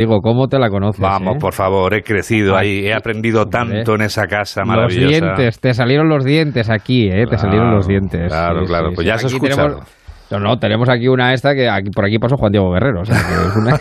Digo, 0.00 0.22
¿cómo 0.22 0.48
te 0.48 0.58
la 0.58 0.70
conoces? 0.70 0.98
Vamos, 0.98 1.36
eh? 1.36 1.38
por 1.38 1.52
favor, 1.52 1.92
he 1.92 2.02
crecido 2.02 2.56
ahí, 2.56 2.86
he 2.86 2.94
aprendido 2.94 3.44
tanto 3.50 3.96
en 3.96 4.00
esa 4.00 4.26
casa 4.26 4.62
Los 4.62 4.68
maravillosa. 4.68 5.08
dientes, 5.08 5.60
te 5.60 5.74
salieron 5.74 6.08
los 6.08 6.24
dientes 6.24 6.70
aquí, 6.70 7.08
¿eh? 7.10 7.26
Te 7.28 7.36
salieron 7.36 7.70
los 7.74 7.86
dientes. 7.86 8.28
Claro, 8.28 8.60
Sí, 8.60 8.66
claro, 8.66 8.88
sí, 8.88 8.94
pues 8.94 9.04
sí. 9.04 9.08
ya 9.08 9.14
has 9.16 9.24
Aquí 9.26 9.34
escuchado. 9.34 9.62
tenemos- 9.68 9.99
No, 10.30 10.38
no, 10.38 10.58
tenemos 10.58 10.88
aquí 10.88 11.08
una 11.08 11.34
esta 11.34 11.54
que 11.54 11.68
aquí, 11.68 11.90
por 11.90 12.04
aquí 12.04 12.18
pasó 12.18 12.36
Juan 12.36 12.52
Diego 12.52 12.70
Guerrero. 12.72 13.00
o 13.00 13.04
sea, 13.04 13.16
que 13.16 13.48
es 13.48 13.56
una- 13.56 13.80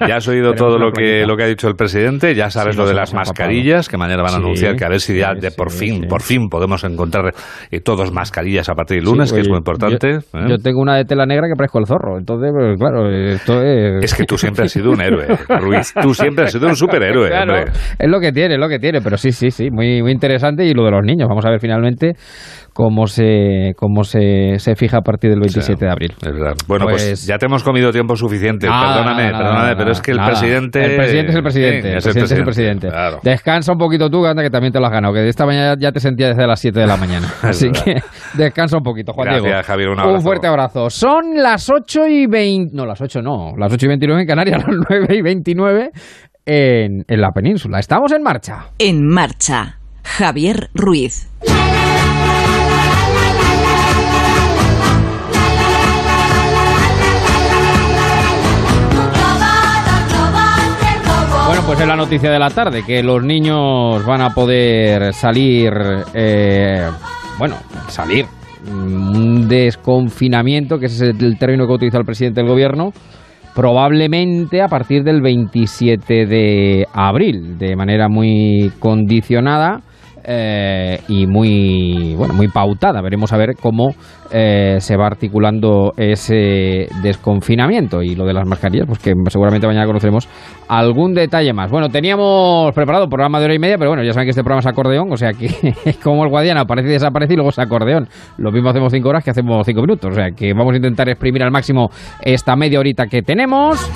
Ya 0.08 0.16
has 0.16 0.28
oído 0.28 0.52
todo 0.54 0.78
lo 0.78 0.92
que, 0.92 1.24
lo 1.26 1.36
que 1.36 1.42
ha 1.44 1.46
dicho 1.46 1.68
el 1.68 1.74
presidente, 1.74 2.34
ya 2.34 2.50
sabes 2.50 2.74
Sí, 2.74 2.80
lo 2.80 2.86
de 2.86 2.94
las 2.94 3.12
hemos 3.12 3.28
empapado. 3.28 3.48
mascarillas, 3.48 3.88
que 3.88 3.96
mañana 3.96 4.22
van 4.22 4.32
a 4.34 4.36
Sí, 4.36 4.42
anunciar 4.42 4.76
que 4.76 4.84
a 4.84 4.88
ver 4.88 5.00
si 5.00 5.16
ya 5.18 5.34
sí, 5.34 5.40
de 5.40 5.50
por 5.50 5.70
fin, 5.70 6.06
por 6.08 6.22
fin 6.22 6.48
podemos 6.48 6.84
encontrar 6.84 7.32
eh, 7.70 7.80
todos 7.80 8.12
mascarillas 8.12 8.68
a 8.68 8.74
partir 8.74 8.98
del 8.98 9.04
lunes, 9.06 9.32
que 9.32 9.40
es 9.40 9.48
muy 9.48 9.58
importante. 9.58 10.12
Yo, 10.32 10.38
¿eh? 10.38 10.44
yo 10.48 10.58
tengo 10.58 10.80
una 10.80 10.96
de 10.96 11.04
tela 11.04 11.26
negra 11.26 11.48
que 11.48 11.54
parezco 11.56 11.78
el 11.78 11.86
zorro. 11.86 12.18
Entonces, 12.18 12.50
pues, 12.54 12.78
claro, 12.78 13.10
esto 13.10 13.62
es. 13.62 14.04
Es 14.04 14.14
que 14.14 14.24
tú 14.24 14.38
siempre 14.38 14.64
has 14.64 14.72
sido 14.72 14.90
un 14.92 15.00
héroe, 15.00 15.26
Ruiz. 15.60 15.92
Tú 16.00 16.14
siempre 16.14 16.44
has 16.44 16.52
sido 16.52 16.68
un 16.68 16.76
superhéroe, 16.76 17.28
Claro, 17.28 17.54
hombre. 17.54 17.72
es 17.98 18.08
lo 18.08 18.20
que 18.20 18.32
tiene, 18.32 18.54
es 18.54 18.60
lo 18.60 18.68
que 18.68 18.78
tiene, 18.78 19.00
pero 19.00 19.16
sí, 19.16 19.32
sí, 19.32 19.50
sí, 19.50 19.70
muy, 19.70 20.02
muy 20.02 20.12
interesante. 20.12 20.64
Y 20.64 20.72
lo 20.74 20.84
de 20.84 20.90
los 20.92 21.04
niños, 21.04 21.28
vamos 21.28 21.44
a 21.44 21.50
ver 21.50 21.60
finalmente 21.60 22.12
cómo 22.72 23.06
se, 23.06 23.72
cómo 23.76 24.04
se, 24.04 24.58
se 24.58 24.74
fija 24.76 24.98
a 24.98 25.00
partir 25.02 25.30
del 25.30 25.40
27 25.40 25.74
Sí, 25.78 25.84
de 25.84 25.90
abril. 25.90 26.12
es 26.20 26.32
verdad. 26.32 26.54
Bueno, 26.66 26.86
pues, 26.86 27.04
Pues- 27.08 27.26
ya 27.26 27.36
te 27.38 27.46
hemos 27.46 27.62
comido 27.62 27.92
tiempo 27.92 28.16
suficiente. 28.16 28.66
Nada, 28.66 28.94
perdóname, 28.94 29.22
nada, 29.24 29.38
perdóname, 29.38 29.62
nada, 29.64 29.76
pero 29.76 29.90
es 29.92 30.00
que 30.00 30.10
el 30.12 30.16
nada. 30.16 30.28
presidente. 30.30 30.84
El 30.84 30.96
presidente 30.96 31.30
es 31.30 31.36
el 31.36 31.42
presidente. 31.42 31.82
Sí, 31.82 31.88
el 31.88 32.02
presidente 32.02 32.24
es 32.24 32.38
el 32.38 32.44
presidente. 32.44 32.88
Claro. 32.88 33.18
Descansa 33.22 33.72
un 33.72 33.78
poquito 33.78 34.08
tú, 34.10 34.22
que 34.22 34.28
anda 34.28 34.42
que 34.42 34.50
también 34.50 34.72
te 34.72 34.80
lo 34.80 34.86
has 34.86 34.92
ganado. 34.92 35.12
Que 35.14 35.20
de 35.20 35.28
esta 35.28 35.44
mañana 35.46 35.76
ya 35.78 35.92
te 35.92 36.00
sentía 36.00 36.28
desde 36.28 36.46
las 36.46 36.60
7 36.60 36.80
de 36.80 36.86
la 36.86 36.96
mañana. 36.96 37.28
Así 37.42 37.66
verdad. 37.68 37.84
que 37.84 38.02
descansa 38.34 38.76
un 38.78 38.82
poquito, 38.82 39.12
Juan 39.12 39.26
Gracias, 39.26 39.44
Diego. 39.44 39.62
Javier, 39.64 39.88
un 39.90 40.00
abrazo. 40.00 40.20
fuerte 40.20 40.46
abrazo. 40.46 40.90
Son 40.90 41.34
las 41.36 41.68
8 41.70 42.06
y 42.08 42.26
20. 42.26 42.74
No, 42.76 42.86
las 42.86 43.00
8 43.00 43.20
no. 43.22 43.52
Las 43.58 43.72
8 43.72 43.86
y 43.86 43.88
29 43.88 44.22
en 44.22 44.26
Canarias, 44.28 44.62
las 44.66 44.76
9 44.88 45.06
y 45.16 45.22
29 45.22 45.90
en, 46.46 47.04
en 47.06 47.20
la 47.20 47.30
península. 47.32 47.78
Estamos 47.78 48.12
en 48.12 48.22
marcha. 48.22 48.66
En 48.78 49.06
marcha. 49.06 49.78
Javier 50.04 50.68
Ruiz. 50.74 51.28
Pues 61.66 61.80
es 61.80 61.86
la 61.86 61.96
noticia 61.96 62.30
de 62.30 62.38
la 62.38 62.50
tarde, 62.50 62.82
que 62.84 63.02
los 63.02 63.22
niños 63.22 64.04
van 64.04 64.20
a 64.20 64.30
poder 64.30 65.14
salir, 65.14 65.72
eh, 66.12 66.86
bueno, 67.38 67.56
salir, 67.88 68.26
mm, 68.66 69.16
un 69.16 69.48
desconfinamiento, 69.48 70.78
que 70.78 70.86
ese 70.86 71.10
es 71.10 71.22
el 71.22 71.38
término 71.38 71.66
que 71.66 71.72
utiliza 71.72 71.98
el 71.98 72.04
presidente 72.04 72.40
del 72.40 72.50
gobierno, 72.50 72.90
probablemente 73.54 74.60
a 74.60 74.68
partir 74.68 75.02
del 75.02 75.22
27 75.22 76.26
de 76.26 76.86
abril, 76.92 77.56
de 77.58 77.76
manera 77.76 78.08
muy 78.08 78.72
condicionada. 78.78 79.80
Eh, 80.24 81.00
y 81.08 81.26
muy 81.26 82.14
bueno 82.16 82.34
muy 82.34 82.48
pautada. 82.48 83.00
Veremos 83.02 83.32
a 83.32 83.36
ver 83.36 83.56
cómo 83.60 83.90
eh, 84.30 84.76
se 84.80 84.96
va 84.96 85.06
articulando 85.06 85.92
ese 85.96 86.88
desconfinamiento 87.02 88.02
y 88.02 88.14
lo 88.14 88.24
de 88.24 88.32
las 88.32 88.46
mascarillas 88.46 88.86
pues 88.86 88.98
que 88.98 89.12
seguramente 89.28 89.66
mañana 89.66 89.86
conoceremos 89.86 90.28
algún 90.68 91.14
detalle 91.14 91.52
más. 91.52 91.70
Bueno 91.70 91.88
teníamos 91.88 92.72
preparado 92.74 93.04
un 93.04 93.10
programa 93.10 93.38
de 93.38 93.46
hora 93.46 93.54
y 93.54 93.58
media 93.58 93.76
pero 93.78 93.90
bueno 93.90 94.04
ya 94.04 94.12
saben 94.12 94.26
que 94.26 94.30
este 94.30 94.42
programa 94.42 94.60
es 94.60 94.66
acordeón 94.66 95.12
o 95.12 95.16
sea 95.16 95.32
que 95.32 95.74
como 96.02 96.24
el 96.24 96.30
guadiana 96.30 96.62
aparece 96.62 96.88
y 96.88 96.92
desaparece 96.92 97.34
y 97.34 97.36
luego 97.36 97.50
es 97.50 97.58
acordeón. 97.58 98.08
Lo 98.38 98.50
mismo 98.52 98.70
hacemos 98.70 98.92
cinco 98.92 99.08
horas 99.08 99.24
que 99.24 99.30
hacemos 99.30 99.66
cinco 99.66 99.82
minutos 99.82 100.10
o 100.12 100.14
sea 100.14 100.30
que 100.30 100.52
vamos 100.54 100.72
a 100.72 100.76
intentar 100.76 101.08
exprimir 101.08 101.42
al 101.42 101.50
máximo 101.50 101.90
esta 102.22 102.56
media 102.56 102.78
horita 102.78 103.06
que 103.06 103.22
tenemos 103.22 103.90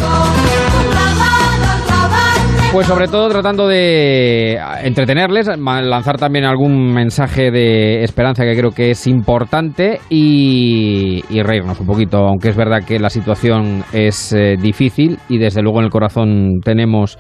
pues 2.73 2.89
sobre 2.89 3.07
todo 3.07 3.29
tratando 3.31 3.67
de 3.69 4.59
entretenerles, 4.83 5.57
ma- 5.59 5.81
lanzar 5.81 6.19
también 6.19 6.45
algún 6.45 6.93
mensaje 6.93 7.51
de 7.51 8.03
esperanza 8.03 8.45
que 8.45 8.55
creo 8.57 8.71
que 8.71 8.91
es 8.91 9.07
importante 9.07 9.99
y, 10.11 11.23
y 11.31 11.43
reírnos 11.43 11.81
un 11.81 11.87
poquito, 11.87 12.19
aunque 12.19 12.51
es 12.51 12.57
verdad 12.57 12.83
que 12.87 12.99
la 12.99 13.09
situación 13.09 13.83
es 13.95 14.33
eh, 14.35 14.57
difícil 14.61 15.19
y 15.31 15.39
desde 15.39 15.63
luego 15.63 15.79
en 15.79 15.85
el 15.87 15.91
corazón 15.91 16.61
tenemos 16.63 17.19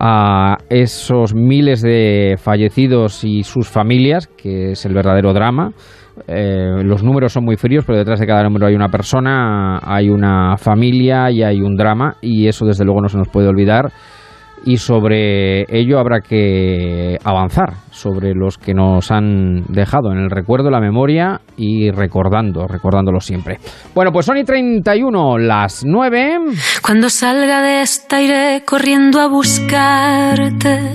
a 0.00 0.56
esos 0.68 1.32
miles 1.34 1.80
de 1.80 2.34
fallecidos 2.36 3.22
y 3.22 3.44
sus 3.44 3.68
familias, 3.68 4.26
que 4.26 4.72
es 4.72 4.84
el 4.84 4.94
verdadero 4.94 5.32
drama. 5.32 5.70
Eh, 6.26 6.82
los 6.82 7.04
números 7.04 7.32
son 7.32 7.44
muy 7.44 7.56
fríos, 7.56 7.84
pero 7.86 7.98
detrás 7.98 8.18
de 8.18 8.26
cada 8.26 8.42
número 8.42 8.66
hay 8.66 8.74
una 8.74 8.88
persona, 8.88 9.78
hay 9.80 10.08
una 10.08 10.56
familia 10.56 11.30
y 11.30 11.44
hay 11.44 11.60
un 11.60 11.76
drama 11.76 12.16
y 12.20 12.48
eso 12.48 12.66
desde 12.66 12.84
luego 12.84 13.00
no 13.00 13.08
se 13.08 13.18
nos 13.18 13.28
puede 13.28 13.46
olvidar 13.46 13.92
y 14.64 14.76
sobre 14.76 15.62
ello 15.68 15.98
habrá 15.98 16.20
que 16.20 17.16
avanzar, 17.24 17.74
sobre 17.90 18.34
los 18.34 18.58
que 18.58 18.74
nos 18.74 19.10
han 19.10 19.64
dejado 19.68 20.12
en 20.12 20.18
el 20.18 20.30
recuerdo, 20.30 20.70
la 20.70 20.80
memoria 20.80 21.40
y 21.56 21.90
recordando, 21.90 22.66
recordándolo 22.66 23.20
siempre. 23.20 23.58
Bueno, 23.94 24.12
pues 24.12 24.26
son 24.26 24.36
y 24.36 24.44
31 24.44 25.38
las 25.38 25.84
9. 25.84 26.38
Cuando 26.82 27.10
salga 27.10 27.62
de 27.62 27.82
esta 27.82 28.20
iré 28.22 28.62
corriendo 28.64 29.20
a 29.20 29.28
buscarte. 29.28 30.92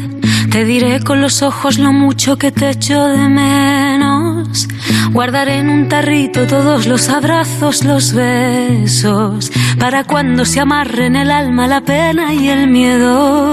Te 0.51 0.65
diré 0.65 0.99
con 1.03 1.19
los 1.19 1.41
ojos 1.41 1.79
lo 1.79 1.91
mucho 1.91 2.37
que 2.37 2.51
te 2.51 2.69
echo 2.69 3.07
de 3.07 3.27
menos. 3.27 4.67
Guardaré 5.11 5.57
en 5.57 5.69
un 5.69 5.87
tarrito 5.87 6.45
todos 6.47 6.85
los 6.85 7.09
abrazos, 7.09 7.83
los 7.83 8.13
besos. 8.13 9.51
Para 9.79 10.03
cuando 10.03 10.45
se 10.45 10.59
amarren 10.59 11.15
el 11.15 11.31
alma, 11.31 11.67
la 11.67 11.81
pena 11.81 12.33
y 12.33 12.49
el 12.49 12.67
miedo. 12.69 13.52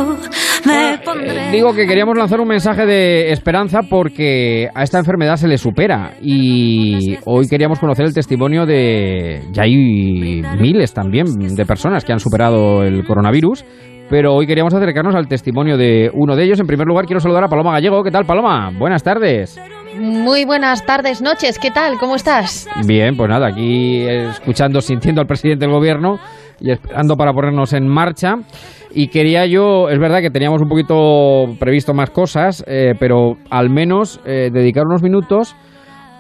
Me 0.67 0.99
pondré. 1.05 1.49
Eh, 1.49 1.53
Digo 1.53 1.73
que 1.75 1.87
queríamos 1.87 2.17
lanzar 2.17 2.41
un 2.41 2.49
mensaje 2.49 2.87
de 2.87 3.33
esperanza 3.33 3.81
porque 3.89 4.69
a 4.75 4.83
esta 4.83 4.99
enfermedad 4.99 5.37
se 5.37 5.49
le 5.49 5.59
supera 5.59 6.13
y 6.21 7.17
hoy 7.25 7.49
queríamos 7.49 7.79
conocer 7.79 8.07
el 8.07 8.15
testimonio 8.15 8.67
de... 8.67 9.43
Ya 9.53 9.63
hay 9.65 10.43
miles 10.59 10.93
también 10.93 11.27
de 11.27 11.65
personas 11.67 12.05
que 12.05 12.13
han 12.13 12.21
superado 12.21 12.83
el 12.83 13.05
coronavirus, 13.05 13.65
pero 14.09 14.35
hoy 14.35 14.47
queríamos 14.47 14.75
acercarnos 14.75 15.15
al 15.15 15.29
testimonio 15.29 15.77
de 15.77 16.11
uno 16.13 16.37
de 16.37 16.45
ellos. 16.45 16.61
En 16.61 16.67
primer 16.67 16.87
lugar 16.87 17.07
quiero 17.07 17.21
saludar 17.21 17.45
a 17.45 17.49
Paloma 17.49 17.73
Gallego. 17.73 18.03
¿Qué 18.03 18.11
tal, 18.11 18.25
Paloma? 18.27 18.71
Buenas 18.79 19.03
tardes. 19.03 19.59
Muy 19.99 20.45
buenas 20.45 20.85
tardes, 20.87 21.21
noches. 21.23 21.59
¿Qué 21.59 21.71
tal? 21.71 21.99
¿Cómo 21.99 22.17
estás? 22.17 22.69
Bien, 22.87 23.17
pues 23.17 23.29
nada, 23.29 23.49
aquí 23.49 24.03
escuchando, 24.07 24.81
sintiendo 24.81 25.21
al 25.21 25.27
presidente 25.27 25.65
del 25.67 25.75
gobierno 25.75 26.19
y 26.61 26.71
esperando 26.71 27.17
para 27.17 27.33
ponernos 27.33 27.73
en 27.73 27.89
marcha. 27.89 28.35
Y 28.93 29.09
quería 29.09 29.47
yo, 29.47 29.89
es 29.89 29.99
verdad 29.99 30.21
que 30.21 30.31
teníamos 30.31 30.61
un 30.63 30.69
poquito 30.69 31.55
previsto 31.59 31.95
más 31.95 32.11
cosas, 32.11 32.65
eh, 32.67 32.95
pero 32.99 33.37
al 33.49 33.71
menos 33.71 34.21
eh, 34.27 34.51
dedicar 34.53 34.85
unos 34.85 35.03
minutos 35.03 35.55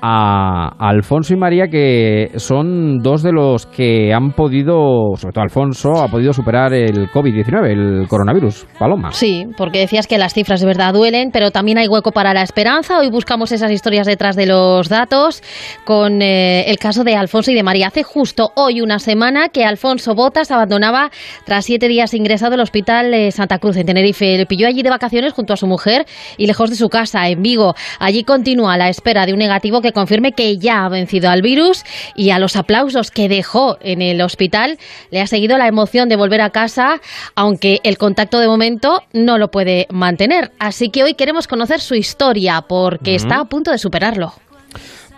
a, 0.02 0.68
Alfonso 0.78 1.34
y 1.34 1.36
María, 1.36 1.68
que 1.68 2.30
son 2.36 2.98
dos 2.98 3.22
de 3.22 3.32
los 3.32 3.66
que 3.66 4.12
han 4.12 4.32
podido, 4.32 5.16
sobre 5.16 5.32
todo 5.32 5.42
Alfonso, 5.42 5.92
ha 6.02 6.08
podido 6.08 6.32
superar 6.32 6.72
el 6.72 7.08
COVID-19, 7.08 7.66
el 7.66 8.08
coronavirus. 8.08 8.66
Paloma. 8.78 9.12
Sí, 9.12 9.46
porque 9.56 9.80
decías 9.80 10.06
que 10.06 10.18
las 10.18 10.34
cifras 10.34 10.60
de 10.60 10.66
verdad 10.66 10.94
duelen, 10.94 11.30
pero 11.32 11.50
también 11.50 11.78
hay 11.78 11.88
hueco 11.88 12.12
para 12.12 12.32
la 12.34 12.42
esperanza. 12.42 12.98
Hoy 12.98 13.10
buscamos 13.10 13.52
esas 13.52 13.70
historias 13.70 14.06
detrás 14.06 14.36
de 14.36 14.46
los 14.46 14.88
datos 14.88 15.42
con 15.84 16.22
eh, 16.22 16.70
el 16.70 16.78
caso 16.78 17.04
de 17.04 17.16
Alfonso 17.16 17.50
y 17.50 17.54
de 17.54 17.62
María. 17.62 17.88
Hace 17.88 18.02
justo 18.02 18.52
hoy 18.56 18.80
una 18.80 18.98
semana 18.98 19.48
que 19.48 19.64
Alfonso 19.64 20.14
Botas 20.14 20.50
abandonaba 20.50 21.10
tras 21.44 21.64
siete 21.64 21.88
días 21.88 22.14
ingresado 22.14 22.54
el 22.54 22.60
hospital 22.60 23.10
de 23.10 23.30
Santa 23.30 23.58
Cruz 23.58 23.76
en 23.76 23.86
Tenerife. 23.86 24.36
Le 24.36 24.46
pilló 24.46 24.66
allí 24.66 24.82
de 24.82 24.90
vacaciones 24.90 25.32
junto 25.32 25.52
a 25.52 25.56
su 25.56 25.66
mujer 25.66 26.06
y 26.36 26.46
lejos 26.46 26.70
de 26.70 26.76
su 26.76 26.88
casa, 26.88 27.28
en 27.28 27.42
Vigo. 27.42 27.74
Allí 27.98 28.24
continúa 28.24 28.76
la 28.76 28.88
espera 28.88 29.26
de 29.26 29.32
un 29.32 29.38
negativo 29.38 29.80
que 29.80 29.89
confirme 29.92 30.32
que 30.32 30.58
ya 30.58 30.84
ha 30.84 30.88
vencido 30.88 31.30
al 31.30 31.42
virus 31.42 31.84
y 32.14 32.30
a 32.30 32.38
los 32.38 32.56
aplausos 32.56 33.10
que 33.10 33.28
dejó 33.28 33.78
en 33.80 34.02
el 34.02 34.20
hospital 34.20 34.78
le 35.10 35.20
ha 35.20 35.26
seguido 35.26 35.58
la 35.58 35.68
emoción 35.68 36.08
de 36.08 36.16
volver 36.16 36.40
a 36.40 36.50
casa, 36.50 37.00
aunque 37.34 37.80
el 37.84 37.98
contacto 37.98 38.38
de 38.38 38.48
momento 38.48 39.02
no 39.12 39.38
lo 39.38 39.50
puede 39.50 39.86
mantener. 39.90 40.52
Así 40.58 40.90
que 40.90 41.02
hoy 41.02 41.14
queremos 41.14 41.46
conocer 41.46 41.80
su 41.80 41.94
historia 41.94 42.62
porque 42.62 43.14
está 43.14 43.40
a 43.40 43.44
punto 43.44 43.70
de 43.70 43.78
superarlo. 43.78 44.34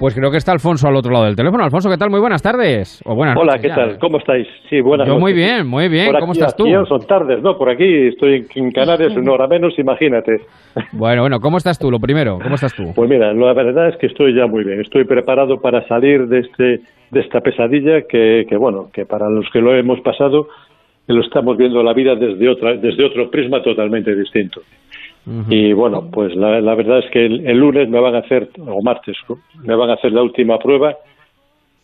Pues 0.02 0.16
creo 0.16 0.32
que 0.32 0.36
está 0.36 0.50
Alfonso 0.50 0.88
al 0.88 0.96
otro 0.96 1.12
lado 1.12 1.26
del 1.26 1.36
teléfono. 1.36 1.62
Alfonso, 1.62 1.88
¿qué 1.88 1.96
tal? 1.96 2.10
Muy 2.10 2.18
buenas 2.18 2.42
tardes. 2.42 3.00
O 3.06 3.14
buenas 3.14 3.36
Hola, 3.36 3.52
noches 3.52 3.62
¿qué 3.62 3.68
ya. 3.68 3.74
tal? 3.76 3.98
¿Cómo 4.00 4.18
estáis? 4.18 4.48
Sí, 4.68 4.80
buenas 4.80 5.06
Yo 5.06 5.16
muy 5.16 5.32
bien, 5.32 5.64
muy 5.64 5.86
bien. 5.88 6.06
Por 6.10 6.18
¿Cómo 6.18 6.32
aquí, 6.32 6.40
estás 6.40 6.56
tú? 6.56 6.64
aquí 6.66 6.88
son 6.88 7.06
tardes, 7.06 7.40
¿no? 7.40 7.56
Por 7.56 7.70
aquí 7.70 8.08
estoy 8.08 8.34
en- 8.34 8.46
en 8.64 8.72
Canarias, 8.72 9.16
una 9.16 9.30
hora 9.30 9.46
menos, 9.46 9.78
imagínate. 9.78 10.40
Bueno, 10.90 11.20
bueno, 11.22 11.38
¿cómo 11.38 11.56
estás 11.58 11.78
tú? 11.78 11.88
Lo 11.88 12.00
primero, 12.00 12.40
¿cómo 12.42 12.56
estás 12.56 12.74
tú? 12.74 12.92
Pues 12.96 13.08
mira, 13.08 13.32
la 13.32 13.52
verdad 13.52 13.90
es 13.90 13.96
que 13.98 14.08
estoy 14.08 14.34
ya 14.34 14.48
muy 14.48 14.64
bien. 14.64 14.80
Estoy 14.80 15.04
preparado 15.04 15.60
para 15.60 15.86
salir 15.86 16.26
de 16.26 16.40
este 16.40 16.80
de 17.12 17.20
esta 17.20 17.40
pesadilla 17.40 18.02
que, 18.08 18.44
que 18.48 18.56
bueno, 18.56 18.88
que 18.92 19.06
para 19.06 19.30
los 19.30 19.48
que 19.52 19.60
lo 19.60 19.72
hemos 19.76 20.00
pasado 20.00 20.48
lo 21.06 21.20
estamos 21.20 21.56
viendo 21.56 21.80
la 21.84 21.92
vida 21.92 22.16
desde 22.16 22.48
otra 22.48 22.74
desde 22.74 23.04
otro 23.04 23.30
prisma 23.30 23.62
totalmente 23.62 24.12
distinto. 24.16 24.62
Y 25.24 25.72
bueno, 25.72 26.10
pues 26.12 26.34
la, 26.34 26.60
la 26.60 26.74
verdad 26.74 26.98
es 26.98 27.10
que 27.12 27.24
el, 27.24 27.56
lunes 27.56 27.88
me 27.88 28.00
van 28.00 28.16
a 28.16 28.18
hacer, 28.18 28.50
o 28.58 28.82
martes, 28.82 29.16
me 29.62 29.76
van 29.76 29.90
a 29.90 29.94
hacer 29.94 30.10
la 30.12 30.22
última 30.22 30.58
prueba 30.58 30.96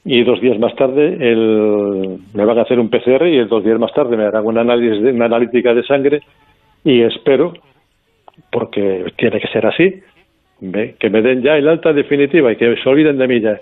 y 0.05 0.25
dos 0.25 0.41
días 0.41 0.59
más 0.59 0.75
tarde 0.75 1.19
el, 1.21 2.19
me 2.35 2.45
van 2.45 2.59
a 2.59 2.63
hacer 2.63 2.81
un 2.81 2.89
PCR 2.89 3.27
y 3.27 3.45
dos 3.45 3.63
días 3.63 3.79
más 3.79 3.93
tarde 3.93 4.17
me 4.17 4.25
harán 4.25 4.45
una, 4.45 4.63
análisis, 4.63 5.01
una 5.03 5.27
analítica 5.27 5.73
de 5.73 5.85
sangre 5.85 6.23
y 6.83 7.03
espero, 7.03 7.53
porque 8.51 9.13
tiene 9.17 9.39
que 9.39 9.49
ser 9.49 9.67
así, 9.67 10.01
que 10.99 11.11
me 11.11 11.23
den 11.23 11.43
ya 11.43 11.57
el 11.57 11.69
alta 11.69 11.93
definitiva 11.93 12.53
y 12.53 12.57
que 12.57 12.77
se 12.83 12.89
olviden 12.89 13.19
de 13.19 13.29
mí 13.29 13.41
ya. 13.41 13.61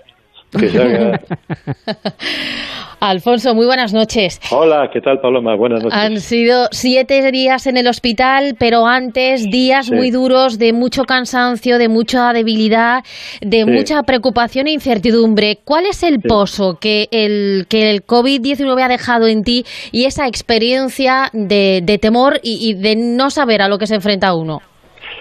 Alfonso, 3.01 3.53
muy 3.53 3.65
buenas 3.65 3.93
noches. 3.93 4.39
Hola, 4.51 4.89
¿qué 4.93 5.01
tal 5.01 5.19
Paloma? 5.19 5.55
Buenas 5.55 5.83
noches. 5.83 5.99
Han 5.99 6.15
sido 6.17 6.67
siete 6.71 7.29
días 7.31 7.67
en 7.67 7.75
el 7.75 7.87
hospital, 7.87 8.55
pero 8.57 8.87
antes 8.87 9.43
días 9.51 9.91
muy 9.91 10.09
duros 10.09 10.57
de 10.57 10.71
mucho 10.71 11.03
cansancio, 11.03 11.77
de 11.77 11.89
mucha 11.89 12.31
debilidad, 12.31 13.03
de 13.41 13.65
mucha 13.65 14.03
preocupación 14.03 14.67
e 14.67 14.71
incertidumbre. 14.71 15.57
¿Cuál 15.65 15.85
es 15.85 16.01
el 16.03 16.21
pozo 16.21 16.77
que 16.79 17.07
el, 17.11 17.65
que 17.69 17.91
el 17.91 18.03
COVID-19 18.03 18.81
ha 18.81 18.87
dejado 18.87 19.27
en 19.27 19.43
ti 19.43 19.65
y 19.91 20.05
esa 20.05 20.27
experiencia 20.27 21.29
de, 21.33 21.99
temor 22.01 22.39
y, 22.41 22.69
y 22.69 22.73
de 22.73 22.95
no 22.95 23.29
saber 23.29 23.61
a 23.61 23.67
lo 23.67 23.77
que 23.77 23.85
se 23.85 23.95
enfrenta 23.95 24.33
uno? 24.33 24.59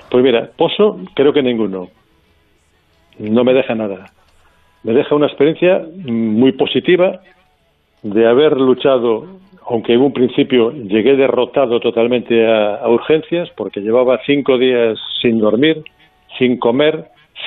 Pues 0.08 0.22
mira, 0.22 0.50
pozo 0.56 1.00
creo 1.14 1.32
que 1.32 1.42
ninguno. 1.42 1.88
No 3.18 3.44
me 3.44 3.54
deja 3.54 3.74
nada. 3.74 4.12
Me 4.86 4.92
deja 4.92 5.16
una 5.16 5.26
experiencia 5.26 5.84
muy 6.04 6.52
positiva 6.52 7.18
de 8.04 8.24
haber 8.24 8.52
luchado, 8.52 9.26
aunque 9.68 9.94
en 9.94 10.00
un 10.00 10.12
principio 10.12 10.70
llegué 10.70 11.16
derrotado 11.16 11.80
totalmente 11.80 12.46
a, 12.46 12.88
urgencias, 12.88 13.50
porque 13.56 13.80
llevaba 13.80 14.20
cinco 14.24 14.56
días 14.58 14.96
sin 15.20 15.40
dormir, 15.40 15.82
sin 16.38 16.56
comer, 16.58 17.06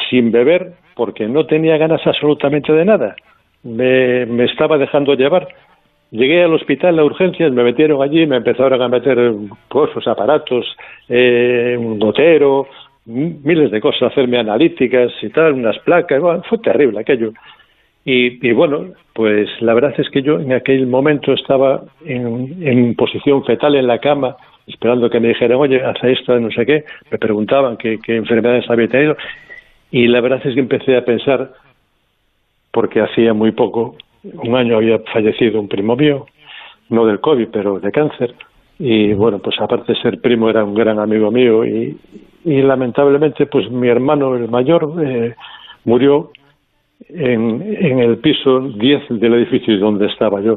sin 0.09 0.33
beber, 0.33 0.73
porque 0.95 1.29
no 1.29 1.45
tenía 1.45 1.77
ganas 1.77 2.05
absolutamente 2.05 2.73
de 2.73 2.83
nada. 2.83 3.15
Me, 3.63 4.43
estaba 4.43 4.77
dejando 4.77 5.13
llevar. 5.13 5.47
Llegué 6.11 6.43
al 6.43 6.53
hospital 6.53 6.99
a 6.99 7.05
urgencias, 7.05 7.53
me 7.53 7.63
metieron 7.63 8.01
allí, 8.01 8.27
me 8.27 8.35
empezaron 8.35 8.81
a 8.81 8.89
meter 8.89 9.17
cosas, 9.69 10.05
aparatos, 10.09 10.65
eh, 11.07 11.77
un 11.79 11.99
gotero, 11.99 12.67
miles 13.05 13.71
de 13.71 13.81
cosas, 13.81 14.11
hacerme 14.11 14.37
analíticas 14.37 15.11
y 15.21 15.29
tal, 15.29 15.53
unas 15.53 15.77
placas, 15.79 16.21
fue 16.47 16.57
terrible 16.59 16.99
aquello. 16.99 17.31
Y, 18.05 18.51
bueno, 18.53 18.85
pues 19.13 19.49
la 19.61 19.73
verdad 19.73 19.93
es 19.97 20.09
que 20.09 20.21
yo 20.21 20.39
en 20.39 20.53
aquel 20.53 20.87
momento 20.87 21.33
estaba 21.33 21.83
en, 22.05 22.95
posición 22.95 23.43
fetal 23.43 23.75
en 23.75 23.87
la 23.87 23.99
cama, 23.99 24.35
esperando 24.65 25.09
que 25.09 25.19
me 25.19 25.27
dijeran, 25.29 25.59
oye, 25.59 25.83
haz 25.83 26.03
esto, 26.03 26.39
no 26.39 26.49
sé 26.49 26.65
qué, 26.65 26.85
me 27.11 27.17
preguntaban 27.17 27.77
qué, 27.77 27.99
enfermedades 28.07 28.69
había 28.69 28.87
tenido, 28.87 29.17
y 29.91 30.07
la 30.07 30.21
verdad 30.21 30.41
es 30.43 30.53
que 30.53 30.59
empecé 30.59 30.97
a 30.97 31.05
pensar, 31.05 31.51
porque 32.71 33.01
hacía 33.01 33.33
muy 33.33 33.51
poco, 33.51 33.95
un 34.23 34.55
año 34.55 34.77
había 34.77 34.99
fallecido 35.13 35.59
un 35.59 35.67
primo 35.67 35.95
mío, 35.95 36.25
no 36.89 37.05
del 37.05 37.19
COVID, 37.19 37.49
pero 37.51 37.79
de 37.79 37.91
cáncer, 37.91 38.33
y 38.79 39.13
bueno, 39.13 39.39
pues 39.39 39.59
aparte 39.59 39.93
de 39.93 40.01
ser 40.01 40.21
primo 40.21 40.49
era 40.49 40.63
un 40.63 40.73
gran 40.73 40.99
amigo 40.99 41.29
mío, 41.31 41.65
y, 41.65 41.97
lamentablemente 42.45 43.45
pues 43.45 43.69
mi 43.69 43.89
hermano, 43.89 44.35
el 44.35 44.47
mayor, 44.47 44.93
eh, 45.05 45.35
murió 45.83 46.31
en, 47.09 47.61
en 47.61 47.99
el 47.99 48.17
piso 48.17 48.61
10 48.61 49.03
del 49.09 49.33
edificio 49.33 49.77
donde 49.77 50.07
estaba 50.07 50.41
yo. 50.41 50.55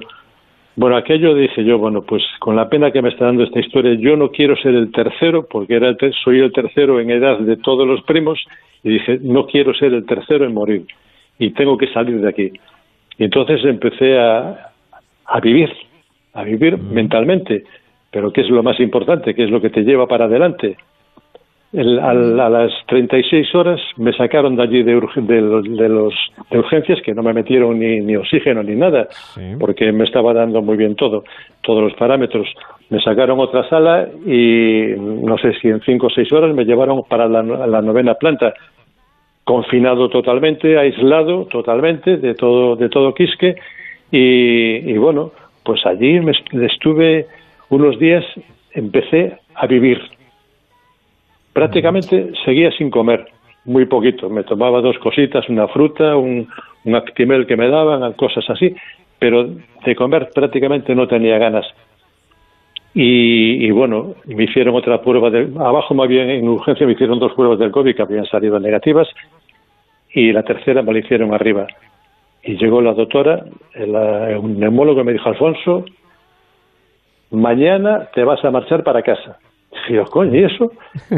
Bueno, 0.74 0.96
aquello 0.96 1.34
dije 1.34 1.64
yo, 1.64 1.78
bueno, 1.78 2.02
pues 2.02 2.22
con 2.38 2.56
la 2.56 2.68
pena 2.68 2.90
que 2.90 3.02
me 3.02 3.10
está 3.10 3.26
dando 3.26 3.42
esta 3.42 3.60
historia, 3.60 3.94
yo 3.94 4.16
no 4.16 4.30
quiero 4.30 4.56
ser 4.56 4.74
el 4.74 4.90
tercero, 4.90 5.46
porque 5.46 5.74
era 5.74 5.94
soy 6.24 6.40
el 6.40 6.52
tercero 6.52 6.98
en 6.98 7.10
edad 7.10 7.38
de 7.40 7.56
todos 7.58 7.86
los 7.86 8.02
primos, 8.04 8.38
y 8.82 8.90
dije, 8.90 9.18
no 9.20 9.46
quiero 9.46 9.74
ser 9.74 9.92
el 9.92 10.06
tercero 10.06 10.46
en 10.46 10.54
morir, 10.54 10.86
y 11.38 11.50
tengo 11.50 11.76
que 11.76 11.88
salir 11.88 12.20
de 12.20 12.28
aquí. 12.28 12.50
Y 13.18 13.24
entonces 13.24 13.62
empecé 13.64 14.18
a, 14.18 14.70
a 15.26 15.40
vivir, 15.40 15.70
a 16.32 16.42
vivir 16.42 16.78
mentalmente, 16.78 17.64
pero 18.12 18.32
¿qué 18.32 18.42
es 18.42 18.50
lo 18.50 18.62
más 18.62 18.78
importante? 18.78 19.34
¿Qué 19.34 19.44
es 19.44 19.50
lo 19.50 19.60
que 19.60 19.70
te 19.70 19.82
lleva 19.82 20.06
para 20.06 20.26
adelante? 20.26 20.76
a, 21.74 22.12
las 22.12 22.70
36 22.86 23.54
horas 23.54 23.80
me 23.96 24.12
sacaron 24.12 24.56
de 24.56 24.62
allí 24.62 24.82
de, 24.82 24.92
de, 24.92 25.40
los, 25.40 25.64
de, 25.64 25.88
los, 25.88 26.14
de 26.50 26.58
urgencias 26.58 27.00
que 27.02 27.14
no 27.14 27.22
me 27.22 27.32
metieron 27.32 27.78
ni, 27.78 28.00
ni 28.00 28.14
oxígeno 28.14 28.62
ni 28.62 28.74
nada, 28.74 29.08
porque 29.58 29.90
me 29.90 30.04
estaba 30.04 30.34
dando 30.34 30.60
muy 30.60 30.76
bien 30.76 30.96
todo, 30.96 31.24
todos 31.62 31.82
los 31.82 31.94
parámetros. 31.94 32.46
Me 32.90 33.00
sacaron 33.00 33.40
otra 33.40 33.66
sala 33.70 34.06
y 34.26 34.94
no 34.98 35.38
sé 35.38 35.54
si 35.60 35.68
en 35.68 35.80
5 35.80 36.06
o 36.06 36.10
6 36.10 36.32
horas 36.32 36.54
me 36.54 36.64
llevaron 36.64 37.02
para 37.08 37.26
la, 37.26 37.42
novena 37.42 38.14
planta, 38.14 38.52
confinado 39.44 40.10
totalmente, 40.10 40.78
aislado 40.78 41.46
totalmente 41.46 42.18
de 42.18 42.34
todo, 42.34 42.76
de 42.76 42.90
todo 42.90 43.14
Quisque 43.14 43.54
y, 44.10 44.92
y 44.92 44.98
bueno, 44.98 45.32
pues 45.64 45.86
allí 45.86 46.20
me 46.20 46.32
estuve 46.66 47.26
unos 47.74 47.98
días, 47.98 48.24
empecé 48.72 49.38
a 49.54 49.66
vivir 49.66 50.00
prácticamente 51.52 52.32
seguía 52.44 52.70
sin 52.72 52.90
comer, 52.90 53.26
muy 53.64 53.86
poquito. 53.86 54.28
Me 54.28 54.44
tomaba 54.44 54.80
dos 54.80 54.98
cositas, 54.98 55.48
una 55.48 55.68
fruta, 55.68 56.16
un, 56.16 56.48
un 56.84 56.94
actimel 56.94 57.46
que 57.46 57.56
me 57.56 57.68
daban, 57.68 58.12
cosas 58.14 58.44
así, 58.48 58.74
pero 59.18 59.48
de 59.84 59.96
comer 59.96 60.30
prácticamente 60.34 60.94
no 60.94 61.06
tenía 61.06 61.38
ganas. 61.38 61.66
Y, 62.94 63.70
bueno, 63.70 64.16
me 64.26 64.44
hicieron 64.44 64.74
otra 64.74 65.00
prueba 65.00 65.30
de 65.30 65.50
abajo 65.58 65.94
más 65.94 66.08
bien 66.08 66.28
en 66.28 66.46
urgencia 66.46 66.86
me 66.86 66.92
hicieron 66.92 67.18
dos 67.18 67.32
pruebas 67.32 67.58
del 67.58 67.70
COVID 67.70 67.96
que 67.96 68.02
habían 68.02 68.26
salido 68.26 68.60
negativas 68.60 69.08
y 70.12 70.30
la 70.30 70.42
tercera 70.42 70.82
me 70.82 70.92
la 70.92 70.98
hicieron 70.98 71.32
arriba. 71.32 71.66
Y 72.42 72.58
llegó 72.58 72.82
la 72.82 72.92
doctora, 72.92 73.44
un 73.76 74.60
neumólogo 74.60 75.04
me 75.04 75.12
dijo, 75.12 75.30
Alfonso, 75.30 75.86
mañana 77.32 78.08
te 78.14 78.24
vas 78.24 78.44
a 78.44 78.50
marchar 78.50 78.84
para 78.84 79.02
casa. 79.02 79.38
Dije 79.72 79.94
yo, 79.94 80.04
coño, 80.04 80.38
¿y 80.38 80.44
eso? 80.44 80.70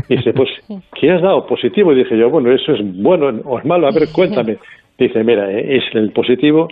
Y 0.08 0.16
dice, 0.16 0.32
pues, 0.32 0.48
¿qué 1.00 1.10
has 1.10 1.22
dado 1.22 1.46
positivo? 1.46 1.92
Y 1.92 1.96
dije 1.96 2.16
yo, 2.16 2.30
bueno, 2.30 2.52
eso 2.52 2.72
es 2.72 2.80
bueno 3.02 3.40
o 3.44 3.58
es 3.58 3.64
malo, 3.64 3.86
a 3.86 3.90
ver, 3.90 4.08
cuéntame. 4.12 4.58
Dice, 4.98 5.24
mira, 5.24 5.50
eh, 5.50 5.76
es 5.76 5.84
el 5.94 6.12
positivo, 6.12 6.68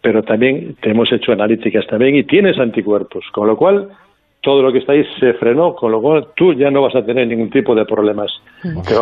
pero 0.00 0.22
también 0.22 0.76
te 0.80 0.90
hemos 0.90 1.10
hecho 1.12 1.32
analíticas 1.32 1.86
también 1.86 2.16
y 2.16 2.24
tienes 2.24 2.58
anticuerpos, 2.58 3.24
con 3.32 3.46
lo 3.46 3.56
cual 3.56 3.88
todo 4.44 4.60
lo 4.60 4.72
que 4.72 4.78
está 4.78 4.92
ahí 4.92 5.02
se 5.18 5.32
frenó, 5.34 5.74
con 5.74 5.90
lo 5.90 6.02
cual 6.02 6.26
tú 6.36 6.52
ya 6.52 6.70
no 6.70 6.82
vas 6.82 6.94
a 6.94 7.04
tener 7.04 7.26
ningún 7.26 7.50
tipo 7.50 7.74
de 7.74 7.84
problemas. 7.86 8.30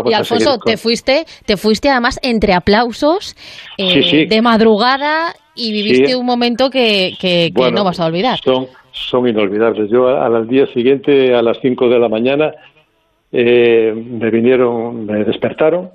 y 0.05 0.13
Alfonso, 0.13 0.59
te 0.65 0.77
fuiste, 0.77 1.25
te 1.45 1.57
fuiste 1.57 1.91
además 1.91 2.21
entre 2.23 2.53
aplausos 2.53 3.35
eh, 3.77 4.27
de 4.29 4.43
madrugada 4.43 5.35
y 5.57 5.73
viviste 5.73 6.15
un 6.15 6.27
momento 6.27 6.71
que, 6.71 7.15
que, 7.21 7.51
no 7.73 7.85
vas 7.85 7.99
a 8.01 8.07
olvidar 8.07 8.39
son 8.39 8.67
inolvidables. 9.13 9.91
Yo 9.91 10.09
al 10.09 10.47
día 10.49 10.67
siguiente, 10.69 11.35
a 11.35 11.43
las 11.43 11.59
5 11.61 11.89
de 11.89 11.99
la 11.99 12.09
mañana, 12.09 12.53
eh, 13.31 13.93
me 13.95 14.31
vinieron, 14.31 15.07
me 15.07 15.25
despertaron, 15.25 15.91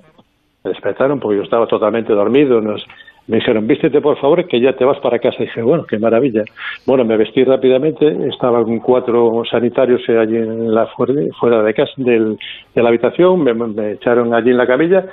me 0.64 0.70
despertaron 0.70 1.20
porque 1.20 1.38
yo 1.38 1.42
estaba 1.44 1.66
totalmente 1.66 2.12
dormido. 2.12 2.60
Nos, 2.60 2.84
me 3.28 3.36
dijeron, 3.36 3.66
vístete 3.66 4.00
por 4.00 4.18
favor, 4.18 4.46
que 4.48 4.60
ya 4.60 4.72
te 4.72 4.84
vas 4.84 4.98
para 5.00 5.18
casa. 5.18 5.36
Y 5.40 5.46
dije, 5.46 5.62
bueno, 5.62 5.84
qué 5.84 5.98
maravilla. 5.98 6.44
Bueno, 6.86 7.04
me 7.04 7.16
vestí 7.16 7.44
rápidamente, 7.44 8.28
estaban 8.28 8.78
cuatro 8.80 9.42
sanitarios 9.48 10.00
allí 10.08 10.36
en 10.36 10.74
la 10.74 10.86
fuera 10.86 11.62
de 11.62 11.74
casa, 11.74 11.92
del, 11.96 12.38
de 12.74 12.82
la 12.82 12.88
habitación, 12.88 13.42
me, 13.44 13.52
me, 13.52 13.92
echaron 13.92 14.34
allí 14.34 14.50
en 14.50 14.56
la 14.56 14.66
camilla 14.66 15.04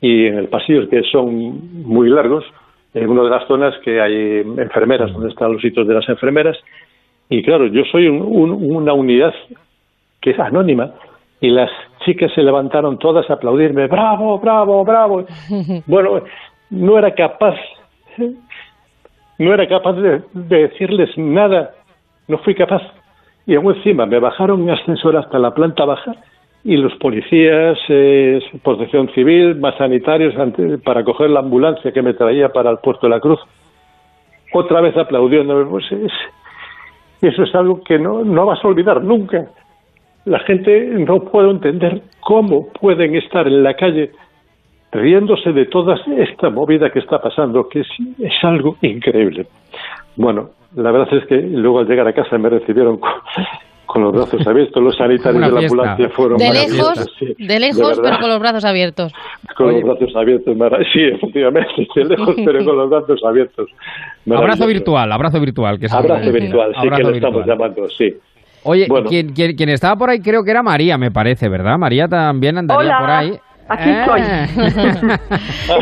y 0.00 0.26
en 0.26 0.38
el 0.38 0.48
pasillo, 0.48 0.88
que 0.88 1.02
son 1.04 1.84
muy 1.84 2.08
largos, 2.08 2.44
en 2.92 3.08
una 3.08 3.22
de 3.22 3.30
las 3.30 3.46
zonas 3.46 3.74
que 3.84 4.00
hay 4.00 4.40
enfermeras, 4.40 5.12
donde 5.12 5.28
están 5.28 5.52
los 5.52 5.62
sitios 5.62 5.86
de 5.86 5.94
las 5.94 6.08
enfermeras, 6.08 6.56
y 7.30 7.44
claro, 7.44 7.68
yo 7.68 7.84
soy 7.92 8.08
una 8.08 8.92
unidad 8.92 9.32
que 10.20 10.30
es 10.30 10.38
anónima 10.38 10.90
y 11.40 11.48
las 11.48 11.70
chicas 12.04 12.32
se 12.34 12.42
levantaron 12.42 12.98
todas 12.98 13.30
a 13.30 13.34
aplaudirme, 13.34 13.86
bravo, 13.86 14.38
bravo, 14.40 14.84
bravo. 14.84 15.24
Bueno, 15.86 16.22
no 16.70 16.98
era 16.98 17.14
capaz, 17.14 17.54
no 19.38 19.54
era 19.54 19.68
capaz 19.68 19.92
de, 19.92 20.22
decirles 20.32 21.16
nada, 21.16 21.70
no 22.26 22.38
fui 22.38 22.54
capaz. 22.54 22.82
Y 23.46 23.54
aún 23.54 23.74
encima 23.76 24.06
me 24.06 24.18
bajaron 24.18 24.62
en 24.62 24.70
ascensor 24.70 25.16
hasta 25.16 25.38
la 25.38 25.54
planta 25.54 25.84
baja 25.84 26.16
y 26.64 26.76
los 26.76 26.94
policías, 26.96 27.78
eh, 27.88 28.40
protección 28.62 29.08
civil, 29.14 29.54
más 29.54 29.76
sanitarios 29.76 30.34
para 30.84 31.04
coger 31.04 31.30
la 31.30 31.40
ambulancia 31.40 31.92
que 31.92 32.02
me 32.02 32.12
traía 32.12 32.48
para 32.50 32.70
el 32.70 32.78
puerto 32.78 33.06
de 33.06 33.10
la 33.10 33.20
Cruz, 33.20 33.40
otra 34.52 34.80
vez 34.80 34.96
aplaudiéndome. 34.96 35.64
Pues 35.66 35.90
es, 35.90 36.12
y 37.22 37.26
eso 37.26 37.42
es 37.42 37.54
algo 37.54 37.82
que 37.82 37.98
no, 37.98 38.24
no 38.24 38.46
vas 38.46 38.64
a 38.64 38.68
olvidar 38.68 39.02
nunca. 39.02 39.46
La 40.24 40.38
gente 40.40 40.86
no 40.86 41.20
puede 41.20 41.50
entender 41.50 42.02
cómo 42.20 42.68
pueden 42.68 43.14
estar 43.16 43.46
en 43.46 43.62
la 43.62 43.74
calle 43.74 44.10
riéndose 44.92 45.52
de 45.52 45.66
toda 45.66 45.98
esta 46.18 46.50
movida 46.50 46.90
que 46.90 46.98
está 46.98 47.20
pasando, 47.20 47.68
que 47.68 47.80
es, 47.80 47.88
es 48.18 48.32
algo 48.42 48.76
increíble. 48.82 49.46
Bueno, 50.16 50.50
la 50.76 50.90
verdad 50.90 51.14
es 51.14 51.26
que 51.26 51.36
luego 51.36 51.80
al 51.80 51.86
llegar 51.86 52.06
a 52.06 52.12
casa 52.12 52.36
me 52.38 52.48
recibieron 52.48 52.98
con 52.98 53.10
los 53.98 54.12
brazos 54.12 54.46
abiertos. 54.46 54.82
Los 54.82 54.96
sanitarios 54.96 55.42
de 55.42 55.50
la 55.52 55.60
ambulancia 55.60 56.08
fueron 56.10 56.38
De 56.38 56.48
maravillosos, 56.48 56.96
lejos, 56.98 57.14
sí, 57.18 57.34
de 57.46 57.60
lejos, 57.60 58.00
pero 58.02 58.18
con 58.20 58.28
los 58.28 58.38
brazos 58.40 58.64
abiertos. 58.64 59.12
Con 59.56 59.68
Oye. 59.68 59.80
los 59.82 59.98
brazos 59.98 60.16
abiertos, 60.16 60.56
sí, 60.92 61.00
efectivamente, 61.02 61.70
de 61.96 62.04
lejos, 62.04 62.34
pero 62.44 62.64
con 62.64 62.76
los 62.76 62.90
brazos 62.90 63.20
abiertos. 63.24 63.68
Abrazo 64.30 64.66
virtual, 64.66 65.12
abrazo 65.12 65.40
virtual. 65.40 65.78
Que 65.78 65.86
es 65.86 65.92
Abrazo 65.92 66.24
el- 66.24 66.32
virtual, 66.32 66.72
sí, 66.72 66.86
abrazo 66.86 66.96
que 67.04 67.10
lo 67.10 67.16
estamos 67.16 67.46
llamando, 67.46 67.88
sí. 67.90 68.14
Oye, 68.62 68.86
Bueno. 68.88 69.08
quien, 69.08 69.32
quien, 69.32 69.56
quien 69.56 69.70
estaba 69.70 69.96
por 69.96 70.10
ahí 70.10 70.20
creo 70.20 70.44
que 70.44 70.50
era 70.50 70.62
María, 70.62 70.98
me 70.98 71.10
parece, 71.10 71.48
¿verdad? 71.48 71.78
María 71.78 72.06
también 72.08 72.58
andaría 72.58 72.98
Hola, 72.98 72.98
por 73.00 73.10
ahí. 73.10 73.32
aquí 73.68 73.90
estoy. 73.90 74.20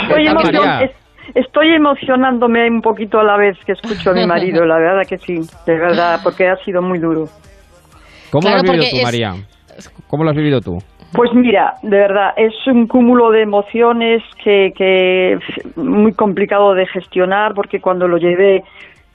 Estoy, 0.03 0.27
emocion- 0.27 0.35
María? 0.65 0.81
es- 0.85 0.91
estoy 1.35 1.75
emocionándome 1.75 2.69
un 2.71 2.81
poquito 2.81 3.19
a 3.19 3.25
la 3.25 3.37
vez 3.37 3.57
que 3.67 3.73
escucho 3.73 4.11
a 4.11 4.15
mi 4.15 4.27
marido, 4.27 4.65
la 4.65 4.77
verdad 4.79 5.03
que 5.09 5.19
sí, 5.19 5.41
de 5.67 5.77
verdad, 5.79 6.21
porque 6.23 6.49
ha 6.49 6.57
sido 6.65 6.81
muy 6.81 6.99
duro. 6.99 7.27
¿Cómo 8.31 8.43
Claro, 8.43 8.63
lo 8.63 8.71
has 8.73 8.77
vivido 8.77 8.91
tú, 8.91 8.97
es- 8.97 9.03
María? 9.05 9.35
¿Cómo 10.09 10.25
lo 10.25 10.31
has 10.31 10.37
vivido 10.37 10.61
tú? 10.61 10.79
Pues 11.13 11.33
mira, 11.33 11.75
de 11.83 11.97
verdad, 11.97 12.35
es 12.37 12.53
un 12.67 12.87
cúmulo 12.87 13.31
de 13.31 13.43
emociones 13.43 14.23
que, 14.45 14.73
que 14.77 15.33
es 15.35 15.77
muy 15.77 16.13
complicado 16.13 16.75
de 16.75 16.87
gestionar 16.87 17.55
porque 17.55 17.81
cuando 17.81 18.07
lo 18.07 18.19
llevé 18.19 18.63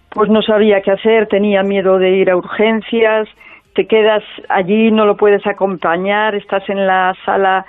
pues 0.10 0.30
no 0.30 0.42
sabía 0.42 0.82
qué 0.82 0.92
hacer, 0.92 1.28
tenía 1.28 1.64
miedo 1.64 1.98
de 1.98 2.12
ir 2.12 2.30
a 2.30 2.38
urgencias, 2.38 3.28
te 3.74 3.88
quedas 3.88 4.24
allí, 4.50 4.92
no 4.92 5.06
lo 5.06 5.18
puedes 5.18 5.46
acompañar, 5.48 6.36
estás 6.36 6.68
en 6.70 6.86
la 6.86 7.16
sala 7.26 7.66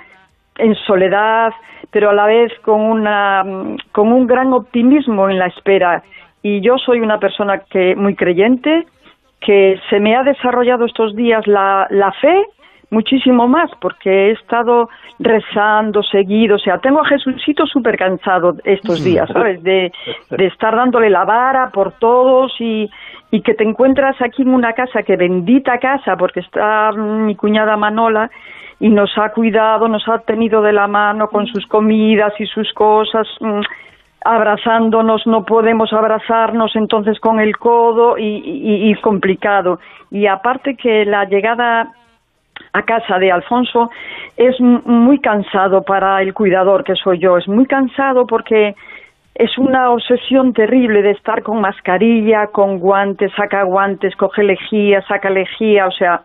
en 0.57 0.75
soledad, 0.75 1.51
pero 1.91 2.11
a 2.11 2.13
la 2.13 2.25
vez 2.27 2.51
con 2.61 2.81
una 2.81 3.43
con 3.91 4.11
un 4.11 4.27
gran 4.27 4.53
optimismo 4.53 5.29
en 5.29 5.39
la 5.39 5.47
espera. 5.47 6.03
Y 6.43 6.61
yo 6.61 6.77
soy 6.77 6.99
una 6.99 7.19
persona 7.19 7.59
que 7.69 7.95
muy 7.95 8.15
creyente, 8.15 8.85
que 9.45 9.79
se 9.89 9.99
me 9.99 10.15
ha 10.15 10.23
desarrollado 10.23 10.85
estos 10.85 11.15
días 11.15 11.45
la, 11.45 11.87
la 11.89 12.11
fe 12.13 12.45
muchísimo 12.89 13.47
más 13.47 13.69
porque 13.81 14.09
he 14.09 14.31
estado 14.31 14.89
rezando 15.19 16.03
seguido, 16.03 16.55
o 16.55 16.59
sea, 16.59 16.77
tengo 16.77 17.01
a 17.01 17.07
Jesucito 17.07 17.65
súper 17.65 17.97
cansado 17.97 18.55
estos 18.63 19.03
días, 19.03 19.29
¿sabes? 19.31 19.61
De, 19.63 19.91
de 20.29 20.45
estar 20.45 20.75
dándole 20.75 21.09
la 21.09 21.25
vara 21.25 21.69
por 21.71 21.93
todos 21.93 22.53
y, 22.59 22.89
y 23.31 23.41
que 23.41 23.53
te 23.53 23.63
encuentras 23.63 24.15
aquí 24.21 24.43
en 24.43 24.53
una 24.53 24.73
casa, 24.73 25.03
que 25.03 25.17
bendita 25.17 25.77
casa, 25.79 26.15
porque 26.15 26.39
está 26.39 26.91
mi 26.93 27.35
cuñada 27.35 27.75
Manola 27.75 28.29
y 28.79 28.89
nos 28.89 29.11
ha 29.17 29.29
cuidado, 29.29 29.87
nos 29.87 30.07
ha 30.07 30.19
tenido 30.19 30.61
de 30.61 30.73
la 30.73 30.87
mano 30.87 31.27
con 31.27 31.47
sus 31.47 31.65
comidas 31.67 32.33
y 32.39 32.45
sus 32.45 32.71
cosas, 32.73 33.27
mm, 33.39 33.61
abrazándonos, 34.25 35.27
no 35.27 35.45
podemos 35.45 35.93
abrazarnos 35.93 36.75
entonces 36.75 37.19
con 37.19 37.39
el 37.39 37.55
codo 37.57 38.15
y, 38.17 38.93
complicado. 39.01 39.79
Y 40.09 40.25
aparte 40.25 40.75
que 40.75 41.05
la 41.05 41.25
llegada 41.25 41.91
a 42.73 42.81
casa 42.81 43.19
de 43.19 43.31
Alfonso 43.31 43.91
es 44.35 44.59
muy 44.59 45.19
cansado 45.19 45.83
para 45.83 46.23
el 46.23 46.33
cuidador 46.33 46.83
que 46.83 46.95
soy 46.95 47.19
yo, 47.19 47.37
es 47.37 47.47
muy 47.47 47.67
cansado 47.67 48.25
porque 48.25 48.75
es 49.35 49.55
una 49.59 49.91
obsesión 49.91 50.53
terrible 50.53 51.03
de 51.03 51.11
estar 51.11 51.43
con 51.43 51.61
mascarilla, 51.61 52.47
con 52.47 52.79
guantes, 52.79 53.31
saca 53.37 53.61
guantes, 53.63 54.15
coge 54.15 54.43
lejía, 54.43 55.03
saca 55.03 55.29
lejía, 55.29 55.85
o 55.85 55.91
sea, 55.91 56.21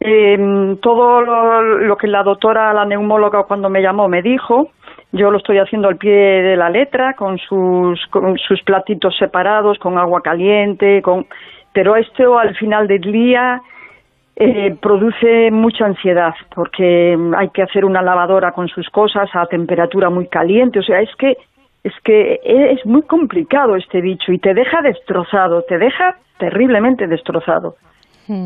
eh, 0.00 0.76
todo 0.82 1.20
lo, 1.20 1.62
lo 1.78 1.96
que 1.96 2.08
la 2.08 2.24
doctora, 2.24 2.72
la 2.72 2.86
neumóloga 2.86 3.44
cuando 3.44 3.68
me 3.70 3.82
llamó 3.82 4.08
me 4.08 4.20
dijo, 4.20 4.70
yo 5.12 5.30
lo 5.30 5.38
estoy 5.38 5.58
haciendo 5.58 5.88
al 5.88 5.96
pie 5.96 6.12
de 6.12 6.56
la 6.56 6.70
letra, 6.70 7.14
con 7.14 7.38
sus, 7.38 8.06
con 8.08 8.38
sus 8.38 8.62
platitos 8.62 9.16
separados, 9.18 9.78
con 9.78 9.98
agua 9.98 10.22
caliente, 10.22 11.02
con, 11.02 11.26
pero 11.72 11.96
esto 11.96 12.38
al 12.38 12.54
final 12.56 12.86
del 12.86 13.00
día 13.00 13.60
eh, 14.36 14.76
produce 14.80 15.50
mucha 15.50 15.86
ansiedad 15.86 16.34
porque 16.54 17.18
hay 17.36 17.48
que 17.50 17.62
hacer 17.62 17.84
una 17.84 18.02
lavadora 18.02 18.52
con 18.52 18.68
sus 18.68 18.88
cosas 18.88 19.28
a 19.34 19.46
temperatura 19.46 20.10
muy 20.10 20.28
caliente, 20.28 20.78
o 20.78 20.82
sea, 20.82 21.00
es 21.00 21.14
que 21.16 21.36
es 21.82 21.94
que 22.04 22.40
es 22.44 22.84
muy 22.84 23.02
complicado 23.02 23.74
este 23.74 24.02
bicho 24.02 24.32
y 24.32 24.38
te 24.38 24.52
deja 24.52 24.82
destrozado, 24.82 25.62
te 25.62 25.78
deja 25.78 26.16
terriblemente 26.38 27.06
destrozado 27.06 27.76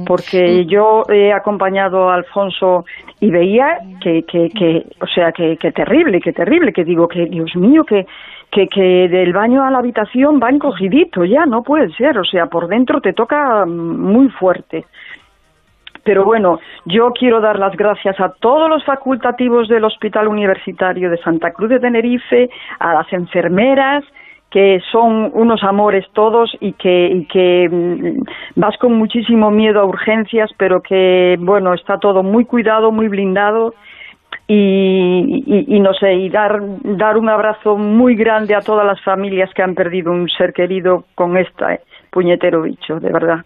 porque 0.06 0.64
yo 0.66 1.04
he 1.08 1.32
acompañado 1.32 2.08
a 2.08 2.14
Alfonso 2.14 2.84
y 3.20 3.30
veía 3.30 3.78
que, 4.00 4.22
que, 4.24 4.48
que 4.50 4.86
o 5.00 5.06
sea, 5.06 5.32
que, 5.32 5.56
que 5.56 5.72
terrible, 5.72 6.20
que 6.20 6.32
terrible, 6.32 6.72
que 6.72 6.84
digo 6.84 7.08
que, 7.08 7.26
Dios 7.26 7.54
mío, 7.56 7.84
que, 7.84 8.06
que, 8.50 8.68
que 8.68 9.08
del 9.08 9.32
baño 9.32 9.62
a 9.62 9.70
la 9.70 9.78
habitación 9.78 10.40
va 10.42 10.50
encogidito, 10.50 11.24
ya 11.24 11.44
no 11.46 11.62
puede 11.62 11.92
ser, 11.94 12.18
o 12.18 12.24
sea, 12.24 12.46
por 12.46 12.68
dentro 12.68 13.00
te 13.00 13.12
toca 13.12 13.66
muy 13.66 14.28
fuerte. 14.28 14.84
Pero 16.04 16.24
bueno, 16.24 16.60
yo 16.84 17.12
quiero 17.12 17.40
dar 17.40 17.58
las 17.58 17.74
gracias 17.76 18.20
a 18.20 18.28
todos 18.28 18.68
los 18.68 18.84
facultativos 18.84 19.68
del 19.68 19.84
Hospital 19.84 20.28
Universitario 20.28 21.10
de 21.10 21.16
Santa 21.18 21.52
Cruz 21.52 21.70
de 21.70 21.80
Tenerife, 21.80 22.50
a 22.78 22.92
las 22.92 23.12
enfermeras, 23.12 24.04
que 24.54 24.78
son 24.92 25.32
unos 25.34 25.64
amores 25.64 26.06
todos 26.12 26.56
y 26.60 26.74
que, 26.74 27.08
y 27.08 27.26
que 27.26 27.68
mm, 27.68 28.22
vas 28.54 28.78
con 28.78 28.96
muchísimo 28.96 29.50
miedo 29.50 29.80
a 29.80 29.84
urgencias, 29.84 30.48
pero 30.56 30.80
que, 30.80 31.34
bueno, 31.40 31.74
está 31.74 31.98
todo 31.98 32.22
muy 32.22 32.44
cuidado, 32.44 32.92
muy 32.92 33.08
blindado. 33.08 33.74
Y, 34.46 35.42
y, 35.44 35.76
y 35.76 35.80
no 35.80 35.92
sé, 35.94 36.14
y 36.14 36.28
dar, 36.28 36.60
dar 36.84 37.16
un 37.16 37.30
abrazo 37.30 37.76
muy 37.76 38.14
grande 38.14 38.54
a 38.54 38.60
todas 38.60 38.86
las 38.86 39.02
familias 39.02 39.50
que 39.54 39.62
han 39.62 39.74
perdido 39.74 40.12
un 40.12 40.28
ser 40.28 40.52
querido 40.52 41.04
con 41.16 41.36
este 41.36 41.80
puñetero 42.10 42.62
bicho, 42.62 43.00
de 43.00 43.10
verdad. 43.10 43.44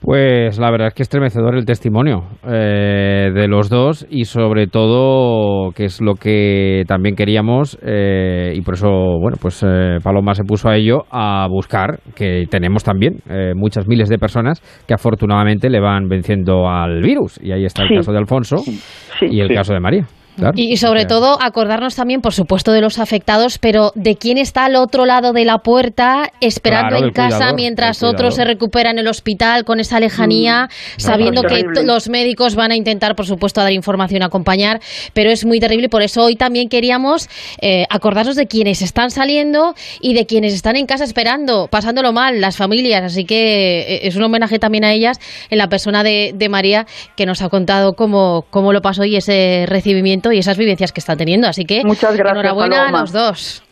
Pues 0.00 0.58
la 0.58 0.70
verdad 0.70 0.88
es 0.88 0.94
que 0.94 1.02
estremecedor 1.02 1.56
el 1.56 1.64
testimonio 1.64 2.24
eh, 2.46 3.30
de 3.34 3.48
los 3.48 3.68
dos 3.68 4.06
y 4.08 4.24
sobre 4.26 4.66
todo 4.68 5.72
que 5.72 5.86
es 5.86 6.00
lo 6.00 6.14
que 6.14 6.84
también 6.86 7.16
queríamos 7.16 7.78
eh, 7.82 8.52
y 8.54 8.60
por 8.60 8.74
eso 8.74 8.88
bueno 9.20 9.36
pues 9.40 9.64
eh, 9.66 9.98
Paloma 10.04 10.34
se 10.34 10.44
puso 10.44 10.68
a 10.68 10.76
ello 10.76 11.04
a 11.10 11.46
buscar 11.50 11.98
que 12.14 12.44
tenemos 12.50 12.84
también 12.84 13.14
eh, 13.28 13.52
muchas 13.56 13.88
miles 13.88 14.08
de 14.08 14.18
personas 14.18 14.60
que 14.86 14.94
afortunadamente 14.94 15.70
le 15.70 15.80
van 15.80 16.08
venciendo 16.08 16.68
al 16.68 17.00
virus 17.02 17.40
y 17.42 17.52
ahí 17.52 17.64
está 17.64 17.82
el 17.82 17.88
Sí. 17.88 17.94
caso 17.96 18.12
de 18.12 18.18
Alfonso 18.18 18.56
Sí. 18.58 19.26
y 19.30 19.40
el 19.40 19.48
caso 19.54 19.72
de 19.72 19.80
María. 19.80 20.04
Claro. 20.36 20.52
Y 20.56 20.76
sobre 20.76 21.06
todo 21.06 21.38
acordarnos 21.40 21.94
también, 21.96 22.20
por 22.20 22.32
supuesto, 22.32 22.72
de 22.72 22.80
los 22.80 22.98
afectados, 22.98 23.58
pero 23.58 23.92
de 23.94 24.16
quién 24.16 24.38
está 24.38 24.66
al 24.66 24.76
otro 24.76 25.06
lado 25.06 25.32
de 25.32 25.44
la 25.44 25.58
puerta 25.58 26.30
esperando 26.40 26.76
Claro, 26.90 27.06
en 27.06 27.12
casa 27.12 27.36
cuidador, 27.36 27.56
mientras 27.56 28.02
otros 28.02 28.34
se 28.34 28.44
recuperan 28.44 28.96
en 28.96 29.00
el 29.00 29.08
hospital 29.08 29.64
con 29.64 29.80
esa 29.80 30.00
lejanía, 30.00 30.68
sabiendo 30.96 31.42
que 31.42 31.64
los 31.84 32.08
médicos 32.08 32.54
van 32.54 32.70
a 32.72 32.76
intentar, 32.76 33.14
por 33.16 33.26
supuesto, 33.26 33.60
dar 33.60 33.72
información, 33.72 34.22
acompañar, 34.22 34.80
pero 35.12 35.30
es 35.30 35.44
muy 35.44 35.60
terrible. 35.60 35.88
Por 35.88 36.02
eso 36.02 36.24
hoy 36.24 36.36
también 36.36 36.68
queríamos 36.68 37.28
eh, 37.60 37.86
acordarnos 37.90 38.36
de 38.36 38.46
quienes 38.46 38.82
están 38.82 39.10
saliendo 39.10 39.74
y 40.00 40.14
de 40.14 40.26
quienes 40.26 40.54
están 40.54 40.76
en 40.76 40.86
casa 40.86 41.04
esperando, 41.04 41.68
pasándolo 41.68 42.12
mal, 42.12 42.40
las 42.40 42.56
familias. 42.56 43.02
Así 43.02 43.24
que 43.24 43.80
eh, 43.80 44.00
es 44.02 44.16
un 44.16 44.22
homenaje 44.22 44.58
también 44.58 44.84
a 44.84 44.92
ellas 44.92 45.18
en 45.50 45.58
la 45.58 45.68
persona 45.68 46.02
de, 46.02 46.32
de 46.34 46.48
María, 46.48 46.86
que 47.16 47.26
nos 47.26 47.42
ha 47.42 47.48
contado 47.48 47.94
cómo, 47.94 48.44
cómo 48.50 48.72
lo 48.72 48.82
pasó 48.82 49.04
y 49.04 49.16
ese 49.16 49.64
recibimiento 49.66 50.25
y 50.32 50.38
esas 50.38 50.56
vivencias 50.58 50.92
que 50.92 51.00
está 51.00 51.16
teniendo. 51.16 51.46
Así 51.48 51.64
que 51.64 51.82
Muchas 51.84 52.16
gracias, 52.16 52.32
enhorabuena 52.44 52.76
Paloma. 52.76 52.98
a 52.98 53.00
los 53.02 53.12
dos. 53.12 53.62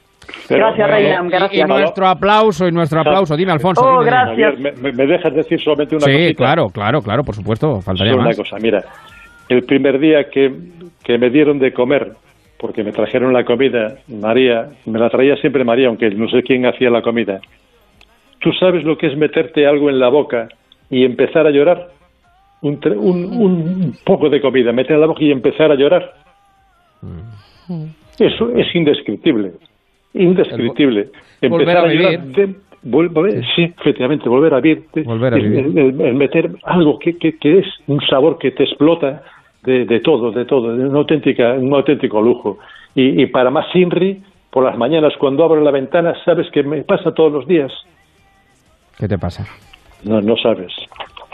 Pero, 0.49 0.67
Gracias, 0.67 0.91
Reina, 0.91 1.21
y- 1.25 1.29
gracias. 1.31 1.69
Y, 1.69 1.71
nuestro 1.71 2.07
aplauso 2.09 2.67
y 2.67 2.73
nuestro 2.73 3.01
aplauso. 3.01 3.37
Dime, 3.37 3.53
Alfonso. 3.53 3.83
Oh, 3.85 4.01
dime, 4.03 4.05
dime. 4.05 4.11
gracias. 4.11 4.55
Javier, 4.57 4.75
¿me, 4.83 4.93
me 4.93 5.07
dejas 5.07 5.35
decir 5.35 5.61
solamente 5.61 5.97
una 5.97 6.07
Sí, 6.07 6.13
cosita? 6.13 6.35
claro, 6.37 6.67
claro, 6.69 7.01
claro, 7.03 7.23
por 7.25 7.35
supuesto. 7.35 7.81
Faltaría 7.83 8.13
Solo 8.15 8.25
más. 8.25 8.37
una 8.39 8.45
cosa, 8.45 8.57
mira, 8.61 8.83
el 9.51 9.63
primer 9.65 9.99
día 9.99 10.25
que, 10.33 10.51
que 11.05 11.19
me 11.19 11.29
dieron 11.29 11.59
de 11.59 11.73
comer, 11.75 12.13
porque 12.59 12.83
me 12.83 12.93
trajeron 12.93 13.35
la 13.35 13.45
comida, 13.45 13.97
María, 14.09 14.69
me 14.87 14.99
la 14.99 15.11
traía 15.11 15.37
siempre 15.37 15.63
María, 15.63 15.89
aunque 15.89 16.09
no 16.11 16.27
sé 16.31 16.43
quién 16.43 16.65
hacía 16.65 16.89
la 16.89 17.03
comida. 17.03 17.41
¿Tú 18.41 18.51
sabes 18.59 18.83
lo 18.85 18.97
que 18.97 19.09
es 19.09 19.17
meterte 19.19 19.67
algo 19.67 19.91
en 19.91 19.99
la 19.99 20.09
boca 20.09 20.49
y 20.89 21.05
empezar 21.05 21.47
a 21.47 21.51
llorar? 21.51 21.89
Un, 22.63 22.79
un, 22.97 23.25
un 23.43 23.95
poco 24.07 24.31
de 24.31 24.41
comida, 24.41 24.73
meter 24.73 24.93
en 24.93 25.01
la 25.03 25.07
boca 25.07 25.23
y 25.23 25.31
empezar 25.31 25.71
a 25.71 25.75
llorar. 25.75 26.15
Eso 28.19 28.51
es 28.57 28.75
indescriptible, 28.75 29.53
indescriptible. 30.15 31.09
Empezar 31.41 31.79
a 31.79 31.87
vivir. 31.89 32.57
volver- 32.85 33.43
sí, 33.57 33.63
efectivamente, 33.81 34.29
volver 34.29 34.55
a 34.55 34.61
vivir. 34.61 34.85
Volver 35.05 35.35
a 35.35 35.37
el- 35.37 35.43
vivir. 35.43 35.59
el- 35.67 35.79
el- 35.79 36.01
el 36.01 36.15
meter 36.15 36.51
algo 36.65 36.99
que, 36.99 37.17
que, 37.17 37.39
que 37.39 37.59
es 37.61 37.67
un 37.87 38.01
sabor 38.03 38.39
que 38.39 38.51
te 38.51 38.65
explota 38.65 39.23
de, 39.63 39.85
de 39.87 40.01
todo, 40.01 40.31
de 40.33 40.45
todo, 40.45 40.77
de 40.77 40.87
una 40.87 40.99
auténtica, 40.99 41.55
un 41.55 41.73
auténtico 41.75 42.21
lujo. 42.21 42.59
Y, 42.95 43.23
y 43.23 43.27
para 43.27 43.51
más 43.51 43.67
Inri, 43.75 44.23
por 44.51 44.65
las 44.65 44.77
mañanas 44.77 45.15
cuando 45.19 45.43
abro 45.45 45.61
la 45.63 45.71
ventana, 45.71 46.15
sabes 46.25 46.51
que 46.51 46.63
me 46.63 46.83
pasa 46.83 47.13
todos 47.15 47.33
los 47.33 47.47
días. 47.49 47.73
¿Qué 48.99 49.09
te 49.09 49.19
pasa? 49.19 49.47
No, 50.05 50.21
no 50.21 50.37
sabes. 50.37 50.73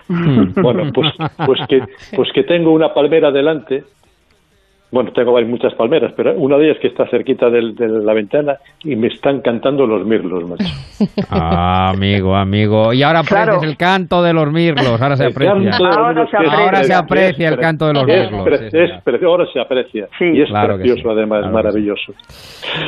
Bueno, 0.62 0.90
pues, 0.92 1.12
pues 1.46 1.60
que, 1.68 1.82
pues 2.16 2.32
que 2.32 2.42
tengo 2.44 2.72
una 2.72 2.92
palmera 2.94 3.30
delante 3.30 3.84
bueno, 4.92 5.12
tengo 5.12 5.32
varias- 5.32 5.50
muchas 5.50 5.74
palmeras, 5.74 6.12
pero 6.16 6.34
una 6.34 6.56
de 6.56 6.66
ellas 6.66 6.78
que 6.80 6.88
está 6.88 7.06
cerquita 7.08 7.48
del- 7.50 7.74
de 7.74 7.88
la 7.88 8.12
ventana 8.12 8.56
y 8.84 8.96
me 8.96 9.06
están 9.08 9.40
cantando 9.40 9.86
los 9.86 10.04
mirlos, 10.06 10.48
macho. 10.48 10.64
Ah, 11.30 11.90
amigo, 11.90 12.34
amigo. 12.34 12.92
Y 12.92 13.02
ahora 13.02 13.22
Claro. 13.22 13.62
el 13.62 13.76
canto 13.76 14.22
de 14.22 14.32
los 14.32 14.50
mirlos. 14.52 15.00
Ahora 15.00 15.16
se 15.16 15.26
aprecia. 15.26 15.50
Ahora 15.52 15.60
mirlos 15.60 16.30
se 16.30 16.36
aprecia. 16.36 16.58
Ahora 16.58 16.76
se 16.76 16.82
precioso, 16.82 16.98
aprecia 17.04 17.46
es 17.46 17.52
el 17.54 17.58
canto 17.60 17.86
de 17.86 17.92
los 17.94 18.04
mirlos, 18.04 18.32
ahora 19.26 19.46
se 19.52 19.60
aprecia. 19.60 20.08
Sí. 20.18 20.24
Y 20.24 20.42
es 20.42 20.48
Claro 20.48 20.76
que 20.76 20.82
precioso, 20.84 21.02
sí, 21.02 21.08
además, 21.16 21.38
claro 21.40 21.54
maravilloso. 21.54 22.12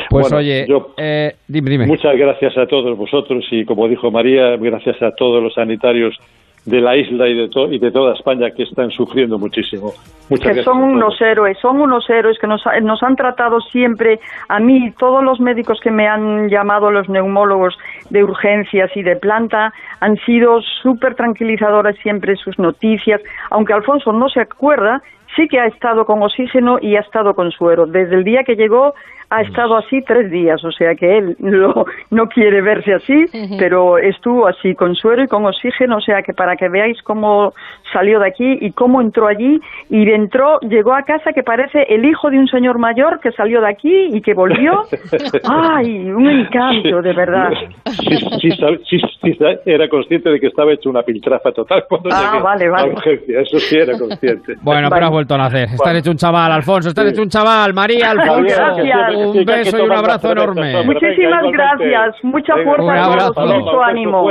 Pues 0.09 0.23
Bueno, 0.29 0.37
oye, 0.37 0.65
yo- 0.67 0.93
eh, 0.97 1.33
dime, 1.47 1.69
dime. 1.71 1.85
Muchas 1.87 2.15
gracias 2.17 2.57
a 2.57 2.65
todos 2.67 2.97
vosotros 2.97 3.43
y, 3.51 3.65
como 3.65 3.87
dijo 3.87 4.11
María, 4.11 4.55
gracias 4.57 5.01
a 5.01 5.11
todos 5.15 5.41
los 5.41 5.53
sanitarios 5.53 6.15
de 6.65 6.79
la 6.79 6.95
isla 6.95 7.27
y 7.27 7.35
de, 7.35 7.49
to- 7.49 7.71
y 7.71 7.77
de 7.77 7.91
toda 7.91 8.13
España 8.13 8.51
que 8.51 8.63
están 8.63 8.89
sufriendo 8.89 9.37
muchísimo. 9.37 9.91
Muchas 10.29 10.47
que 10.47 10.53
gracias 10.53 10.65
son 10.65 10.81
unos 10.81 11.19
héroes, 11.21 11.57
son 11.59 11.81
unos 11.81 12.09
héroes 12.09 12.39
que 12.39 12.47
nos, 12.47 12.65
ha- 12.65 12.79
nos 12.79 13.03
han 13.03 13.15
tratado 13.17 13.59
siempre, 13.59 14.19
a 14.47 14.59
mí, 14.59 14.91
todos 14.97 15.23
los 15.23 15.39
médicos 15.41 15.79
que 15.81 15.91
me 15.91 16.07
han 16.07 16.47
llamado, 16.49 16.89
los 16.89 17.09
neumólogos 17.09 17.77
de 18.09 18.23
urgencias 18.23 18.89
y 18.95 19.03
de 19.03 19.17
planta, 19.17 19.73
han 19.99 20.15
sido 20.25 20.61
súper 20.81 21.15
tranquilizadores 21.15 21.97
siempre 22.01 22.35
sus 22.37 22.57
noticias, 22.57 23.21
aunque 23.49 23.73
Alfonso 23.73 24.13
no 24.13 24.29
se 24.29 24.39
acuerda, 24.39 25.01
sí 25.35 25.47
que 25.47 25.59
ha 25.59 25.65
estado 25.65 26.05
con 26.05 26.21
oxígeno 26.23 26.77
y 26.81 26.95
ha 26.95 27.01
estado 27.01 27.33
con 27.33 27.51
suero. 27.51 27.85
Desde 27.87 28.15
el 28.15 28.23
día 28.23 28.43
que 28.45 28.55
llegó 28.55 28.93
ha 29.35 29.41
estado 29.41 29.77
así 29.77 30.01
tres 30.01 30.29
días, 30.31 30.63
o 30.63 30.71
sea 30.71 30.95
que 30.95 31.17
él 31.17 31.35
lo- 31.39 31.85
no 32.11 32.27
quiere 32.27 32.61
verse 32.61 32.93
así, 32.93 33.25
pero 33.57 33.97
estuvo 33.97 34.47
así 34.47 34.75
con 34.75 34.95
suero 34.95 35.23
y 35.23 35.27
con 35.27 35.45
oxígeno, 35.45 35.97
o 35.97 36.01
sea 36.01 36.21
que 36.21 36.33
para 36.33 36.55
que 36.55 36.69
veáis 36.69 37.01
cómo 37.03 37.53
salió 37.91 38.19
de 38.19 38.27
aquí 38.27 38.57
y 38.61 38.71
cómo 38.71 39.01
entró 39.01 39.27
allí 39.27 39.59
y 39.89 40.09
entró, 40.11 40.59
llegó 40.61 40.93
a 40.93 41.03
casa 41.03 41.31
que 41.33 41.43
parece 41.43 41.83
el 41.89 42.05
hijo 42.05 42.29
de 42.29 42.39
un 42.39 42.47
señor 42.47 42.79
mayor 42.79 43.19
que 43.19 43.31
salió 43.31 43.61
de 43.61 43.69
aquí 43.69 44.09
y 44.11 44.21
que 44.21 44.33
volvió. 44.33 44.83
¡Ay! 45.49 46.09
Un 46.11 46.27
encanto, 46.29 47.01
de 47.01 47.13
verdad. 47.13 47.49
Sí, 47.85 48.17
sí, 48.41 48.51
sí, 48.89 49.37
era 49.65 49.87
consciente 49.89 50.29
de 50.29 50.39
que 50.39 50.47
estaba 50.47 50.71
hecho 50.73 50.89
una 50.89 51.01
piltrafa 51.03 51.51
total 51.51 51.85
cuando 51.87 52.09
Ah, 52.11 52.31
llegué 52.31 52.43
vale, 52.43 52.69
vale. 52.69 52.89
a 52.89 52.93
urgencia, 52.93 53.41
eso 53.41 53.59
sí 53.59 53.77
era 53.77 53.97
consciente. 53.97 54.55
Bueno, 54.61 54.89
Vale. 54.89 54.95
pero 54.95 55.05
has 55.07 55.11
vuelto 55.11 55.35
a 55.35 55.37
nacer. 55.37 55.63
Estás 55.65 55.79
Vale. 55.85 55.99
hecho 55.99 56.11
un 56.11 56.17
chaval, 56.17 56.51
Alfonso. 56.51 56.89
Estás 56.89 57.05
Sí. 57.05 57.11
hecho 57.11 57.21
un 57.21 57.29
chaval. 57.29 57.73
María, 57.73 58.11
Alfonso. 58.11 58.55
Gracias. 58.55 59.13
Un 59.25 59.45
beso 59.45 59.77
y 59.77 59.81
un 59.81 59.91
abrazo 59.91 60.31
enorme. 60.31 60.83
Muchísimas 60.83 61.43
gracias, 61.51 62.15
mucha 62.23 62.53
fuerza 62.63 63.25
a 63.25 63.31
todos 63.31 63.55
y 63.55 63.59
mucho 63.59 63.83
ánimo. 63.83 64.23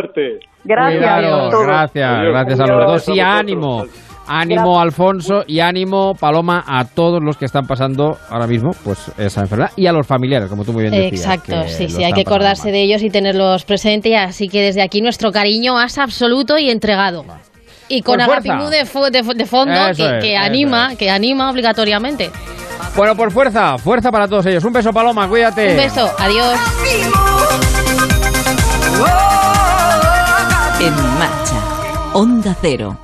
Gracias 0.64 0.98
Cuidaros, 0.98 1.48
a 1.48 1.50
todos. 1.50 1.66
gracias, 1.66 2.24
gracias 2.24 2.60
a 2.60 2.66
los 2.66 2.86
dos 2.86 3.08
y 3.08 3.20
ánimo. 3.20 3.84
Ánimo 4.28 4.80
Alfonso 4.80 5.42
y 5.46 5.58
ánimo 5.58 6.14
Paloma 6.14 6.62
a 6.66 6.84
todos 6.84 7.20
los 7.22 7.36
que 7.36 7.44
están 7.44 7.66
pasando 7.66 8.16
ahora 8.30 8.46
mismo 8.46 8.70
pues 8.84 9.12
esa 9.18 9.40
enfermedad 9.40 9.72
y 9.76 9.86
a 9.88 9.92
los 9.92 10.06
familiares, 10.06 10.48
como 10.48 10.64
tú 10.64 10.72
muy 10.72 10.82
bien 10.82 10.94
decías. 10.94 11.26
Exacto, 11.26 11.68
sí, 11.68 11.88
sí, 11.88 12.04
hay 12.04 12.12
que 12.12 12.20
acordarse 12.20 12.68
mal. 12.68 12.72
de 12.72 12.82
ellos 12.82 13.02
y 13.02 13.10
tenerlos 13.10 13.64
presentes, 13.64 14.14
así 14.16 14.48
que 14.48 14.62
desde 14.62 14.82
aquí 14.82 15.00
nuestro 15.00 15.32
cariño 15.32 15.74
más 15.74 15.98
absoluto 15.98 16.56
y 16.56 16.70
entregado. 16.70 17.24
Y 17.88 18.02
con. 18.02 18.20
Agapimú 18.20 18.68
de, 18.68 18.84
fo- 18.86 19.10
de, 19.10 19.24
fo- 19.24 19.34
de 19.34 19.46
fondo 19.46 19.72
Eso 19.74 19.96
que, 20.04 20.16
es, 20.18 20.22
que 20.24 20.34
eso 20.34 20.44
anima, 20.44 20.92
es. 20.92 20.98
que 20.98 21.10
anima 21.10 21.50
obligatoriamente. 21.50 22.30
Bueno, 22.96 23.16
por 23.16 23.30
fuerza, 23.30 23.78
fuerza 23.78 24.10
para 24.10 24.28
todos 24.28 24.44
ellos. 24.46 24.64
Un 24.64 24.72
beso 24.72 24.92
Paloma, 24.92 25.28
cuídate. 25.28 25.70
Un 25.70 25.76
beso, 25.76 26.10
adiós. 26.18 26.58
En 30.80 30.94
marcha. 31.18 32.10
Onda 32.14 32.56
Cero. 32.60 32.98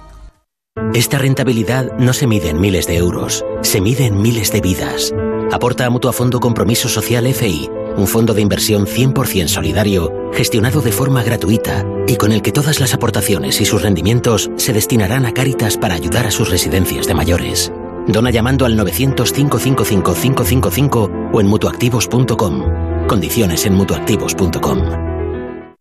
Esta 0.94 1.18
rentabilidad 1.18 1.92
no 1.99 2.12
se 2.12 2.26
mide 2.26 2.50
en 2.50 2.61
miles 2.61 2.87
de 2.87 2.97
euros, 2.97 3.44
se 3.62 3.80
mide 3.80 4.06
en 4.06 4.20
miles 4.20 4.52
de 4.52 4.61
vidas. 4.61 5.12
Aporta 5.50 5.87
a 5.87 5.90
Mutuafondo 5.90 6.40
Compromiso 6.40 6.90
Social 6.90 7.26
FI, 7.26 7.71
un 7.97 8.07
fondo 8.07 8.35
de 8.35 8.43
inversión 8.43 8.87
100% 8.87 9.49
solidario, 9.49 10.12
gestionado 10.35 10.83
de 10.83 10.93
forma 10.93 11.23
gratuita 11.23 11.87
y 12.07 12.17
con 12.17 12.33
el 12.33 12.43
que 12.43 12.52
todas 12.52 12.81
las 12.81 12.93
aportaciones 12.93 13.62
y 13.62 13.64
sus 13.64 13.81
rendimientos 13.83 14.50
se 14.57 14.75
destinarán 14.75 15.25
a 15.25 15.33
Cáritas 15.33 15.78
para 15.78 15.95
ayudar 15.95 16.26
a 16.26 16.31
sus 16.31 16.50
residencias 16.50 17.07
de 17.07 17.14
mayores. 17.14 17.73
Dona 18.07 18.31
llamando 18.31 18.67
al 18.67 18.78
900-555-555 18.78 21.31
o 21.33 21.40
en 21.40 21.47
mutuactivos.com. 21.47 23.07
Condiciones 23.07 23.64
en 23.64 23.73
mutuactivos.com. 23.75 25.08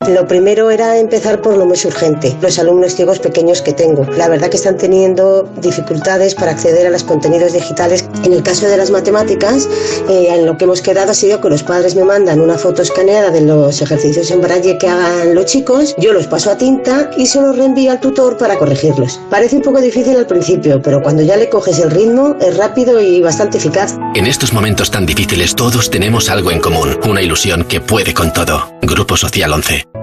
Lo 0.05 0.25
primero 0.25 0.69
era 0.69 0.99
empezar 0.99 1.41
por 1.41 1.57
lo 1.57 1.65
más 1.65 1.83
urgente, 1.83 2.33
los 2.39 2.57
alumnos 2.59 2.95
ciegos 2.95 3.19
pequeños 3.19 3.61
que 3.61 3.73
tengo. 3.73 4.05
La 4.15 4.29
verdad 4.29 4.49
que 4.49 4.55
están 4.55 4.77
teniendo 4.77 5.49
dificultades 5.59 6.33
para 6.33 6.51
acceder 6.51 6.87
a 6.87 6.91
los 6.91 7.03
contenidos 7.03 7.51
digitales. 7.51 8.05
En 8.23 8.31
el 8.31 8.41
caso 8.41 8.67
de 8.67 8.77
las 8.77 8.89
matemáticas, 8.89 9.67
eh, 10.07 10.27
en 10.29 10.45
lo 10.45 10.57
que 10.57 10.63
hemos 10.63 10.81
quedado 10.81 11.11
ha 11.11 11.13
sido 11.13 11.41
que 11.41 11.49
los 11.49 11.63
padres 11.63 11.95
me 11.95 12.05
mandan 12.05 12.39
una 12.39 12.57
foto 12.57 12.83
escaneada 12.83 13.31
de 13.31 13.41
los 13.41 13.81
ejercicios 13.81 14.31
en 14.31 14.39
braille 14.39 14.77
que 14.77 14.87
hagan 14.87 15.35
los 15.35 15.45
chicos, 15.45 15.93
yo 15.97 16.13
los 16.13 16.27
paso 16.27 16.51
a 16.51 16.57
tinta 16.57 17.09
y 17.17 17.25
se 17.25 17.41
los 17.41 17.57
reenvío 17.57 17.91
al 17.91 17.99
tutor 17.99 18.37
para 18.37 18.57
corregirlos. 18.57 19.19
Parece 19.29 19.57
un 19.57 19.63
poco 19.63 19.81
difícil 19.81 20.15
al 20.15 20.27
principio, 20.27 20.81
pero 20.81 21.01
cuando 21.01 21.23
ya 21.23 21.35
le 21.35 21.49
coges 21.49 21.79
el 21.79 21.91
ritmo 21.91 22.37
es 22.39 22.55
rápido 22.55 23.01
y 23.01 23.19
bastante 23.21 23.57
eficaz. 23.57 23.97
En 24.15 24.25
estos 24.25 24.53
momentos 24.53 24.89
tan 24.89 25.05
difíciles 25.05 25.53
todos 25.53 25.89
tenemos 25.89 26.29
algo 26.29 26.51
en 26.51 26.61
común, 26.61 26.97
una 27.09 27.21
ilusión 27.21 27.65
que 27.65 27.81
puede 27.81 28.13
con 28.13 28.31
todo. 28.31 28.71
Grupo 28.83 29.17
Social 29.17 29.51
11. 29.51 29.96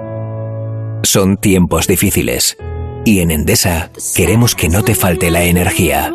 Son 1.05 1.37
tiempos 1.37 1.85
difíciles. 1.85 2.57
Y 3.05 3.19
en 3.19 3.29
Endesa 3.29 3.91
queremos 4.15 4.55
que 4.55 4.69
no 4.69 4.83
te 4.83 4.95
falte 4.95 5.29
la 5.29 5.43
energía. 5.43 6.11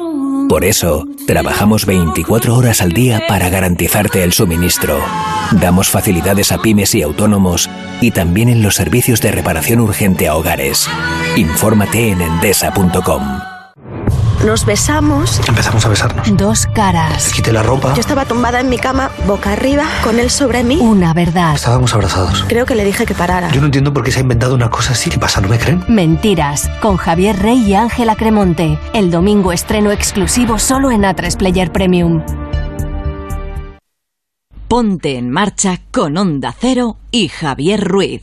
Por 0.48 0.64
eso, 0.64 1.07
trabajamos 1.29 1.87
24 1.87 2.57
horas 2.57 2.83
al 2.83 2.92
día 2.92 3.22
para 3.29 3.48
garantizarte 3.50 4.24
el 4.24 4.33
suministro. 4.33 4.98
Damos 5.53 5.88
facilidades 5.88 6.50
a 6.50 6.61
pymes 6.61 6.96
y 6.96 7.03
autónomos 7.03 7.70
y 8.00 8.11
también 8.11 8.48
en 8.48 8.62
los 8.62 8.74
servicios 8.74 9.20
de 9.20 9.31
reparación 9.31 9.79
urgente 9.79 10.26
a 10.26 10.35
hogares. 10.35 10.88
Infórmate 11.37 12.11
en 12.11 12.20
endesa.com. 12.20 13.49
Nos 14.44 14.64
besamos. 14.64 15.38
Empezamos 15.46 15.85
a 15.85 15.88
besarnos. 15.90 16.37
Dos 16.37 16.66
caras. 16.66 17.31
Quité 17.33 17.53
la 17.53 17.62
ropa. 17.62 17.92
Yo 17.94 18.00
estaba 18.00 18.24
tumbada 18.24 18.61
en 18.61 18.70
mi 18.70 18.79
cama, 18.79 19.11
boca 19.26 19.53
arriba, 19.53 19.85
con 20.03 20.18
él 20.18 20.31
sobre 20.31 20.64
mí. 20.64 20.79
Una 20.81 21.12
verdad. 21.12 21.55
Estábamos 21.55 21.92
abrazados. 21.92 22.46
Creo 22.48 22.64
que 22.64 22.74
le 22.74 22.85
dije 22.85 23.05
que 23.05 23.14
parara. 23.14 23.50
Yo 23.50 23.61
no 23.61 23.66
entiendo 23.66 23.92
por 23.92 24.03
qué 24.03 24.11
se 24.11 24.20
ha 24.20 24.22
inventado 24.22 24.55
una 24.55 24.70
cosa 24.70 24.92
así. 24.92 25.11
¿Qué 25.11 25.18
pasa? 25.18 25.42
¿No 25.42 25.48
me 25.48 25.59
creen? 25.59 25.85
Mentiras, 25.88 26.70
con 26.81 26.96
Javier 26.96 27.38
Rey 27.38 27.59
y 27.59 27.74
Ángela 27.74 28.16
Cremonte. 28.16 28.79
El 28.94 29.11
domingo 29.11 29.53
estreno 29.53 29.90
exclusivo 29.90 30.59
solo 30.59 30.90
en 30.90 31.03
A3 31.03 31.37
Player 31.37 31.70
Premium. 31.70 32.22
Ponte 34.68 35.18
en 35.18 35.31
marcha 35.31 35.81
con 35.90 36.16
Onda 36.16 36.55
Cero 36.59 36.96
y 37.11 37.29
Javier 37.29 37.85
Ruiz. 37.85 38.22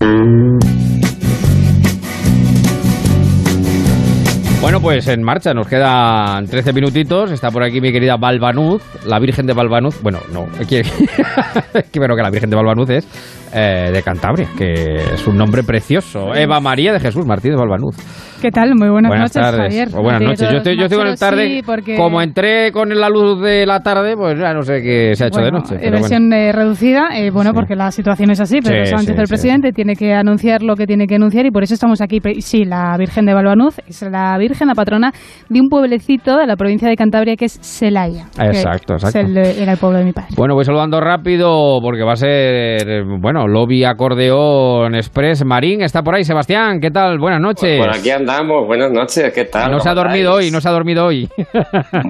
Bueno, 4.60 4.82
pues 4.82 5.08
en 5.08 5.22
marcha, 5.22 5.54
nos 5.54 5.68
quedan 5.68 6.46
13 6.46 6.74
minutitos. 6.74 7.32
Está 7.32 7.52
por 7.52 7.64
aquí 7.64 7.80
mi 7.80 7.92
querida 7.92 8.18
Balbanuz, 8.18 8.82
la 9.06 9.20
Virgen 9.20 9.46
de 9.46 9.54
Balbanuz. 9.54 10.02
Bueno, 10.02 10.20
no, 10.34 10.48
que, 10.68 10.82
que 11.92 12.00
bueno, 12.00 12.16
que 12.16 12.24
la 12.24 12.32
Virgen 12.32 12.50
de 12.50 12.56
Balbanuz 12.56 12.90
es 12.90 13.08
eh, 13.54 13.92
de 13.94 14.04
Cantabria, 14.04 14.50
que 14.58 14.96
es 15.14 15.28
un 15.28 15.38
nombre 15.38 15.64
precioso. 15.64 16.34
Eva 16.34 16.60
María 16.60 16.92
de 16.92 17.00
Jesús 17.00 17.26
Martínez 17.26 17.58
Balbanuz. 17.58 17.96
¿Qué 18.42 18.52
tal? 18.52 18.76
Muy 18.76 18.90
buenas, 18.90 19.12
noches, 19.12 19.34
tardes. 19.34 19.60
Javier. 19.62 19.88
O 19.96 20.02
buenas 20.04 20.22
noches. 20.22 20.50
Yo 20.52 20.58
estoy, 20.58 20.78
yo 20.78 20.84
estoy 20.84 20.98
con 21.00 21.08
el 21.08 21.18
tarde. 21.18 21.48
sí, 21.48 21.62
porque- 21.66 21.96
Como 21.98 22.22
entré 22.22 22.72
con 22.72 22.90
la 22.90 23.10
luz 23.10 23.42
de 23.42 23.66
la 23.66 23.82
tarde, 23.82 24.16
pues 24.16 24.38
ya 24.40 24.54
no 24.54 24.62
sé 24.62 24.82
qué 24.82 25.16
se 25.16 25.24
ha 25.24 25.28
hecho 25.28 25.40
de 25.40 25.46
Bueno, 25.50 25.60
noche. 25.60 25.76
eh, 25.76 25.80
pero 25.80 25.92
bueno. 26.00 26.02
versión 26.04 26.34
eh, 26.34 26.52
reducida, 26.52 27.08
eh, 27.18 27.32
bueno, 27.32 27.54
porque 27.54 27.76
la 27.76 27.90
situación 27.92 28.30
es 28.32 28.40
así, 28.40 28.60
Pedro 28.62 28.86
Sí, 28.86 28.92
Sánchez, 28.92 29.16
sí, 29.16 29.22
el 29.22 29.28
sí. 29.28 29.32
presidente, 29.32 29.72
tiene 29.72 29.96
que 29.96 30.14
anunciar 30.14 30.62
lo 30.62 30.76
que 30.76 30.86
tiene 30.86 31.08
que 31.08 31.16
anunciar 31.16 31.46
y 31.46 31.52
por 31.52 31.64
eso 31.64 31.74
estamos 31.74 32.00
aquí. 32.02 32.20
Sí, 32.40 32.64
la 32.66 32.96
Virgen 32.98 33.26
de 33.26 33.34
Balbanuz 33.34 33.80
es 33.88 34.02
la 34.04 34.38
Virgen, 34.38 34.68
la 34.68 34.76
patrona 34.76 35.12
de 35.50 35.60
un 35.60 35.70
pueblecito 35.70 36.38
de 36.38 36.46
la 36.48 36.56
provincia 36.56 36.88
de 36.90 36.96
Cantabria 36.96 37.36
que 37.36 37.46
es 37.46 37.60
Celaya. 37.62 38.26
que 38.40 38.46
Exacto, 38.48 38.96
es 38.96 39.04
exacto. 39.04 39.28
el, 39.28 39.38
eh, 39.38 39.62
era 39.64 39.72
el 39.74 39.78
pueblo 39.78 40.00
de 40.00 40.06
mi 40.06 40.12
padre. 40.14 40.30
Bueno, 40.38 40.54
voy 40.54 40.64
saludando 40.66 41.00
rápido 41.02 41.80
porque 41.82 42.04
va 42.04 42.14
a 42.14 42.18
ser, 42.18 43.04
bueno, 43.20 43.48
Lobby 43.48 43.84
Acordeón 43.84 44.96
Express. 44.96 45.44
Marín 45.46 45.82
está 45.82 46.02
por 46.04 46.16
ahí. 46.16 46.24
Sebastián, 46.24 46.80
¿qué 46.80 46.92
tal? 46.92 47.18
Buenas 47.20 47.42
noches. 47.42 47.80
Por 47.80 47.90
aquí 47.90 48.10
andamos, 48.30 48.68
buenas 48.68 48.92
noches, 48.92 49.32
¿qué 49.34 49.46
tal? 49.46 49.72
No 49.72 49.80
se 49.80 49.88
ha 49.88 49.94
¿Cómo 49.94 50.04
dormido 50.04 50.34
hoy, 50.34 50.52
no 50.52 50.60
se 50.60 50.68
ha 50.68 50.72
dormido 50.72 51.06
hoy. 51.06 51.30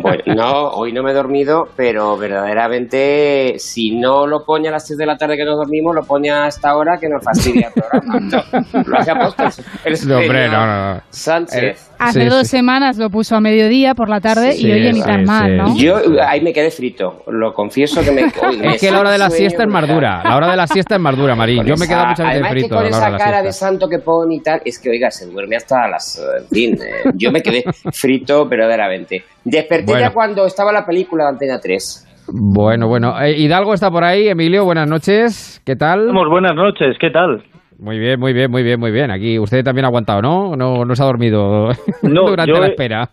Bueno, 0.01 0.23
no, 0.35 0.69
hoy 0.69 0.91
no 0.91 1.03
me 1.03 1.11
he 1.11 1.13
dormido, 1.13 1.67
pero 1.75 2.17
verdaderamente 2.17 3.55
si 3.57 3.91
no 3.97 4.25
lo 4.25 4.43
pone 4.43 4.67
a 4.67 4.71
las 4.71 4.87
6 4.87 4.97
de 4.97 5.05
la 5.05 5.15
tarde 5.15 5.37
que 5.37 5.45
nos 5.45 5.57
dormimos, 5.57 5.93
lo 5.95 6.03
pone 6.03 6.31
a 6.31 6.47
esta 6.47 6.75
hora 6.75 6.97
que 6.99 7.07
nos 7.07 7.23
fastidia 7.23 7.67
el 7.67 7.73
programa. 7.73 8.19
No, 8.19 8.83
lo 8.85 8.97
hace 8.97 9.11
aposta 9.11 9.49
el 9.85 10.07
No, 10.07 10.17
hombre, 10.17 10.49
no, 10.49 10.65
no. 10.65 11.01
Sánchez. 11.09 11.91
Hace 11.99 12.21
Sí, 12.23 12.27
dos 12.27 12.41
sí. 12.47 12.57
semanas 12.57 12.97
lo 12.97 13.09
puso 13.09 13.35
a 13.35 13.41
mediodía 13.41 13.93
por 13.95 14.09
la 14.09 14.19
tarde 14.19 14.51
Sí, 14.53 14.67
y 14.67 14.71
oye, 14.71 14.93
ni 14.93 15.01
tan 15.01 15.23
mal, 15.23 15.57
¿no? 15.57 15.75
Yo 15.77 15.97
ahí 16.25 16.41
me 16.41 16.53
quedé 16.53 16.69
frito, 16.71 17.23
lo 17.27 17.53
confieso 17.53 18.01
que 18.01 18.11
me... 18.11 18.21
Es 18.73 18.81
que 18.81 18.91
la 18.91 18.99
hora 18.99 19.11
de 19.11 19.17
la 19.17 19.29
siesta 19.29 19.63
es 19.63 19.69
más 19.69 19.87
dura. 19.87 20.21
La 20.23 20.35
hora 20.35 20.51
de 20.51 20.57
la 20.57 20.67
siesta 20.67 20.95
es 20.95 21.01
más 21.01 21.15
dura, 21.17 21.35
Marín. 21.35 21.63
Yo 21.65 21.75
me 21.77 21.85
he 21.85 21.87
quedado 21.87 22.07
muchas 22.07 22.25
veces 22.27 22.31
además 22.43 22.53
que 22.53 22.59
frito 22.59 22.75
con 22.75 22.77
a 22.77 22.81
la 22.81 22.87
hora 22.87 22.97
esa 22.97 23.05
de 23.05 23.11
la 23.11 23.17
cara 23.17 23.41
de 23.43 23.51
santo 23.51 23.87
que 23.87 23.99
pone 23.99 24.35
y 24.35 24.39
tal, 24.41 24.61
es 24.63 24.79
que, 24.79 24.89
oiga, 24.89 25.09
se 25.11 25.25
duerme 25.27 25.55
hasta 25.55 25.87
las... 25.87 26.21
En 26.41 26.47
fin, 26.47 26.73
eh, 26.75 27.11
yo 27.15 27.31
me 27.31 27.41
quedé 27.41 27.63
frito 27.93 28.47
verdaderamente. 28.47 29.23
Desperté 29.43 29.85
Bueno. 29.85 30.01
ya 30.01 30.13
cuando 30.13 30.45
estaba 30.45 30.71
la 30.71 30.85
película 30.85 31.23
de 31.25 31.29
Antena 31.29 31.59
3. 31.59 32.03
Bueno, 32.29 32.87
bueno. 32.87 33.19
Eh, 33.21 33.37
Hidalgo 33.37 33.73
está 33.73 33.89
por 33.89 34.03
ahí. 34.03 34.27
Emilio, 34.27 34.65
buenas 34.65 34.89
noches. 34.89 35.61
¿Qué 35.65 35.75
tal? 35.75 36.11
buenas 36.11 36.55
noches. 36.55 36.97
¿Qué 36.99 37.09
tal? 37.09 37.41
Muy 37.79 37.99
bien, 37.99 38.19
muy 38.19 38.33
bien, 38.33 38.49
muy 38.49 38.63
bien, 38.63 38.79
muy 38.79 38.91
bien. 38.91 39.11
Aquí 39.11 39.37
usted 39.37 39.63
también 39.63 39.85
ha 39.85 39.89
aguantado, 39.89 40.21
¿no? 40.21 40.55
No, 40.55 40.83
no 40.83 40.95
se 40.95 41.03
ha 41.03 41.05
dormido 41.05 41.69
No, 42.03 42.29
durante 42.29 42.51
yo 42.51 42.59
la 42.59 42.67
espera. 42.67 43.09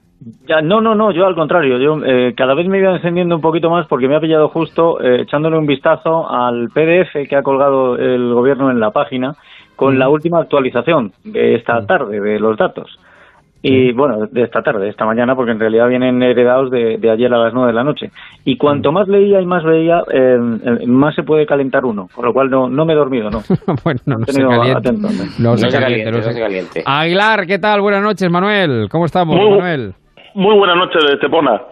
Ya, 0.49 0.63
no, 0.63 0.81
no, 0.81 0.95
no, 0.95 1.11
yo 1.11 1.27
al 1.27 1.35
contrario, 1.35 1.79
yo 1.79 2.03
eh, 2.03 2.33
cada 2.35 2.55
vez 2.55 2.67
me 2.67 2.79
iba 2.79 2.95
encendiendo 2.95 3.35
un 3.35 3.43
poquito 3.43 3.69
más 3.69 3.87
porque 3.87 4.09
me 4.09 4.17
ha 4.17 4.21
pillado 4.21 4.49
justo 4.49 4.99
eh, 5.03 5.23
echándole 5.23 5.59
un 5.59 5.67
vistazo 5.67 6.31
al 6.31 6.71
PDF 6.71 7.29
que 7.29 7.37
ha 7.37 7.43
colgado 7.43 7.97
el 7.99 8.33
gobierno 8.33 8.71
en 8.71 8.81
la 8.81 8.91
página 8.91 9.35
con 9.77 9.99
la 9.99 10.09
última 10.09 10.41
actualización 10.41 11.13
de 11.25 11.57
esta 11.57 11.85
tarde 11.85 12.21
de 12.21 12.39
los 12.39 12.57
datos. 12.57 12.99
Y 13.67 13.93
bueno, 13.93 14.27
de 14.31 14.43
esta 14.43 14.61
tarde, 14.63 14.85
de 14.85 14.91
esta 14.91 15.07
mañana, 15.07 15.35
porque 15.35 15.53
en 15.53 15.59
realidad 15.59 15.89
vienen 15.89 16.23
heredados 16.23 16.71
de, 16.71 16.99
de 16.99 17.11
ayer 17.11 17.33
a 17.33 17.39
las 17.39 17.55
nueve 17.55 17.69
de 17.69 17.75
la 17.75 17.83
noche. 17.83 18.11
Y 18.45 18.59
cuanto 18.59 18.93
más 18.93 19.09
leía 19.09 19.41
y 19.41 19.47
más 19.47 19.65
veía, 19.65 20.03
eh, 20.13 20.39
eh, 20.83 20.87
más 20.87 21.15
se 21.15 21.23
puede 21.23 21.47
calentar 21.47 21.87
uno. 21.87 22.09
Con 22.15 22.27
lo 22.27 22.35
cual 22.35 22.51
no, 22.51 22.69
no 22.69 22.85
me 22.85 22.93
he 22.93 22.97
dormido, 22.97 23.31
no. 23.31 23.41
bueno, 23.85 24.01
no, 24.05 24.19
no 24.19 24.27
se 24.27 24.33
tenido 24.35 24.51
caliente. 24.51 24.79
atento, 24.79 25.09
¿no? 25.09 25.25
No, 25.39 25.51
No 25.53 25.57
se 25.57 25.71
se 25.71 25.79
caliente, 25.81 26.05
caliente, 26.05 26.11
no 26.11 26.17
no 26.19 26.23
se 26.23 26.33
se 26.35 26.41
caliente. 26.41 26.83
Aguilar, 26.85 27.47
¿qué 27.47 27.59
tal? 27.59 27.81
Buenas 27.81 28.03
noches, 28.03 28.31
Manuel. 28.31 28.89
¿Cómo 28.91 29.07
estamos, 29.07 29.35
Muy 29.35 29.49
Manuel? 29.49 29.95
Muy 30.35 30.59
buenas 30.59 30.77
noches, 30.77 31.03
Estepona. 31.15 31.63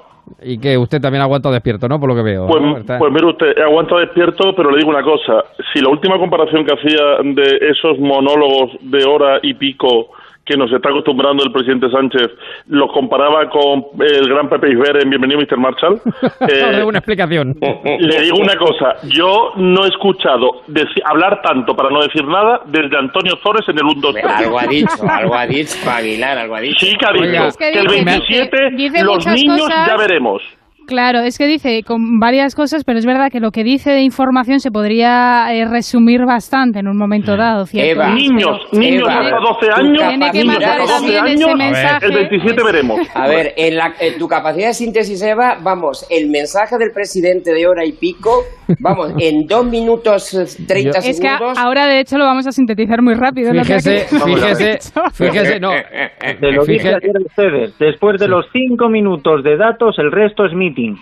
Y 0.42 0.56
que 0.56 0.78
usted 0.78 0.98
también 0.98 1.20
ha 1.20 1.24
aguantado 1.24 1.52
despierto, 1.52 1.88
¿no? 1.88 2.00
Por 2.00 2.08
lo 2.08 2.14
que 2.16 2.22
veo. 2.22 2.46
Pues, 2.46 2.62
pues 2.98 3.12
mire 3.12 3.26
usted, 3.26 3.58
aguanta 3.58 3.98
despierto, 3.98 4.54
pero 4.56 4.70
le 4.70 4.78
digo 4.78 4.88
una 4.88 5.02
cosa. 5.02 5.44
Si 5.74 5.80
la 5.82 5.90
última 5.90 6.16
comparación 6.18 6.64
que 6.64 6.72
hacía 6.72 7.18
de 7.22 7.58
esos 7.70 7.98
monólogos 7.98 8.70
de 8.80 9.04
hora 9.04 9.40
y 9.42 9.52
pico 9.52 10.08
que 10.44 10.56
nos 10.56 10.72
está 10.72 10.88
acostumbrando 10.88 11.44
el 11.44 11.52
presidente 11.52 11.88
Sánchez, 11.90 12.28
los 12.66 12.90
comparaba 12.92 13.48
con 13.48 13.84
el 14.00 14.28
gran 14.28 14.48
Pepe 14.48 14.70
Isber 14.72 15.02
en 15.02 15.10
Bienvenido 15.10 15.40
Mr. 15.40 15.56
Marshall, 15.56 16.00
eh, 16.48 16.82
una 16.84 16.98
explicación. 16.98 17.56
le 17.84 18.20
digo 18.22 18.38
una 18.38 18.56
cosa. 18.56 18.96
Yo 19.08 19.52
no 19.56 19.84
he 19.84 19.88
escuchado 19.88 20.62
hablar 21.04 21.40
tanto, 21.42 21.76
para 21.76 21.90
no 21.90 22.00
decir 22.00 22.24
nada, 22.24 22.60
desde 22.66 22.96
Antonio 22.98 23.36
Zores 23.42 23.68
en 23.68 23.78
el 23.78 23.84
1 23.84 23.94
2 24.00 24.16
Algo 24.24 24.58
ha 24.58 24.66
dicho, 24.66 24.88
algo 25.08 25.34
ha 25.34 25.46
dicho, 25.46 25.76
Aguilar, 25.88 26.38
algo 26.38 26.56
ha 26.56 26.60
dicho. 26.60 26.86
Sí, 26.86 26.92
que 26.96 27.12
dicho 27.12 27.22
Oiga. 27.22 27.46
Es 27.48 27.56
que 27.56 27.70
que 27.70 27.78
el 27.78 27.86
dice- 27.86 28.04
27 28.04 28.70
dice 28.76 29.04
los 29.04 29.26
niños 29.26 29.60
cosas. 29.60 29.88
ya 29.88 29.96
veremos. 29.96 30.42
Claro, 30.86 31.20
es 31.20 31.38
que 31.38 31.46
dice 31.46 31.82
con 31.86 32.18
varias 32.18 32.54
cosas, 32.54 32.84
pero 32.84 32.98
es 32.98 33.06
verdad 33.06 33.28
que 33.30 33.40
lo 33.40 33.50
que 33.50 33.64
dice 33.64 33.90
de 33.92 34.02
información 34.02 34.60
se 34.60 34.70
podría 34.70 35.46
eh, 35.54 35.64
resumir 35.66 36.24
bastante 36.26 36.80
en 36.80 36.88
un 36.88 36.96
momento 36.98 37.36
dado. 37.36 37.64
¿cierto? 37.66 37.90
Eva? 37.92 38.14
Niños, 38.14 38.58
niños 38.72 39.02
Eva, 39.08 39.20
hasta 39.20 39.36
12 39.36 39.66
tu 39.66 39.72
años, 39.80 40.08
Tiene 40.08 40.30
que 40.30 40.38
niños 40.38 40.54
mandar 40.54 40.80
hasta 40.80 40.92
12 40.98 41.12
también 41.14 41.24
años, 41.24 41.48
ese 41.48 41.56
mensaje. 41.56 42.06
el 42.06 42.12
27 42.14 42.62
veremos. 42.64 43.00
A 43.14 43.28
ver, 43.28 43.54
en, 43.56 43.76
la, 43.76 43.94
en 44.00 44.18
tu 44.18 44.26
capacidad 44.28 44.68
de 44.68 44.74
síntesis, 44.74 45.22
Eva, 45.22 45.56
vamos, 45.62 46.06
el 46.10 46.28
mensaje 46.30 46.76
del 46.78 46.90
presidente 46.92 47.52
de 47.52 47.66
hora 47.66 47.84
y 47.86 47.92
pico, 47.92 48.42
vamos, 48.80 49.12
en 49.18 49.46
dos 49.46 49.64
minutos 49.66 50.34
eh, 50.34 50.64
30 50.66 50.98
Es 50.98 51.04
que 51.20 51.28
segundos. 51.28 51.58
ahora, 51.58 51.86
de 51.86 52.00
hecho, 52.00 52.18
lo 52.18 52.24
vamos 52.24 52.46
a 52.46 52.52
sintetizar 52.52 53.00
muy 53.02 53.14
rápido. 53.14 53.50
es 53.50 53.56
lo 53.56 53.62
que 53.62 53.78
Fíjese, 53.80 54.06
fíjese, 54.24 54.78
fíjese, 55.14 55.60
no. 55.60 55.70
Te 55.70 56.52
lo 56.52 56.64
dije 56.64 56.82
Fíjese- 56.90 56.96
ayer 56.96 57.16
a 57.16 57.26
ustedes. 57.26 57.78
Después 57.78 58.20
de 58.20 58.28
los 58.28 58.46
cinco 58.52 58.88
minutos 58.88 59.42
de 59.44 59.56
datos, 59.56 59.96
el 59.98 60.10
resto 60.12 60.44
es 60.46 60.52
meeting. 60.74 60.96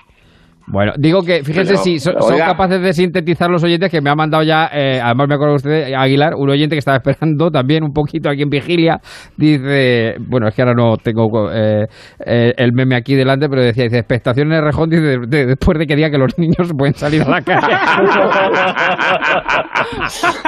Bueno, 0.73 0.93
digo 0.97 1.23
que, 1.25 1.43
fíjese 1.43 1.73
Pero, 1.73 1.83
si 1.83 1.99
so- 1.99 2.13
son 2.21 2.35
oiga. 2.35 2.47
capaces 2.47 2.81
de 2.81 2.93
sintetizar 2.93 3.51
los 3.51 3.65
oyentes 3.65 3.91
que 3.91 4.01
me 4.01 4.09
ha 4.09 4.15
mandado 4.15 4.45
ya, 4.45 4.71
eh, 4.73 5.01
además 5.03 5.27
me 5.29 5.35
acuerdo 5.35 5.55
usted, 5.57 5.93
Aguilar, 5.95 6.35
un 6.37 6.49
oyente 6.49 6.77
que 6.77 6.79
estaba 6.79 6.99
esperando 6.99 7.51
también 7.53 7.83
un 7.83 7.93
poquito 7.93 8.31
aquí 8.31 8.43
en 8.43 8.51
Vigilia, 8.51 9.01
dice, 9.37 10.15
bueno, 10.21 10.47
es 10.47 10.55
que 10.55 10.63
ahora 10.63 10.75
no 10.75 10.97
tengo 10.97 11.51
eh, 11.51 11.87
eh, 12.25 12.53
el 12.57 12.73
meme 12.73 12.95
aquí 12.95 13.17
delante, 13.17 13.49
pero 13.49 13.63
decía, 13.63 13.83
dice, 13.85 13.99
expectación 13.99 14.53
en 14.53 14.63
Rejón, 14.63 14.91
dice, 14.91 15.03
de- 15.03 15.27
de- 15.27 15.47
después 15.47 15.77
de 15.77 15.87
que 15.89 15.97
diga 15.97 16.09
que 16.09 16.19
los 16.19 16.39
niños 16.39 16.71
pueden 16.79 16.95
salir 16.95 17.23
a 17.23 17.31
la 17.31 17.43
calle. 17.43 17.67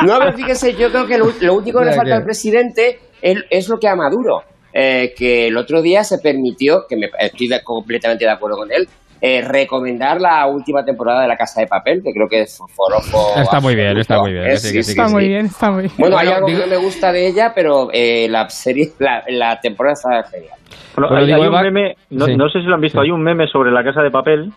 No, 0.06 0.18
pero 0.18 0.32
fíjese, 0.34 0.74
yo 0.74 0.90
creo 0.90 1.06
que 1.06 1.18
lo, 1.18 1.26
lo 1.40 1.54
único 1.54 1.78
que 1.80 1.86
le 1.86 1.92
falta 1.92 2.10
que- 2.10 2.16
al 2.18 2.24
presidente 2.24 2.98
es, 3.20 3.38
es 3.50 3.68
lo 3.68 3.78
que 3.78 3.88
a 3.88 3.96
Maduro, 3.96 4.42
eh, 4.72 5.12
que 5.16 5.48
el 5.48 5.56
otro 5.56 5.82
día 5.82 6.04
se 6.04 6.18
permitió, 6.18 6.82
que 6.88 6.96
me, 6.96 7.08
estoy 7.20 7.48
de- 7.48 7.62
completamente 7.62 8.24
de 8.24 8.30
acuerdo 8.30 8.56
con 8.58 8.72
él, 8.72 8.88
eh, 9.24 9.40
recomendar 9.40 10.20
la 10.20 10.44
última 10.48 10.84
temporada 10.84 11.22
de 11.22 11.28
La 11.28 11.36
Casa 11.36 11.60
de 11.60 11.68
Papel, 11.68 12.02
que 12.02 12.12
creo 12.12 12.28
que 12.28 12.40
es 12.42 12.58
forofo. 12.74 13.40
Está 13.40 13.60
muy 13.60 13.76
bien, 13.76 13.96
está 13.96 14.18
muy 14.18 14.32
bien, 14.32 14.58
sí, 14.58 14.66
sí, 14.68 14.72
que 14.74 14.82
sí, 14.82 14.92
sí, 14.92 14.98
Está 14.98 15.06
sí. 15.06 15.14
muy 15.14 15.28
bien, 15.28 15.46
está 15.46 15.70
muy 15.70 15.82
bien. 15.82 15.92
Bueno, 15.96 16.18
hay 16.18 16.26
algo 16.28 16.48
digo- 16.48 16.58
que 16.58 16.66
no 16.66 16.70
me 16.70 16.76
gusta 16.76 17.12
de 17.12 17.28
ella, 17.28 17.52
pero 17.54 17.88
eh, 17.92 18.26
la 18.28 18.48
serie, 18.50 18.90
la, 18.98 19.22
la 19.28 19.60
temporada 19.60 19.94
está 19.94 20.24
genial. 20.24 20.58
Bueno, 20.96 21.16
hay, 21.16 21.32
un 21.48 21.62
meme, 21.62 21.96
no, 22.10 22.26
sí. 22.26 22.36
no 22.36 22.48
sé 22.48 22.60
si 22.60 22.66
lo 22.66 22.74
han 22.74 22.80
visto, 22.80 23.00
hay 23.00 23.10
un 23.10 23.22
meme 23.22 23.46
sobre 23.46 23.70
la 23.70 23.84
casa 23.84 24.02
de 24.02 24.10
papel 24.10 24.52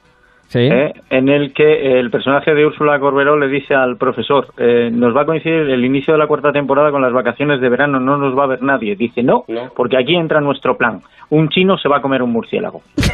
Sí. 0.47 0.59
¿eh? 0.59 0.93
en 1.09 1.27
el 1.27 1.53
que 1.53 1.99
el 1.99 2.09
personaje 2.11 2.53
de 2.53 2.65
Úrsula 2.65 2.99
Corberó 2.99 3.37
le 3.37 3.47
dice 3.47 3.73
al 3.73 3.97
profesor, 3.97 4.47
eh, 4.57 4.89
nos 4.91 5.15
va 5.15 5.23
a 5.23 5.25
coincidir 5.25 5.69
el 5.69 5.83
inicio 5.83 6.13
de 6.13 6.19
la 6.19 6.27
cuarta 6.27 6.51
temporada 6.51 6.91
con 6.91 7.01
las 7.01 7.11
vacaciones 7.11 7.59
de 7.61 7.69
verano, 7.69 7.99
no 7.99 8.17
nos 8.17 8.37
va 8.37 8.43
a 8.43 8.47
ver 8.47 8.61
nadie. 8.61 8.95
Dice, 8.95 9.23
no, 9.23 9.43
No. 9.47 9.69
porque 9.75 9.97
aquí 9.97 10.15
entra 10.15 10.39
nuestro 10.41 10.77
plan. 10.77 11.01
Un 11.31 11.49
chino 11.49 11.75
se 11.77 11.89
va 11.89 11.97
a 11.97 12.01
comer 12.01 12.21
un 12.21 12.31
murciélago. 12.31 12.81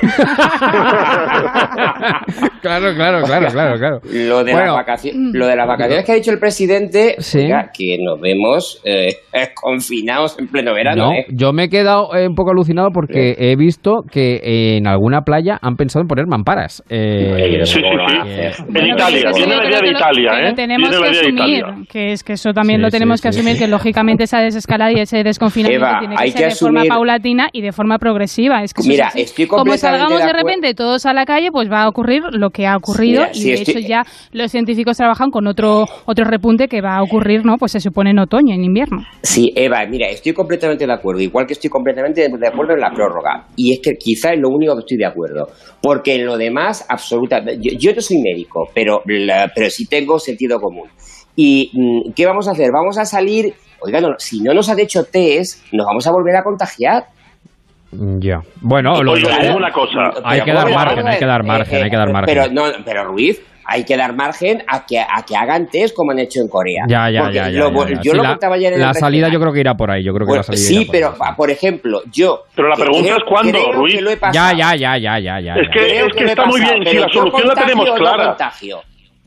claro, 2.62 2.94
claro, 2.96 3.22
claro, 3.26 3.48
claro, 3.52 3.78
claro. 3.78 4.00
Lo 4.12 4.44
de, 4.44 4.52
Bueno. 4.52 4.68
las 4.68 4.76
vacaciones, 4.76 5.34
lo 5.34 5.48
de 5.48 5.56
las 5.56 5.68
vacaciones 5.68 6.06
que 6.06 6.12
ha 6.12 6.16
dicho 6.16 6.32
el 6.32 6.40
presidente, 6.40 7.16
Sí. 7.20 7.40
oiga, 7.40 7.70
que 7.74 7.98
nos 8.04 8.20
vemos 8.20 8.82
eh, 8.86 9.08
confinados 9.62 10.38
en 10.40 10.48
pleno 10.48 10.74
verano. 10.74 11.06
No, 11.08 11.14
¿eh? 11.14 11.26
yo 11.30 11.54
me 11.54 11.64
he 11.66 11.70
quedado 11.70 12.14
eh, 12.16 12.28
un 12.28 12.36
poco 12.36 12.52
alucinado 12.52 12.90
porque 12.94 13.36
he 13.38 13.56
visto 13.56 14.04
que 14.12 14.76
en 14.78 14.88
alguna 14.88 15.22
playa 15.22 15.58
han 15.62 15.76
pensado 15.76 16.02
en 16.02 16.08
poner 16.08 16.28
mamparas. 16.28 16.84
Eh, 16.90 17.21
En 17.26 18.88
Italia, 18.88 19.32
tiene 19.34 19.56
la 19.58 19.66
idea 19.68 19.80
de 19.82 19.90
Italia, 19.92 20.50
¿eh? 20.50 20.54
tenemos 20.56 20.90
que 20.90 20.96
asumir, 21.08 21.34
Italia. 21.34 21.76
que 21.90 22.12
es 22.14 22.24
que 22.24 22.34
eso 22.34 22.54
también 22.54 22.80
Sí, 22.80 22.84
lo 22.84 22.90
tenemos 22.90 23.20
sí, 23.20 23.28
que 23.28 23.34
sí, 23.34 23.40
asumir, 23.40 23.56
sí. 23.58 23.64
que 23.64 23.68
lógicamente 23.68 24.24
esa 24.24 24.40
desescalada 24.40 24.92
y 24.92 25.00
ese 25.00 25.24
desconfinamiento 25.24 25.86
Eva, 25.86 26.00
tiene 26.00 26.16
que 26.16 26.24
hay 26.24 26.32
ser 26.32 26.42
que 26.42 26.46
de 26.48 26.56
forma 26.56 26.82
asumir- 26.82 26.88
paulatina 26.90 27.50
y 27.52 27.62
de 27.62 27.72
forma 27.72 27.98
progresiva. 27.98 28.64
Es 28.64 28.74
que 28.74 28.84
Mira, 28.88 29.08
es 29.08 29.14
así. 29.14 29.22
estoy 29.22 29.48
Como 29.48 29.78
salgamos 29.78 30.20
de 30.24 30.34
repente 30.34 30.74
todos 30.74 31.06
a 31.06 31.14
la 31.14 31.26
calle, 31.26 31.52
pues 31.52 31.70
va 31.72 31.84
a 31.84 31.88
ocurrir 31.90 32.24
lo 32.32 32.50
que 32.50 32.68
ha 32.68 32.76
ocurrido 32.78 33.22
Mira, 33.22 33.32
y 33.34 33.40
sí, 33.40 33.48
de 33.50 33.54
estoy- 33.56 33.76
hecho 33.78 33.88
ya 33.88 34.04
los 34.32 34.52
científicos 34.52 34.98
trabajan 34.98 35.30
con 35.30 35.48
otro 35.48 35.86
otro 36.06 36.26
repunte 36.26 36.68
que 36.68 36.82
va 36.82 36.98
a 36.98 37.04
ocurrir, 37.04 37.46
¿no? 37.46 37.58
Pues 37.58 37.72
se 37.72 37.80
supone 37.80 38.12
en 38.12 38.20
otoño, 38.20 38.54
en 38.54 38.64
invierno. 38.64 39.04
Sí, 39.22 39.52
Eva, 39.56 39.86
mira, 39.90 40.08
estoy 40.08 40.34
completamente 40.34 40.86
de 40.86 40.94
acuerdo, 40.94 41.22
igual 41.22 41.46
que 41.46 41.54
estoy 41.54 41.70
completamente 41.70 42.28
de 42.28 42.48
acuerdo 42.48 42.74
en 42.74 42.80
la 42.80 42.92
prórroga. 42.92 43.46
Y 43.56 43.74
es 43.74 43.80
que 43.82 43.92
quizá 43.98 44.34
es 44.34 44.40
lo 44.40 44.50
único 44.50 44.74
que 44.76 44.80
estoy 44.80 44.98
de 44.98 45.06
acuerdo. 45.06 45.48
Porque 45.82 46.16
en 46.16 46.26
lo 46.26 46.38
demás, 46.38 46.86
absolutamente. 46.88 47.11
Yo, 47.60 47.72
yo 47.78 47.94
no 47.94 48.02
soy 48.02 48.18
médico, 48.22 48.70
pero, 48.74 49.02
la- 49.06 49.52
pero 49.54 49.70
sí 49.70 49.86
tengo 49.88 50.20
sentido 50.20 50.60
común. 50.60 50.90
¿Y 51.36 51.72
mm, 51.74 52.14
qué 52.14 52.26
vamos 52.26 52.48
a 52.48 52.52
hacer? 52.52 52.72
Vamos 52.72 52.98
a 52.98 53.06
salir. 53.06 53.54
Oiga, 53.80 54.00
no, 54.00 54.10
si 54.18 54.42
no 54.42 54.54
nos 54.54 54.70
han 54.70 54.80
hecho 54.80 55.06
test, 55.06 55.66
nos 55.72 55.86
vamos 55.86 56.06
a 56.06 56.12
volver 56.12 56.36
a 56.36 56.44
contagiar. 56.44 57.06
Ya. 57.92 58.42
Bueno, 58.62 59.04
lo, 59.04 59.16
digo 59.16 59.28
una 59.56 59.72
cosa. 59.72 60.12
Hay 60.24 60.42
que 60.42 60.54
dar 60.54 60.64
¿cómo 60.66 60.76
margen, 60.76 61.08
hay 61.08 61.20
que 61.20 61.26
dar 61.26 61.42
ver? 61.42 61.48
margen, 61.48 61.84
hay 61.84 61.90
que 61.90 61.98
dar 61.98 62.12
margen. 62.12 62.36
Pero, 62.36 62.52
no, 62.54 62.64
pero 62.86 63.04
Ruiz, 63.06 63.42
hay 63.72 63.84
que 63.86 63.96
dar 63.98 64.14
margen 64.16 64.64
a 64.68 64.86
que, 64.86 65.00
a 65.00 65.24
que 65.28 65.36
hagan 65.36 65.68
test 65.68 65.96
como 65.96 66.12
han 66.12 66.20
hecho 66.20 66.42
en 66.42 66.48
Corea. 66.48 66.84
ya, 66.88 67.10
ya, 67.10 67.22
Porque 67.22 67.36
ya, 67.36 67.50
ya, 67.50 67.60
lo- 67.60 67.72
ya, 67.72 67.90
ya. 67.90 68.02
Yo 68.02 68.12
Sí, 68.12 68.18
lo 68.18 68.24
la, 68.24 68.30
contaba 68.30 68.56
ayer 68.56 68.74
en 68.74 68.80
la 68.82 68.90
el 68.90 68.96
salida 68.96 69.30
yo 69.30 69.40
creo 69.40 69.54
que 69.54 69.60
irá 69.62 69.76
por 69.76 69.90
ahí, 69.92 70.04
yo 70.04 70.14
creo 70.14 70.26
que 70.26 70.30
Bueno, 70.32 70.40
la 70.40 70.44
salida 70.44 70.68
sí, 70.68 70.74
irá 70.76 70.86
por 70.86 70.92
pero 70.92 71.08
ahí. 71.08 71.16
ah, 71.22 71.36
por 71.36 71.50
ejemplo, 71.52 72.02
yo. 72.12 72.44
Pero 72.56 72.68
la 72.70 72.76
que 72.76 72.82
pregunta 72.84 73.04
creo- 73.06 73.18
es 73.18 73.24
cuándo, 73.28 73.72
Ruiz. 73.74 73.96
que 73.96 74.04
Ya, 74.10 74.18
pasado. 74.20 74.58
ya, 74.58 74.76
ya, 74.76 74.98
ya, 74.98 75.20
ya, 75.20 75.40
ya. 75.40 75.54
Es 75.56 75.70
que, 75.72 76.00
es 76.00 76.14
que 76.14 76.24
he 76.24 76.28
está 76.28 76.46
muy 76.46 76.60
bien, 76.62 76.86
si 76.86 76.98
la 76.98 77.08
solución 77.10 77.48
la 77.48 77.54
tenemos 77.56 77.88
no 77.88 77.96
clara. 77.96 78.26
contagio. 78.28 78.82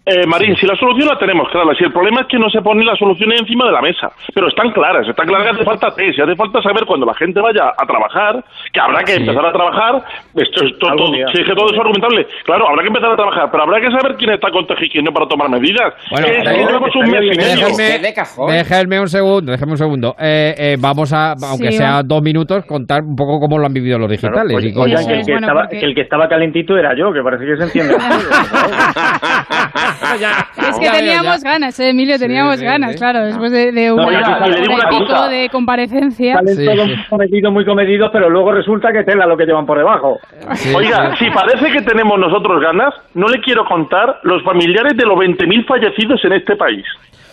Eh, 0.06 0.26
Marín, 0.26 0.54
si 0.56 0.66
la 0.66 0.76
solución 0.76 1.08
la 1.08 1.16
tenemos 1.18 1.48
clara, 1.50 1.74
si 1.78 1.82
el 1.82 1.90
problema 1.90 2.20
es 2.20 2.26
que 2.26 2.38
no 2.38 2.50
se 2.50 2.60
ponen 2.60 2.84
las 2.84 2.98
soluciones 2.98 3.40
encima 3.40 3.64
de 3.64 3.72
la 3.72 3.80
mesa, 3.80 4.12
pero 4.34 4.48
están 4.48 4.70
claras, 4.72 5.08
está 5.08 5.24
claro 5.24 5.44
que 5.44 5.50
hace 5.50 5.64
falta 5.64 5.94
test, 5.94 6.18
y 6.18 6.20
hace 6.20 6.36
falta 6.36 6.60
saber 6.60 6.84
cuando 6.84 7.06
la 7.06 7.14
gente 7.14 7.40
vaya 7.40 7.72
a 7.74 7.86
trabajar, 7.86 8.44
que 8.70 8.80
habrá 8.80 9.02
que 9.02 9.12
Sí. 9.12 9.20
empezar 9.22 9.46
a 9.46 9.52
trabajar, 9.52 10.04
esto 10.34 10.64
es 10.66 10.78
todo, 10.78 10.90
Algún 10.90 11.06
todo- 11.06 11.14
día. 11.16 11.26
si 11.32 11.40
es 11.40 11.48
que 11.48 11.54
todo 11.54 11.72
es 11.72 11.78
argumentable, 11.80 12.26
claro, 12.44 12.68
habrá 12.68 12.82
que 12.82 12.88
empezar 12.88 13.12
a 13.12 13.16
trabajar, 13.16 13.48
pero 13.50 13.62
habrá 13.62 13.80
que 13.80 13.90
saber 13.90 14.16
quién 14.16 14.30
está 14.32 14.50
contagiado 14.50 14.84
y 14.84 14.90
quién 14.90 15.04
no 15.06 15.12
para 15.12 15.26
tomar 15.26 15.48
medidas. 15.48 15.94
Bueno, 16.10 16.26
que 16.26 16.32
es 16.32 16.38
que 16.38 16.44
pero- 16.50 16.66
llevamos 16.68 16.96
un 16.96 17.10
mes 17.10 17.22
y 17.22 17.38
medio. 17.38 17.66
Déjame- 17.66 18.52
Déjenme, 18.52 19.00
un 19.00 19.08
segundo, 19.08 19.52
déjenme 19.52 19.72
un 19.72 19.78
segundo. 19.78 20.14
Eh, 20.20 20.54
eh, 20.58 20.76
vamos 20.78 21.14
a, 21.14 21.32
aunque 21.32 21.72
Sí, 21.72 21.78
sea 21.78 22.02
dos 22.04 22.20
minutos, 22.20 22.66
contar 22.66 23.00
un 23.02 23.16
poco 23.16 23.40
cómo 23.40 23.56
lo 23.58 23.64
han 23.64 23.72
vivido 23.72 23.98
los 23.98 24.08
Claro, 24.18 24.20
digitales. 24.42 24.54
oye, 24.58 24.68
y 24.68 24.72
cómo- 24.74 24.84
oigan, 24.84 25.00
Eso 25.00 25.08
que, 25.08 25.14
el 25.14 25.24
que 25.24 25.32
bueno, 25.32 25.46
estaba, 25.46 25.60
porque- 25.62 25.78
que 25.80 25.86
el 25.86 25.94
que 25.94 26.00
estaba 26.02 26.28
calentito 26.28 26.76
era 26.76 26.94
yo, 26.94 27.10
que 27.10 27.22
parece 27.22 27.46
que 27.46 27.56
se 27.56 27.62
entiende. 27.64 27.94
Es 30.56 30.78
que 30.78 30.84
Ya, 30.86 30.92
ya, 30.92 30.98
teníamos 30.98 31.42
ya. 31.42 31.50
ganas, 31.50 31.80
¿eh, 31.80 31.90
Emilio, 31.90 32.18
teníamos 32.18 32.56
sí, 32.58 32.64
ganas, 32.64 32.92
sí. 32.92 32.98
claro, 32.98 33.24
después 33.24 33.50
de, 33.52 33.72
de 33.72 33.92
un 33.92 33.98
No, 34.02 34.10
le 34.10 34.18
una 34.18 34.88
pico 34.88 35.06
cosa. 35.06 35.28
de 35.28 35.48
comparecencia. 35.50 36.34
Salen 36.34 36.56
Sí, 36.56 36.64
todos 36.64 36.86
sí. 36.88 36.94
muy 36.96 37.04
comedidos, 37.08 37.52
muy 37.52 37.64
comedidos, 37.64 38.10
pero 38.12 38.30
luego 38.30 38.52
resulta 38.52 38.92
que 38.92 39.02
tela 39.04 39.26
lo 39.26 39.36
que 39.36 39.44
llevan 39.46 39.66
por 39.66 39.78
debajo. 39.78 40.18
Sí, 40.54 40.72
Oiga, 40.74 41.14
sí. 41.16 41.24
si 41.26 41.30
parece 41.30 41.70
que 41.72 41.82
tenemos 41.82 42.18
nosotros 42.18 42.60
ganas, 42.62 42.94
no 43.14 43.26
le 43.28 43.40
quiero 43.40 43.64
contar 43.64 44.20
los 44.22 44.42
familiares 44.42 44.96
de 44.96 45.04
los 45.04 45.16
20.000 45.18 45.66
fallecidos 45.66 46.24
en 46.24 46.32
este 46.34 46.56
país. 46.56 46.84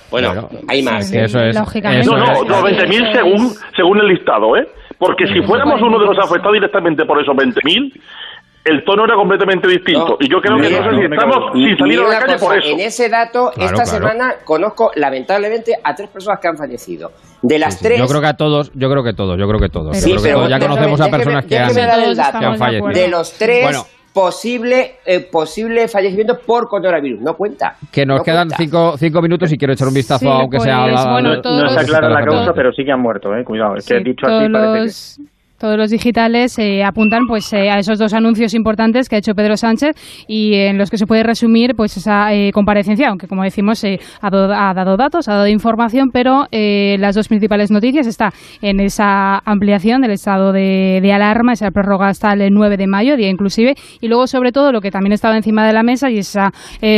Bueno, 0.09 0.33
Bueno, 0.33 0.49
hay 0.67 0.81
más. 0.83 1.07
sí, 1.07 1.17
eso 1.17 1.39
es. 1.39 1.55
Lógicamente. 1.55 2.01
eso 2.01 2.17
No, 2.17 2.25
no, 2.25 2.43
los 2.43 2.63
20.000 2.63 2.93
Eso 3.03 3.11
según, 3.13 3.49
según 3.75 3.99
el 4.01 4.07
listado, 4.07 4.57
¿eh? 4.57 4.67
Porque 4.97 5.25
si 5.27 5.41
fuéramos 5.41 5.81
uno 5.81 5.97
de 5.99 6.05
los 6.05 6.15
sí. 6.15 6.21
afectados 6.23 6.53
directamente 6.53 7.05
por 7.05 7.19
esos 7.21 7.35
20.000, 7.35 7.93
el 8.63 8.83
tono 8.85 9.05
era 9.05 9.15
completamente 9.15 9.67
distinto. 9.67 10.17
y 10.19 10.29
yo 10.29 10.39
creo 10.41 10.57
que 10.57 10.69
no 10.69 10.91
sé 10.91 10.97
si 10.97 11.03
estamos 11.05 11.53
sin 11.53 11.77
salir 11.77 11.99
a 11.99 12.07
la 12.07 12.19
calle 12.19 12.37
por 12.39 12.57
eso. 12.57 12.67
En 12.69 12.79
ese 12.79 13.09
dato, 13.09 13.51
Claro, 13.55 13.71
esta 13.77 13.83
claro. 13.83 14.07
semana 14.07 14.35
conozco 14.45 14.91
lamentablemente 14.95 15.73
a 15.83 15.95
tres 15.95 16.09
personas 16.09 16.39
que 16.39 16.47
han 16.47 16.57
fallecido. 16.57 17.11
De 17.41 17.57
las 17.57 17.79
tres, 17.79 17.97
Yo 17.97 18.05
creo 18.07 18.21
que 18.21 18.27
a 18.27 18.37
todos, 18.37 18.71
yo 18.75 18.89
creo 18.89 19.03
que 19.03 19.13
todos, 19.13 19.37
yo 19.39 19.47
creo 19.47 19.59
que 19.59 19.69
todos. 19.69 19.97
Sí, 19.97 20.09
Yo 20.11 20.15
creo 20.17 20.21
que 20.23 20.27
pero 20.29 20.37
todos 20.37 20.49
ya 20.51 20.57
déjeme- 20.57 20.67
conocemos 20.69 21.01
a 21.01 21.05
déjeme- 21.05 21.11
personas 21.17 21.45
que 21.45 21.57
han, 21.59 21.69
el 22.03 22.15
dato. 22.15 22.39
que 22.39 22.45
han 22.45 22.57
fallecido. 22.57 22.87
de 22.89 23.07
los 23.07 23.33
tres, 23.33 23.63
Bueno, 23.63 23.85
posible, 24.13 24.95
eh, 25.05 25.21
posible 25.21 25.87
fallecimiento 25.87 26.37
por 26.45 26.67
coronavirus. 26.67 27.19
No 27.21 27.35
cuenta. 27.35 27.77
que 27.91 28.05
nos 28.05 28.19
No 28.19 28.23
quedan 28.23 28.49
cinco, 28.51 28.95
cinco 28.97 29.21
minutos 29.23 29.51
y 29.51 29.57
quiero 29.57 29.73
echar 29.73 29.87
un 29.87 29.93
vistazo, 29.95 30.19
Sí, 30.25 30.27
aunque 30.31 30.59
sea 30.59 30.83
pues, 30.83 30.93
la, 31.03 31.11
bueno, 31.11 31.41
todos- 31.41 31.61
No 31.63 31.69
está 31.69 31.83
clara 31.83 32.09
la 32.09 32.23
causa, 32.23 32.53
pero 32.53 32.71
sí 32.73 32.85
que 32.85 32.91
han 32.91 32.99
muerto, 33.01 33.35
eh. 33.35 33.43
Cuidado, 33.43 33.75
es 33.77 33.87
que 33.87 33.97
Sí, 33.97 34.03
dicho 34.03 34.27
así 34.27 34.49
parece 34.51 35.23
que... 35.23 35.30
todos 35.61 35.77
los 35.77 35.91
digitales 35.91 36.57
eh, 36.57 36.83
apuntan 36.83 37.27
pues 37.27 37.53
eh, 37.53 37.69
a 37.69 37.77
esos 37.77 37.99
dos 37.99 38.13
anuncios 38.15 38.55
importantes 38.55 39.07
que 39.07 39.15
ha 39.15 39.19
hecho 39.19 39.35
Pedro 39.35 39.55
Sánchez 39.55 39.95
y 40.27 40.55
en 40.55 40.79
los 40.79 40.89
que 40.89 40.97
se 40.97 41.05
puede 41.05 41.21
resumir 41.21 41.75
pues 41.75 41.95
esa 41.97 42.33
eh, 42.33 42.51
comparecencia, 42.51 43.09
aunque 43.09 43.27
como 43.27 43.43
decimos 43.43 43.83
eh, 43.83 43.99
ha, 44.21 44.27
ha 44.29 44.73
dado 44.73 44.97
datos, 44.97 45.27
ha 45.27 45.35
dado 45.35 45.47
información, 45.47 46.09
pero 46.11 46.47
las 46.51 47.15
dos 47.15 47.27
principales 47.27 47.69
noticias 47.69 48.07
está 48.07 48.31
en 48.61 48.79
esa 48.79 49.37
ampliación 49.45 50.01
del 50.01 50.11
estado 50.11 50.51
de, 50.51 50.99
de 51.01 51.13
alarma, 51.13 51.53
esa 51.53 51.69
prórroga 51.69 52.07
hasta 52.07 52.33
el 52.33 52.51
9 52.51 52.77
de 52.77 52.87
mayo, 52.87 53.15
día 53.15 53.29
inclusive, 53.29 53.75
y 53.99 54.07
luego 54.07 54.25
sobre 54.25 54.51
todo 54.51 54.71
lo 54.71 54.81
que 54.81 54.89
también 54.89 55.13
estaba 55.13 55.37
encima 55.37 55.67
de 55.67 55.73
la 55.73 55.83
mesa 55.83 56.09
y 56.09 56.17
esa 56.17 56.51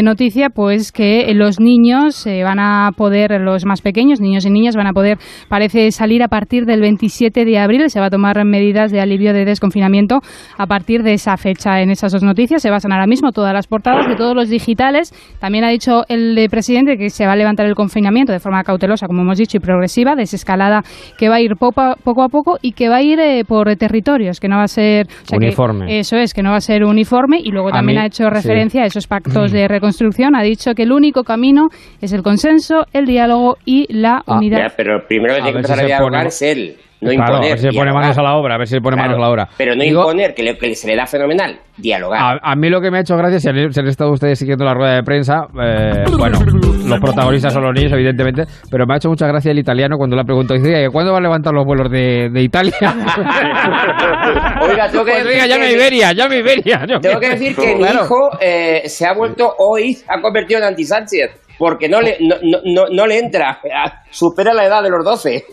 noticia 0.04 0.50
pues 0.50 0.92
que 0.92 1.34
los 1.34 1.60
niños 1.60 2.26
van 2.26 2.60
a 2.60 2.92
poder, 2.96 3.42
los 3.42 3.66
más 3.66 3.82
pequeños, 3.82 4.22
niños 4.22 4.46
y 4.46 4.50
niñas 4.50 4.76
van 4.76 4.88
a 4.88 4.94
poder, 4.94 5.18
parece 5.50 5.92
salir 5.92 6.24
a 6.24 6.30
partir 6.30 6.66
del 6.66 6.80
27 6.82 7.44
de 7.44 7.60
abril, 7.60 7.90
se 7.90 8.00
va 8.00 8.06
a 8.08 8.10
tomar 8.10 8.44
medidas 8.54 8.92
de 8.92 9.02
alivio 9.02 9.34
de 9.34 9.44
desconfinamiento 9.46 10.20
a 10.58 10.68
partir 10.68 11.04
de 11.04 11.14
esa 11.14 11.36
fecha. 11.38 11.82
En 11.82 11.90
esas 11.90 12.12
dos 12.12 12.24
noticias 12.24 12.62
se 12.62 12.70
basan 12.70 12.92
ahora 12.94 13.08
mismo 13.08 13.32
todas 13.32 13.54
las 13.54 13.68
portadas 13.68 14.08
de 14.08 14.16
todos 14.16 14.36
los 14.36 14.50
digitales. 14.50 15.12
También 15.40 15.64
ha 15.66 15.70
dicho 15.70 16.04
el 16.08 16.36
de 16.36 16.48
presidente 16.50 16.98
que 16.98 17.10
se 17.10 17.26
va 17.26 17.34
a 17.34 17.36
levantar 17.36 17.66
el 17.66 17.76
confinamiento 17.76 18.32
de 18.32 18.40
forma 18.40 18.64
cautelosa, 18.64 19.08
como 19.08 19.22
hemos 19.24 19.38
dicho, 19.38 19.58
y 19.58 19.60
progresiva, 19.60 20.16
desescalada, 20.16 20.84
que 21.18 21.28
va 21.30 21.36
a 21.36 21.42
ir 21.42 21.56
poco 21.58 21.82
a 21.82 21.96
poco, 21.96 22.22
a 22.24 22.30
poco 22.30 22.58
y 22.62 22.74
que 22.74 22.88
va 22.90 22.98
a 22.98 23.02
ir 23.02 23.20
eh, 23.20 23.44
por 23.46 23.76
territorios, 23.76 24.40
que 24.40 24.48
no 24.48 24.58
va 24.58 24.64
a 24.64 24.68
ser 24.68 25.08
o 25.08 25.26
sea, 25.26 25.40
que 25.40 25.46
Uniforme. 25.48 26.00
eso 26.00 26.16
es, 26.18 26.34
que 26.34 26.44
no 26.44 26.52
va 26.52 26.58
a 26.58 26.62
ser 26.62 26.84
uniforme 26.84 27.40
y 27.44 27.52
luego 27.52 27.72
también 27.72 27.98
mí, 27.98 28.04
ha 28.04 28.08
hecho 28.08 28.24
sí. 28.26 28.30
referencia 28.30 28.84
a 28.84 28.86
esos 28.86 29.08
pactos 29.08 29.52
de 29.52 29.68
reconstrucción. 29.68 30.36
Ha 30.36 30.44
dicho 30.44 30.74
que 30.76 30.84
el 30.84 30.92
único 30.92 31.24
camino 31.24 31.68
es 32.02 32.14
el 32.14 32.22
consenso, 32.24 32.86
el 32.94 33.06
diálogo 33.06 33.58
y 33.66 33.88
la 33.92 34.22
Ah, 34.28 34.38
unidad. 34.38 34.58
Ya, 34.60 34.74
pero 34.78 35.06
primero 35.08 35.34
que 35.36 35.42
tiene 35.42 35.52
que 35.52 35.58
ver 35.58 35.66
si 35.66 35.72
empezar 35.72 35.78
a 35.78 35.82
se 35.82 35.86
dialogar 35.88 36.20
pone- 36.22 36.28
es 36.30 36.42
él, 36.44 36.76
no 37.04 37.10
Claro, 37.12 37.34
imponer. 37.34 37.46
a 37.46 37.50
ver 37.50 37.58
si 37.60 37.64
se 37.64 37.68
pone 37.70 37.84
dialogar. 37.84 38.02
manos 38.02 38.18
a 38.18 38.22
la 38.24 38.36
obra, 38.36 38.56
a 38.56 38.58
ver 38.58 38.68
si 38.68 38.74
se 38.76 38.82
pone 38.82 38.96
manos 38.98 39.18
a 39.18 39.20
la 39.22 39.30
obra. 39.30 39.50
Pero 39.58 39.76
no 39.76 39.84
Digo, 39.84 40.02
imponer, 40.02 40.34
que, 40.34 40.44
le- 40.44 40.58
que 40.58 40.74
se 40.76 40.88
le 40.88 40.96
da 40.96 41.06
fenomenal, 41.06 41.60
dialogar. 41.78 42.40
A, 42.42 42.52
a 42.52 42.56
mí 42.56 42.70
lo 42.70 42.82
que 42.82 42.90
me 42.90 42.98
ha 42.98 43.02
hecho 43.02 43.16
gracia, 43.18 43.40
si 43.40 43.50
han, 43.50 43.72
si 43.74 43.80
han 43.80 43.88
estado 43.88 44.12
ustedes 44.12 44.40
siguiendo 44.40 44.66
la 44.66 44.74
rueda 44.74 44.96
de 44.96 45.04
prensa, 45.04 45.48
eh, 45.62 46.04
bueno, 46.18 46.40
los 46.88 47.00
protagonistas 47.00 47.54
son 47.54 47.64
los 47.64 47.74
niños, 47.74 47.92
evidentemente, 47.94 48.44
pero 48.72 48.86
me 48.86 48.94
ha 48.94 48.98
hecho 48.98 49.10
mucha 49.10 49.28
gracia 49.28 49.52
el 49.52 49.60
italiano 49.60 49.98
cuando 49.98 50.16
le 50.16 50.22
ha 50.22 50.26
preguntado, 50.26 50.60
dice, 50.60 50.74
"Oye, 50.76 50.90
¿cuándo 50.90 51.12
va 51.12 51.18
a 51.20 51.22
levantar 51.22 51.54
los 51.54 51.66
vuelos 51.66 51.90
de, 51.92 52.30
de 52.32 52.42
Italia? 52.42 52.74
Oiga, 54.62 54.90
tengo 54.90 55.06
que 55.06 55.12
Pues 55.12 55.26
decir 55.26 55.48
llame 55.50 55.72
Iberia, 55.72 56.14
llame 56.14 56.38
Iberia. 56.40 56.86
Yo 56.88 57.00
Tengo 57.00 57.20
que 57.20 57.30
decir 57.30 57.56
que 57.56 57.76
Claro. 57.76 58.00
mi 58.00 58.06
hijo 58.06 58.30
eh, 58.42 58.84
se 58.88 59.06
ha 59.06 59.14
vuelto 59.14 59.54
hoy, 59.58 59.98
ha 60.08 60.22
convertido 60.22 60.60
en 60.60 60.66
anti-Sánchez. 60.68 61.40
Porque 61.58 61.88
no 61.88 62.02
le, 62.02 62.18
no, 62.20 62.36
no, 62.42 62.58
no, 62.66 62.86
no 62.92 63.06
le 63.08 63.20
entra, 63.20 63.60
supera 64.14 64.54
la 64.54 64.66
edad 64.66 64.84
de 64.84 64.90
los 64.90 65.04
12. 65.04 65.44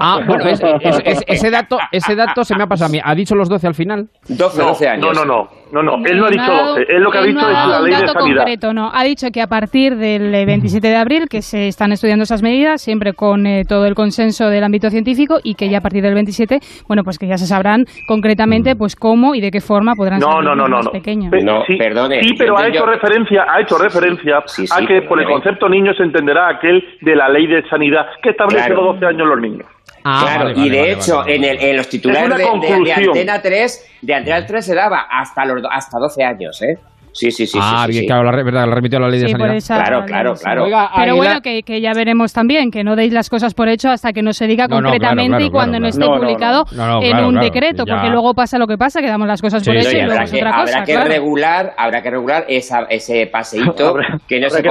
Ah, 0.00 0.20
bueno, 0.26 0.44
es- 0.46 0.60
es- 0.80 1.00
es- 1.04 1.24
ese, 1.26 1.50
dato, 1.50 1.78
ese 1.92 2.14
dato 2.16 2.42
se 2.44 2.56
me 2.56 2.64
ha 2.64 2.66
pasado 2.66 2.88
a 2.88 2.92
mí. 2.92 2.98
¿Ha 3.02 3.14
dicho 3.14 3.34
los 3.34 3.48
12 3.48 3.66
al 3.66 3.74
final? 3.74 4.06
12, 4.28 4.58
No, 4.58 4.68
12 4.68 4.88
años. 4.88 5.06
no, 5.06 5.12
no, 5.12 5.24
no, 5.24 5.48
no, 5.72 5.82
no, 5.82 6.06
él 6.06 6.18
no 6.18 6.26
ha 6.26 6.30
dicho 6.30 6.42
dado- 6.50 6.66
12, 6.76 6.82
él 6.88 7.02
lo 7.02 7.10
que 7.10 7.18
ha 7.18 7.22
dicho 7.22 7.40
no 7.40 7.48
es 7.48 7.52
la 7.68 7.78
un 7.80 7.84
ley 7.84 8.00
de 8.00 8.08
sanidad. 8.08 8.36
concreto, 8.38 8.72
no. 8.72 8.90
Ha 8.92 9.04
dicho 9.04 9.28
que 9.32 9.40
a 9.42 9.46
partir 9.46 9.96
del 9.96 10.34
eh, 10.34 10.44
27 10.46 10.88
de 10.88 10.96
abril 10.96 11.26
que 11.28 11.42
se 11.42 11.68
están 11.68 11.92
estudiando 11.92 12.24
esas 12.24 12.42
medidas, 12.42 12.80
siempre 12.82 13.12
con 13.12 13.46
eh, 13.46 13.64
todo 13.68 13.86
el 13.86 13.94
consenso 13.94 14.48
del 14.48 14.64
ámbito 14.64 14.90
científico 14.90 15.38
y 15.44 15.54
que 15.54 15.68
ya 15.68 15.78
a 15.78 15.80
partir 15.80 16.02
del 16.02 16.14
27, 16.14 16.58
bueno, 16.88 17.04
pues 17.04 17.18
que 17.18 17.26
ya 17.28 17.36
se 17.36 17.46
sabrán 17.46 17.84
concretamente 18.08 18.74
pues 18.76 18.96
cómo 18.96 19.34
y 19.34 19.40
de 19.40 19.50
qué 19.50 19.60
forma 19.60 19.94
podrán 19.94 20.20
No, 20.20 20.32
salir 20.32 20.44
no, 20.48 20.56
no, 20.56 20.68
más 20.68 20.86
no. 20.86 20.90
pequeños. 20.92 21.30
Pe- 21.30 21.42
No, 21.44 21.62
sí, 21.66 21.76
perdone, 21.76 22.22
Sí, 22.22 22.34
pero 22.38 22.56
ha 22.58 22.62
yo- 22.62 22.68
hecho 22.68 22.86
referencia, 22.86 23.44
ha 23.48 23.60
hecho 23.60 23.78
referencia 23.78 24.42
Sí, 24.46 24.66
sí, 24.66 24.72
a 24.74 24.86
que 24.86 25.02
por 25.02 25.20
el 25.20 25.26
concepto 25.28 25.68
niño 25.68 25.92
se 25.94 26.02
entenderá 26.02 26.48
aquel 26.48 26.82
de 27.00 27.14
la 27.14 27.28
ley 27.28 27.46
de 27.46 27.62
sanidad 27.68 27.89
que 28.22 28.30
establece 28.30 28.66
Claro. 28.66 28.82
los 28.84 29.00
12 29.00 29.06
años 29.06 29.28
los 29.28 29.40
niños. 29.40 29.66
Ah, 30.04 30.20
claro, 30.22 30.44
vale, 30.44 30.52
y 30.52 30.60
vale, 30.60 30.70
de 30.70 30.78
vale, 30.80 30.92
hecho. 30.92 31.26
En, 31.26 31.44
el, 31.44 31.60
en 31.62 31.76
los 31.76 31.88
titulares 31.88 32.38
de, 32.38 32.44
de- 32.68 32.84
de. 32.84 32.92
Antena 32.92 33.42
3, 33.42 33.98
de 34.02 34.14
Antena 34.14 34.46
3 34.46 34.64
se 34.64 34.74
daba 34.74 35.06
hasta 35.10 35.44
los 35.44 35.62
hasta 35.70 35.98
12 35.98 36.24
años, 36.24 36.62
¿eh? 36.62 36.78
Sí, 37.12 37.32
sí, 37.32 37.44
sí. 37.44 37.58
ah, 37.60 37.82
sí, 37.86 37.90
bien, 37.90 38.02
sí. 38.02 38.06
claro, 38.06 38.22
la, 38.22 38.30
verdad, 38.30 38.68
la 38.68 38.74
remitió 38.76 38.98
a 38.98 39.02
la 39.02 39.08
ley 39.08 39.18
de 39.18 39.26
Sí, 39.26 39.32
sanidad. 39.32 39.56
esa- 39.56 39.82
Claro, 39.82 40.04
claro, 40.06 40.34
claro. 40.36 40.64
Oiga, 40.64 40.90
Pero 40.94 41.16
bueno, 41.16 41.40
que, 41.42 41.64
que 41.64 41.80
ya 41.80 41.92
veremos 41.92 42.32
también, 42.32 42.70
que 42.70 42.84
no 42.84 42.94
deis 42.94 43.12
las 43.12 43.28
cosas 43.28 43.52
por 43.52 43.68
hecho 43.68 43.90
hasta 43.90 44.12
que 44.12 44.22
no 44.22 44.32
se 44.32 44.46
diga 44.46 44.68
No, 44.68 44.80
no, 44.80 44.90
concretamente 44.90 45.26
claro, 45.26 45.28
claro, 45.38 45.44
y 45.44 45.50
cuando 45.50 45.70
claro, 45.72 45.82
no 45.82 45.88
esté. 45.88 46.00
No, 46.00 46.14
no, 46.14 46.20
publicado 46.20 46.64
no. 46.70 46.76
No, 46.86 47.00
no, 47.00 47.02
en 47.02 47.16
un 47.24 47.32
claro, 47.32 47.44
decreto, 47.46 47.84
ya. 47.84 47.94
porque 47.94 48.10
luego 48.10 48.32
pasa 48.34 48.58
lo 48.58 48.68
que 48.68 48.78
pasa, 48.78 49.00
que 49.00 49.08
damos 49.08 49.26
las 49.26 49.42
cosas 49.42 49.64
por 49.64 49.74
Sí, 49.74 49.80
hecho 49.80 49.90
y 49.90 49.92
No, 49.94 49.98
y 49.98 50.02
luego 50.04 50.12
habrá 50.12 50.24
es 50.24 50.30
que, 50.30 50.36
otra 50.38 50.50
habrá 50.50 50.62
cosa. 50.72 50.84
que 50.84 50.92
claro. 50.92 51.08
regular, 51.10 51.74
habrá 51.76 52.02
que 52.02 52.10
regular 52.10 52.44
esa, 52.48 52.82
ese 52.88 53.26
paseíto 53.26 53.88
Habrá- 53.88 54.20
que 54.28 54.38
no 54.40 54.46
habrá 54.46 54.56
se 54.56 54.62
que 54.62 54.68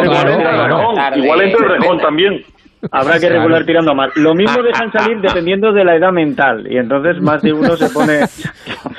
tarde. 0.95 1.19
igual 1.19 1.41
entre 1.41 1.65
el 1.65 1.71
rejón 1.82 1.99
también. 1.99 2.45
Habrá 2.91 3.19
que 3.19 3.29
regular 3.29 3.65
tirando 3.65 3.93
más. 3.93 4.09
Lo 4.15 4.33
mismo 4.33 4.61
dejan 4.63 4.91
salir 4.91 5.17
dependiendo 5.21 5.71
de 5.73 5.83
la 5.83 5.95
edad 5.95 6.11
mental 6.11 6.65
y 6.69 6.77
entonces 6.77 7.21
más 7.21 7.41
de 7.41 7.51
uno 7.53 7.75
se 7.75 7.89
pone... 7.93 8.19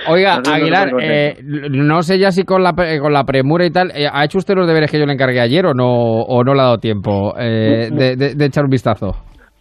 Oiga, 0.09 0.41
Aguilar, 0.53 0.91
eh, 1.01 1.37
no 1.71 2.03
sé 2.03 2.19
ya 2.19 2.31
si 2.31 2.45
con 2.45 2.63
la, 2.63 2.73
con 3.01 3.13
la 3.13 3.25
premura 3.25 3.65
y 3.65 3.71
tal, 3.71 3.91
eh, 3.95 4.07
¿ha 4.13 4.25
hecho 4.25 4.39
usted 4.39 4.55
los 4.55 4.67
deberes 4.67 4.91
que 4.91 4.99
yo 4.99 5.07
le 5.07 5.13
encargué 5.15 5.41
ayer 5.41 5.65
o 5.67 5.75
no, 5.75 5.87
o 5.89 6.45
no 6.45 6.55
le 6.55 6.61
ha 6.61 6.65
dado 6.65 6.79
tiempo 6.79 7.35
eh, 7.39 7.89
de, 7.91 8.17
de- 8.17 8.35
de 8.35 8.45
echar 8.45 8.65
un 8.65 8.71
vistazo? 8.71 9.13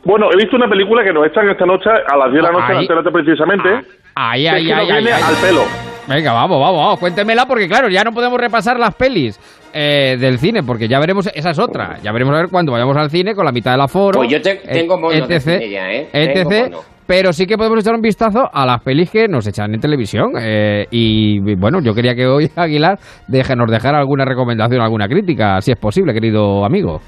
Bueno, 0.05 0.27
he 0.33 0.37
visto 0.37 0.55
una 0.55 0.69
película 0.69 1.03
que 1.03 1.11
nos 1.11 1.25
echan 1.27 1.49
esta 1.49 1.65
noche 1.65 1.89
a 1.89 2.15
las 2.17 2.31
10 2.31 2.35
de 2.35 2.41
la 2.41 2.51
noche 2.51 2.73
en 2.73 2.87
3 2.87 3.13
precisamente. 3.13 3.69
Ahí, 4.15 4.47
ahí, 4.47 4.61
es 4.61 4.67
que 4.67 4.73
ahí, 4.73 4.79
ahí, 4.91 5.03
viene 5.03 5.11
ahí. 5.11 5.23
al 5.23 5.35
pelo. 5.45 5.88
Venga, 6.09 6.33
vamos, 6.33 6.59
vamos, 6.59 6.77
vamos, 6.81 6.99
cuéntemela 6.99 7.45
porque 7.45 7.67
claro, 7.67 7.87
ya 7.89 8.03
no 8.03 8.11
podemos 8.11 8.39
repasar 8.39 8.79
las 8.79 8.95
pelis 8.95 9.39
eh, 9.73 10.17
del 10.19 10.39
cine 10.39 10.63
porque 10.63 10.87
ya 10.87 10.99
veremos, 10.99 11.29
esa 11.33 11.51
es 11.51 11.59
otra, 11.59 11.97
ya 12.01 12.11
veremos 12.11 12.33
a 12.33 12.37
ver 12.39 12.47
cuando 12.49 12.71
vayamos 12.71 12.97
al 12.97 13.11
cine 13.11 13.35
con 13.35 13.45
la 13.45 13.51
mitad 13.51 13.71
del 13.73 13.81
aforo. 13.81 14.17
Pues 14.19 14.29
yo 14.31 14.41
te- 14.41 14.55
tengo 14.55 14.97
mono 14.99 15.27
de 15.27 15.39
cine 15.39 15.69
ya, 15.69 15.91
¿eh? 15.91 16.07
Tengo 16.11 16.51
etc, 16.51 16.63
mono. 16.71 16.83
pero 17.05 17.31
sí 17.31 17.45
que 17.45 17.57
podemos 17.57 17.79
echar 17.79 17.93
un 17.93 18.01
vistazo 18.01 18.49
a 18.51 18.65
las 18.65 18.81
pelis 18.81 19.11
que 19.11 19.27
nos 19.27 19.45
echan 19.45 19.71
en 19.73 19.79
televisión 19.79 20.31
eh, 20.41 20.87
y 20.89 21.39
bueno, 21.55 21.79
yo 21.81 21.93
quería 21.93 22.15
que 22.15 22.25
hoy 22.25 22.49
Aguilar 22.55 22.97
deje, 23.27 23.55
nos 23.55 23.69
dejara 23.69 23.99
alguna 23.99 24.25
recomendación, 24.25 24.81
alguna 24.81 25.07
crítica, 25.07 25.61
si 25.61 25.71
es 25.71 25.77
posible, 25.77 26.13
querido 26.13 26.65
amigo. 26.65 26.99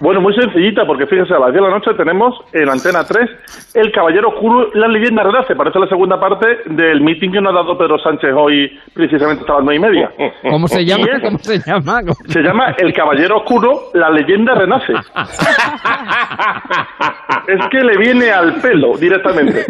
Bueno, 0.00 0.20
muy 0.22 0.34
sencillita, 0.34 0.86
porque 0.86 1.06
fíjese, 1.06 1.34
a 1.34 1.38
las 1.38 1.52
10 1.52 1.62
de 1.62 1.68
la 1.68 1.74
noche 1.76 1.92
tenemos 1.94 2.34
en 2.52 2.68
Antena 2.70 3.04
3 3.06 3.28
El 3.74 3.92
Caballero 3.92 4.30
Oscuro, 4.30 4.70
la 4.74 4.88
leyenda 4.88 5.22
renace. 5.22 5.54
Parece 5.54 5.78
la 5.78 5.86
segunda 5.88 6.18
parte 6.18 6.46
del 6.66 7.00
meeting 7.02 7.30
que 7.30 7.40
nos 7.40 7.52
ha 7.52 7.56
dado 7.56 7.76
Pedro 7.76 7.98
Sánchez 7.98 8.30
hoy, 8.34 8.78
precisamente 8.94 9.42
hasta 9.42 9.54
las 9.54 9.64
9 9.64 9.76
y 9.76 9.78
media. 9.78 10.10
¿Cómo 10.50 10.68
se 10.68 10.84
llama? 10.84 11.04
es- 11.16 11.22
¿Cómo 11.22 11.38
se 11.38 11.58
llama? 11.58 12.00
¿Cómo- 12.00 12.14
Se 12.26 12.40
llama 12.42 12.74
El 12.78 12.92
Caballero 12.94 13.36
Oscuro, 13.38 13.78
la 13.94 14.08
leyenda 14.10 14.54
renace. 14.54 14.94
es 17.46 17.60
que 17.70 17.80
le 17.80 17.96
viene 17.98 18.30
al 18.30 18.54
pelo 18.60 18.96
directamente. 18.96 19.64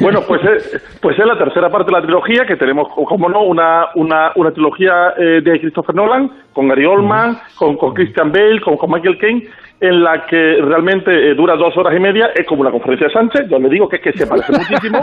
Bueno, 0.00 0.20
pues 0.26 0.40
es, 0.44 0.82
pues 1.00 1.18
es 1.18 1.24
la 1.26 1.38
tercera 1.38 1.70
parte 1.70 1.86
de 1.90 1.98
la 1.98 2.02
trilogía, 2.02 2.44
que 2.46 2.56
tenemos, 2.56 2.88
como 2.88 3.28
no, 3.28 3.42
una, 3.42 3.86
una, 3.94 4.32
una 4.36 4.50
trilogía 4.52 5.14
eh, 5.18 5.40
de 5.42 5.60
Christopher 5.60 5.94
Nolan, 5.94 6.30
con 6.52 6.68
Gary 6.68 6.84
Oldman, 6.84 7.38
con, 7.56 7.76
con 7.76 7.94
Christian 7.94 8.30
Bale, 8.30 8.60
con, 8.60 8.76
con 8.76 8.90
Michael 8.90 9.18
Caine, 9.18 9.31
thing 9.40 9.48
en 9.82 10.02
la 10.02 10.24
que 10.26 10.58
realmente 10.62 11.10
eh, 11.30 11.34
dura 11.34 11.56
dos 11.56 11.76
horas 11.76 11.92
y 11.96 12.00
media, 12.00 12.30
es 12.36 12.46
como 12.46 12.62
la 12.64 12.70
conferencia 12.70 13.08
de 13.08 13.12
Sánchez, 13.12 13.48
yo 13.50 13.58
le 13.58 13.68
digo 13.68 13.88
que 13.88 13.96
es 13.96 14.02
que 14.02 14.12
se 14.12 14.26
parece 14.28 14.52
muchísimo, 14.56 15.00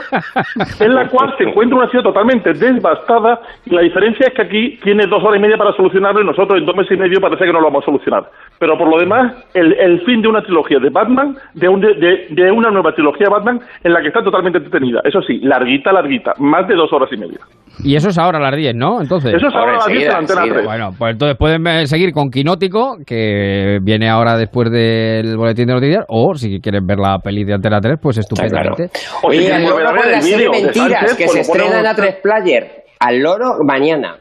en 0.80 0.96
la 0.96 1.08
cual 1.10 1.36
se 1.38 1.44
encuentra 1.44 1.78
una 1.78 1.89
ciudad 1.89 2.04
totalmente 2.06 2.54
devastada, 2.54 3.42
y 3.65 3.76
la 3.76 3.82
diferencia 3.82 4.28
es 4.28 4.34
que 4.34 4.42
aquí 4.42 4.80
tiene 4.82 5.06
dos 5.06 5.22
horas 5.24 5.38
y 5.38 5.42
media 5.42 5.58
para 5.58 5.74
solucionarlo, 5.74 6.22
y 6.22 6.26
nosotros 6.26 6.60
en 6.60 6.65
dos 6.65 6.76
meses 6.76 6.94
y 6.94 6.98
medio 7.00 7.20
parece 7.20 7.46
que 7.46 7.52
no 7.54 7.60
lo 7.60 7.65
vamos 7.65 7.84
a 7.84 7.86
solucionar. 7.88 8.24
Pero 8.58 8.78
por 8.78 8.89
lo 8.89 8.98
demás, 9.00 9.34
el, 9.54 9.74
el 9.74 10.02
fin 10.06 10.22
de 10.22 10.28
una 10.30 10.42
trilogía 10.42 10.80
de 10.80 10.89
Batman, 10.89 11.36
de, 11.54 11.68
un- 11.70 11.82
de, 11.82 12.28
de 12.30 12.52
una 12.52 12.72
nueva 12.72 12.94
trilogía 12.94 13.28
de 13.28 13.34
Batman, 13.34 13.60
en 13.84 13.94
la 13.94 14.02
que 14.02 14.08
está 14.08 14.24
totalmente 14.24 14.58
entretenida. 14.60 15.02
Eso 15.04 15.22
sí, 15.22 15.39
larguita, 15.39 15.92
larguita, 15.92 16.34
más 16.39 16.68
de 16.68 16.76
dos 16.76 16.92
horas 16.94 17.10
y 17.12 17.18
media. 17.18 17.39
Y 17.84 17.96
eso 17.96 18.10
es 18.10 18.18
ahora 18.18 18.39
a 18.39 18.42
las 18.42 18.56
10, 18.56 18.76
¿no? 18.76 19.02
Entonces. 19.02 19.34
Eso 19.34 19.48
es 19.48 19.54
ahora 19.56 19.72
a 19.74 19.76
las 19.76 19.88
10 19.88 20.00
de 20.04 20.10
la 20.10 20.18
Antena 20.18 20.42
3. 20.44 20.65
Bueno, 20.65 20.94
pues 20.98 21.13
entonces 21.13 21.38
pueden 21.38 21.65
eh, 21.68 21.88
seguir 21.88 22.12
con 22.12 22.30
Quinótico, 22.30 22.98
que 23.06 23.80
viene 23.82 24.10
ahora 24.10 24.36
después 24.38 24.69
del 24.70 25.36
boletín 25.38 25.68
de 25.68 25.74
noticias, 25.74 26.06
o 26.08 26.34
si 26.36 26.60
quieren 26.60 26.86
ver 26.86 26.98
la 27.00 27.18
peli 27.20 27.44
de 27.44 27.54
Antena 27.54 27.80
3, 27.80 27.98
pues 28.02 28.18
estupendamente. 28.20 28.86
O 29.24 29.32
si 29.32 29.38
Oye, 29.38 29.40
quieren 29.40 29.56
al 29.58 29.64
loro 29.70 29.76
ver 29.94 29.96
con 29.96 30.06
el 30.06 30.12
la 30.12 30.22
serie 30.22 30.50
Mentiras, 30.50 30.76
Sánchez, 31.00 31.18
que 31.18 31.28
se 31.28 31.40
estrena 31.42 31.66
en 31.80 31.86
ponemos- 31.86 31.98
A3 31.98 32.22
Player. 32.22 32.84
Al 33.00 33.20
loro 33.20 33.46
mañana. 33.66 34.18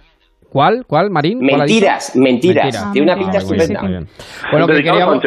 ¿Cuál? 0.51 0.85
¿Cuál, 0.87 1.11
Marín? 1.11 1.41
¿Cuál? 1.41 1.59
Mentiras, 1.59 2.17
mentiras. 2.17 2.93
Tiene 2.93 3.13
una 3.13 3.17
pinta 3.19 3.39
bien, 3.39 3.43
estupenda. 3.43 3.81
bien. 3.87 4.07
Bueno, 4.51 4.67
que 4.67 4.75
queríamos, 4.77 5.19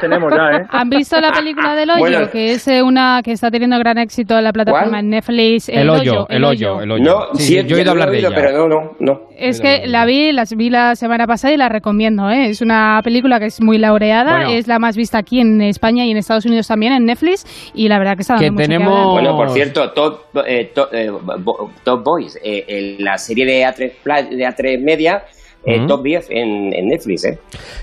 Tenemos 0.00 0.32
ya, 0.32 0.58
¿eh? 0.58 0.66
¿Han 0.70 0.88
visto 0.88 1.20
la 1.20 1.32
película 1.32 1.74
del 1.74 1.90
hoyo? 1.90 1.98
Bueno. 2.00 2.30
que 2.30 2.52
es 2.52 2.66
eh, 2.68 2.82
una 2.82 3.20
que 3.24 3.32
está 3.32 3.50
teniendo 3.50 3.78
gran 3.78 3.98
éxito 3.98 4.38
en 4.38 4.44
la 4.44 4.52
plataforma 4.52 4.88
¿Cuál? 4.88 5.00
en 5.04 5.10
Netflix. 5.10 5.68
El 5.68 5.90
hoyo, 5.90 6.26
el 6.28 6.44
hoyo, 6.44 6.80
el 6.80 6.90
hoyo. 6.92 7.04
No, 7.04 7.26
Sí, 7.34 7.42
sí, 7.42 7.60
sí, 7.60 7.66
yo 7.66 7.76
he 7.76 7.80
oído 7.80 7.90
hablar 7.90 8.10
de 8.10 8.18
ella. 8.18 8.30
pero 8.34 8.68
no, 8.68 8.68
no, 8.68 8.92
no. 9.00 9.20
Es 9.36 9.60
que 9.60 9.86
la 9.86 10.04
vi, 10.04 10.32
las 10.32 10.54
vi 10.54 10.70
la 10.70 10.94
semana 10.94 11.26
pasada 11.26 11.52
y 11.52 11.56
la 11.56 11.68
recomiendo. 11.68 12.30
¿eh? 12.30 12.50
Es 12.50 12.60
una 12.60 13.00
película 13.02 13.38
que 13.40 13.46
es 13.46 13.60
muy 13.60 13.78
laureada, 13.78 14.36
Bueno. 14.38 14.50
es 14.52 14.68
la 14.68 14.78
más 14.78 14.96
vista 14.96 15.18
aquí 15.18 15.40
en 15.40 15.60
España 15.62 16.04
y 16.06 16.10
en 16.12 16.16
Estados 16.16 16.46
Unidos 16.46 16.68
también 16.68 16.92
en 16.92 17.04
Netflix 17.06 17.44
y 17.74 17.88
la 17.88 17.98
verdad 17.98 18.14
que 18.16 18.22
está 18.22 18.34
dando 18.34 18.44
Que 18.46 18.50
mucho 18.52 18.62
tenemos-. 18.64 19.12
Bueno, 19.12 19.36
por 19.36 19.50
cierto, 19.50 19.90
Top, 19.90 20.20
eh, 20.46 20.70
Top, 20.74 20.88
eh, 20.92 21.10
Top 21.84 22.04
Boys, 22.04 22.38
eh, 22.44 22.64
en 22.68 23.04
la 23.04 23.18
serie 23.18 23.44
de 23.46 23.64
A3, 23.64 23.92
Pla- 24.02 24.22
de 24.22 24.46
A3 24.46 24.80
Media, 24.82 25.24
eh. 25.64 25.86
Top 25.86 26.02
10 26.02 26.30
en, 26.30 26.74
en 26.74 26.86
Netflix, 26.86 27.24
¿eh? 27.24 27.38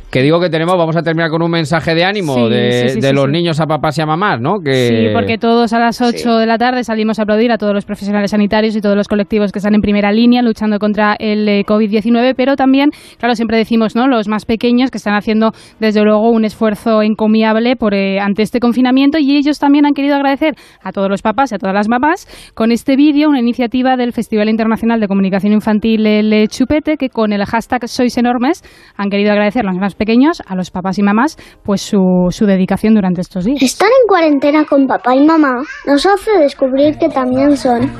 Que 0.09 0.21
digo 0.21 0.39
que 0.39 0.49
tenemos, 0.49 0.75
vamos 0.77 0.95
a 0.95 1.03
terminar 1.03 1.29
con 1.29 1.43
un 1.43 1.51
mensaje 1.51 1.93
de 1.93 2.03
ánimo 2.03 2.33
Sí, 2.33 2.49
de, 2.49 2.71
sí, 2.71 2.89
sí, 2.89 2.99
de 3.01 3.09
sí, 3.09 3.13
los 3.13 3.25
sí. 3.25 3.31
niños 3.31 3.59
a 3.59 3.65
papás 3.67 3.97
y 3.99 4.01
a 4.01 4.05
mamás, 4.05 4.41
¿no? 4.41 4.55
Que... 4.63 4.87
Sí, 4.87 5.07
porque 5.13 5.37
todos 5.37 5.73
a 5.73 5.79
las 5.79 6.01
8 6.01 6.37
de 6.37 6.45
la 6.47 6.57
tarde 6.57 6.83
salimos 6.83 7.19
a 7.19 7.23
aplaudir 7.23 7.51
a 7.51 7.57
todos 7.57 7.73
los 7.73 7.85
profesionales 7.85 8.31
sanitarios 8.31 8.75
y 8.75 8.81
todos 8.81 8.95
los 8.95 9.07
colectivos 9.07 9.51
que 9.51 9.59
están 9.59 9.75
en 9.75 9.81
primera 9.81 10.11
línea 10.11 10.41
luchando 10.41 10.79
contra 10.79 11.15
el 11.19 11.47
eh, 11.47 11.63
COVID-19, 11.67 12.33
pero 12.35 12.55
también, 12.55 12.89
claro, 13.19 13.35
siempre 13.35 13.57
decimos, 13.57 13.95
¿no? 13.95 14.07
Los 14.07 14.27
más 14.27 14.45
pequeños 14.45 14.89
que 14.89 14.97
están 14.97 15.15
haciendo, 15.15 15.51
desde 15.79 16.01
luego, 16.03 16.31
un 16.31 16.45
esfuerzo 16.45 17.03
encomiable 17.03 17.75
por, 17.75 17.93
eh, 17.93 18.19
ante 18.19 18.41
este 18.41 18.59
confinamiento 18.59 19.19
y 19.19 19.37
ellos 19.37 19.59
también 19.59 19.85
han 19.85 19.93
querido 19.93 20.15
agradecer 20.15 20.55
a 20.81 20.91
todos 20.91 21.09
los 21.09 21.21
papás 21.21 21.51
y 21.51 21.55
a 21.55 21.57
todas 21.59 21.75
las 21.75 21.89
mamás 21.89 22.27
con 22.55 22.71
este 22.71 22.95
vídeo, 22.95 23.29
una 23.29 23.39
iniciativa 23.39 23.97
del 23.97 24.13
Festival 24.13 24.49
Internacional 24.49 24.99
de 24.99 25.07
Comunicación 25.07 25.53
Infantil 25.53 26.07
El 26.07 26.47
Chupete, 26.47 26.97
que 26.97 27.09
con 27.09 27.33
el 27.33 27.45
hashtag 27.45 27.66
Sois 27.87 28.17
Enormes 28.17 28.63
han 28.95 29.09
querido 29.09 29.31
agradecer 29.31 29.65
a 29.65 29.71
los 29.71 29.79
más 29.79 29.95
pequeños, 29.95 30.41
a 30.45 30.55
los 30.55 30.71
papás 30.71 30.97
y 30.97 31.03
mamás, 31.03 31.37
pues 31.63 31.81
su, 31.81 32.27
su 32.29 32.45
dedicación 32.45 32.93
durante 32.93 33.21
estos 33.21 33.45
días. 33.45 33.61
Estar 33.61 33.89
en 33.89 34.07
cuarentena 34.07 34.65
con 34.65 34.87
papá 34.87 35.15
y 35.15 35.25
mamá 35.25 35.61
nos 35.85 36.05
hace 36.05 36.31
descubrir 36.39 36.97
que 36.97 37.09
también 37.09 37.55
son 37.57 37.91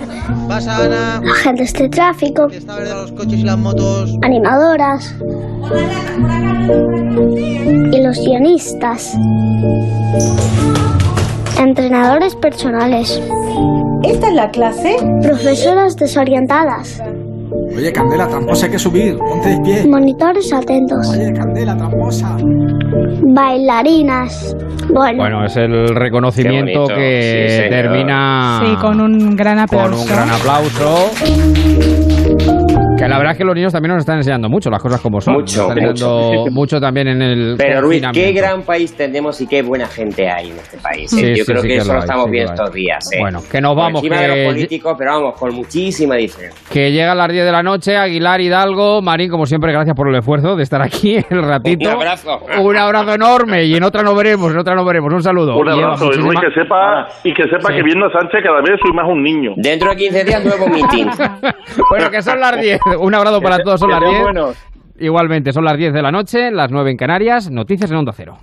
agentes 0.49 1.73
de 1.73 1.89
tráfico, 1.89 2.47
animadoras 4.21 5.15
ilusionistas, 7.91 9.17
entrenadores 11.60 12.36
personales. 12.36 13.21
¿Esta 14.03 14.27
es 14.27 14.34
la 14.34 14.49
clase? 14.51 14.95
Profesoras 15.21 15.95
desorientadas, 15.95 17.01
Oye, 17.78 17.94
Candela, 17.94 18.28
tramposa 18.28 18.66
hay 18.66 18.72
que 18.72 18.80
subir. 18.80 19.18
Ponte 19.18 19.50
de 19.50 19.60
pie. 19.62 19.88
monitores 19.88 20.52
atentos, 20.52 21.08
Oye, 21.10 21.32
Candela, 21.34 21.78
tramposa. 21.78 22.36
bailarinas. 23.34 24.56
Bueno, 24.92 25.18
Bueno, 25.18 25.46
es 25.46 25.56
el 25.58 25.90
reconocimiento 25.96 26.82
bonito, 26.82 26.96
que 26.96 27.62
sí, 27.63 27.70
termina 27.70 28.62
Sí, 28.66 28.76
con 28.82 29.00
un 29.02 29.36
gran 29.36 29.68
con 29.68 29.80
aplauso. 29.80 30.02
un 30.02 30.08
gran 30.08 30.30
aplauso. 30.32 31.12
Que 32.98 33.08
la 33.08 33.18
verdad 33.20 33.34
es 33.34 33.38
que 33.38 33.44
los 33.44 33.54
niños 33.54 33.72
también 33.72 33.94
nos 33.94 34.00
están 34.02 34.18
enseñando 34.18 34.50
mucho, 34.50 34.72
las 34.72 34.82
cosas 34.82 35.00
como 35.02 35.22
son. 35.22 35.36
Mucho, 35.36 35.68
Nos 35.68 35.70
están 35.70 35.78
enseñando 35.90 36.46
mucho 36.52 36.80
también 36.82 37.08
en 37.10 37.22
el 37.22 37.56
Pero 37.56 37.82
Ruiz, 37.82 38.02
qué 38.12 38.32
gran 38.32 38.64
país 38.64 38.96
tenemos 38.98 39.40
y 39.40 39.46
qué 39.46 39.62
buena 39.62 39.86
gente 39.86 40.28
hay 40.28 40.50
en 40.50 40.58
este 40.58 40.78
país. 40.80 41.14
¿eh? 41.14 41.16
Sí, 41.16 41.30
Yo 41.30 41.36
sí, 41.36 41.44
creo 41.46 41.62
sí 41.62 41.68
que, 41.68 41.74
que 41.76 41.80
eso 41.82 41.88
lo 41.94 41.94
hay, 41.94 42.00
estamos 42.00 42.32
viendo 42.32 42.54
estos 42.54 42.74
días. 42.74 43.12
¿eh? 43.14 43.18
Bueno, 43.20 43.40
que 43.52 43.62
nos 43.62 43.76
vamos, 43.76 44.02
Por 44.02 44.12
encima 44.12 44.22
de 44.34 44.44
los 44.46 44.54
políticos, 44.54 44.96
pero 44.98 45.12
vamos, 45.14 45.40
con 45.40 45.54
muchísima 45.54 46.16
diferencia. 46.16 46.60
Que 46.74 46.92
llega 46.92 47.12
a 47.12 47.16
las 47.16 47.28
10 47.32 47.46
de 47.46 47.52
la 47.52 47.62
noche, 47.62 47.96
Aguilar 47.96 48.42
Hidalgo, 48.42 49.04
Marín, 49.04 49.30
como 49.30 49.46
siempre, 49.46 49.72
gracias 49.72 49.96
por 49.96 50.10
el 50.10 50.16
esfuerzo 50.16 50.56
de 50.56 50.64
estar 50.64 50.82
aquí 50.82 51.18
el 51.30 51.44
ratito. 51.44 51.90
Un 51.90 51.96
abrazo. 51.98 52.40
Un 52.60 52.78
abrazo 52.78 53.14
enorme 53.14 53.64
y 53.66 53.76
en 53.76 53.84
otra 53.84 54.02
nos 54.02 54.18
veremos, 54.18 54.52
en 54.52 54.58
otra 54.58 54.74
nos 54.74 54.86
veremos. 54.88 55.14
Un 55.14 55.22
saludo. 55.22 55.56
Un 55.56 55.70
abrazo, 55.70 56.06
y 56.06 56.16
Luis, 56.18 56.26
muchísimas- 56.26 56.44
que 56.56 56.62
sepa, 56.64 57.08
y 57.24 57.34
que 57.36 57.44
sepa 57.44 57.68
Sí. 57.70 57.76
que 57.76 57.84
viendo 57.84 58.08
a 58.08 58.12
Sánchez 58.12 58.40
cada 58.44 58.62
vez 58.62 58.80
soy 58.82 58.92
más 58.96 59.06
un 59.08 59.22
niño. 59.22 59.52
Dentro 59.58 59.92
de 59.92 59.98
15 59.98 60.24
días, 60.24 60.44
nuevo 60.44 60.68
meeting. 60.68 61.06
Bueno, 61.90 62.10
que 62.10 62.22
son 62.22 62.40
las 62.40 62.60
10. 62.60 62.80
Un 63.00 63.15
abrazo 63.15 63.41
para 63.41 63.60
todos, 63.60 63.80
son 63.80 63.89
las 63.89 64.00
sean 64.00 64.12
10. 64.12 64.23
buenos. 64.23 64.58
Igualmente, 65.00 65.54
son 65.54 65.63
las 65.63 65.78
10 65.78 65.93
de 65.93 66.02
la 66.02 66.12
noche, 66.12 66.52
las 66.52 66.71
9 66.71 66.91
en 66.91 66.97
Canarias. 66.97 67.52
Noticias 67.52 67.89
en 67.91 67.97
Onda 67.97 68.13
Cero. 68.15 68.38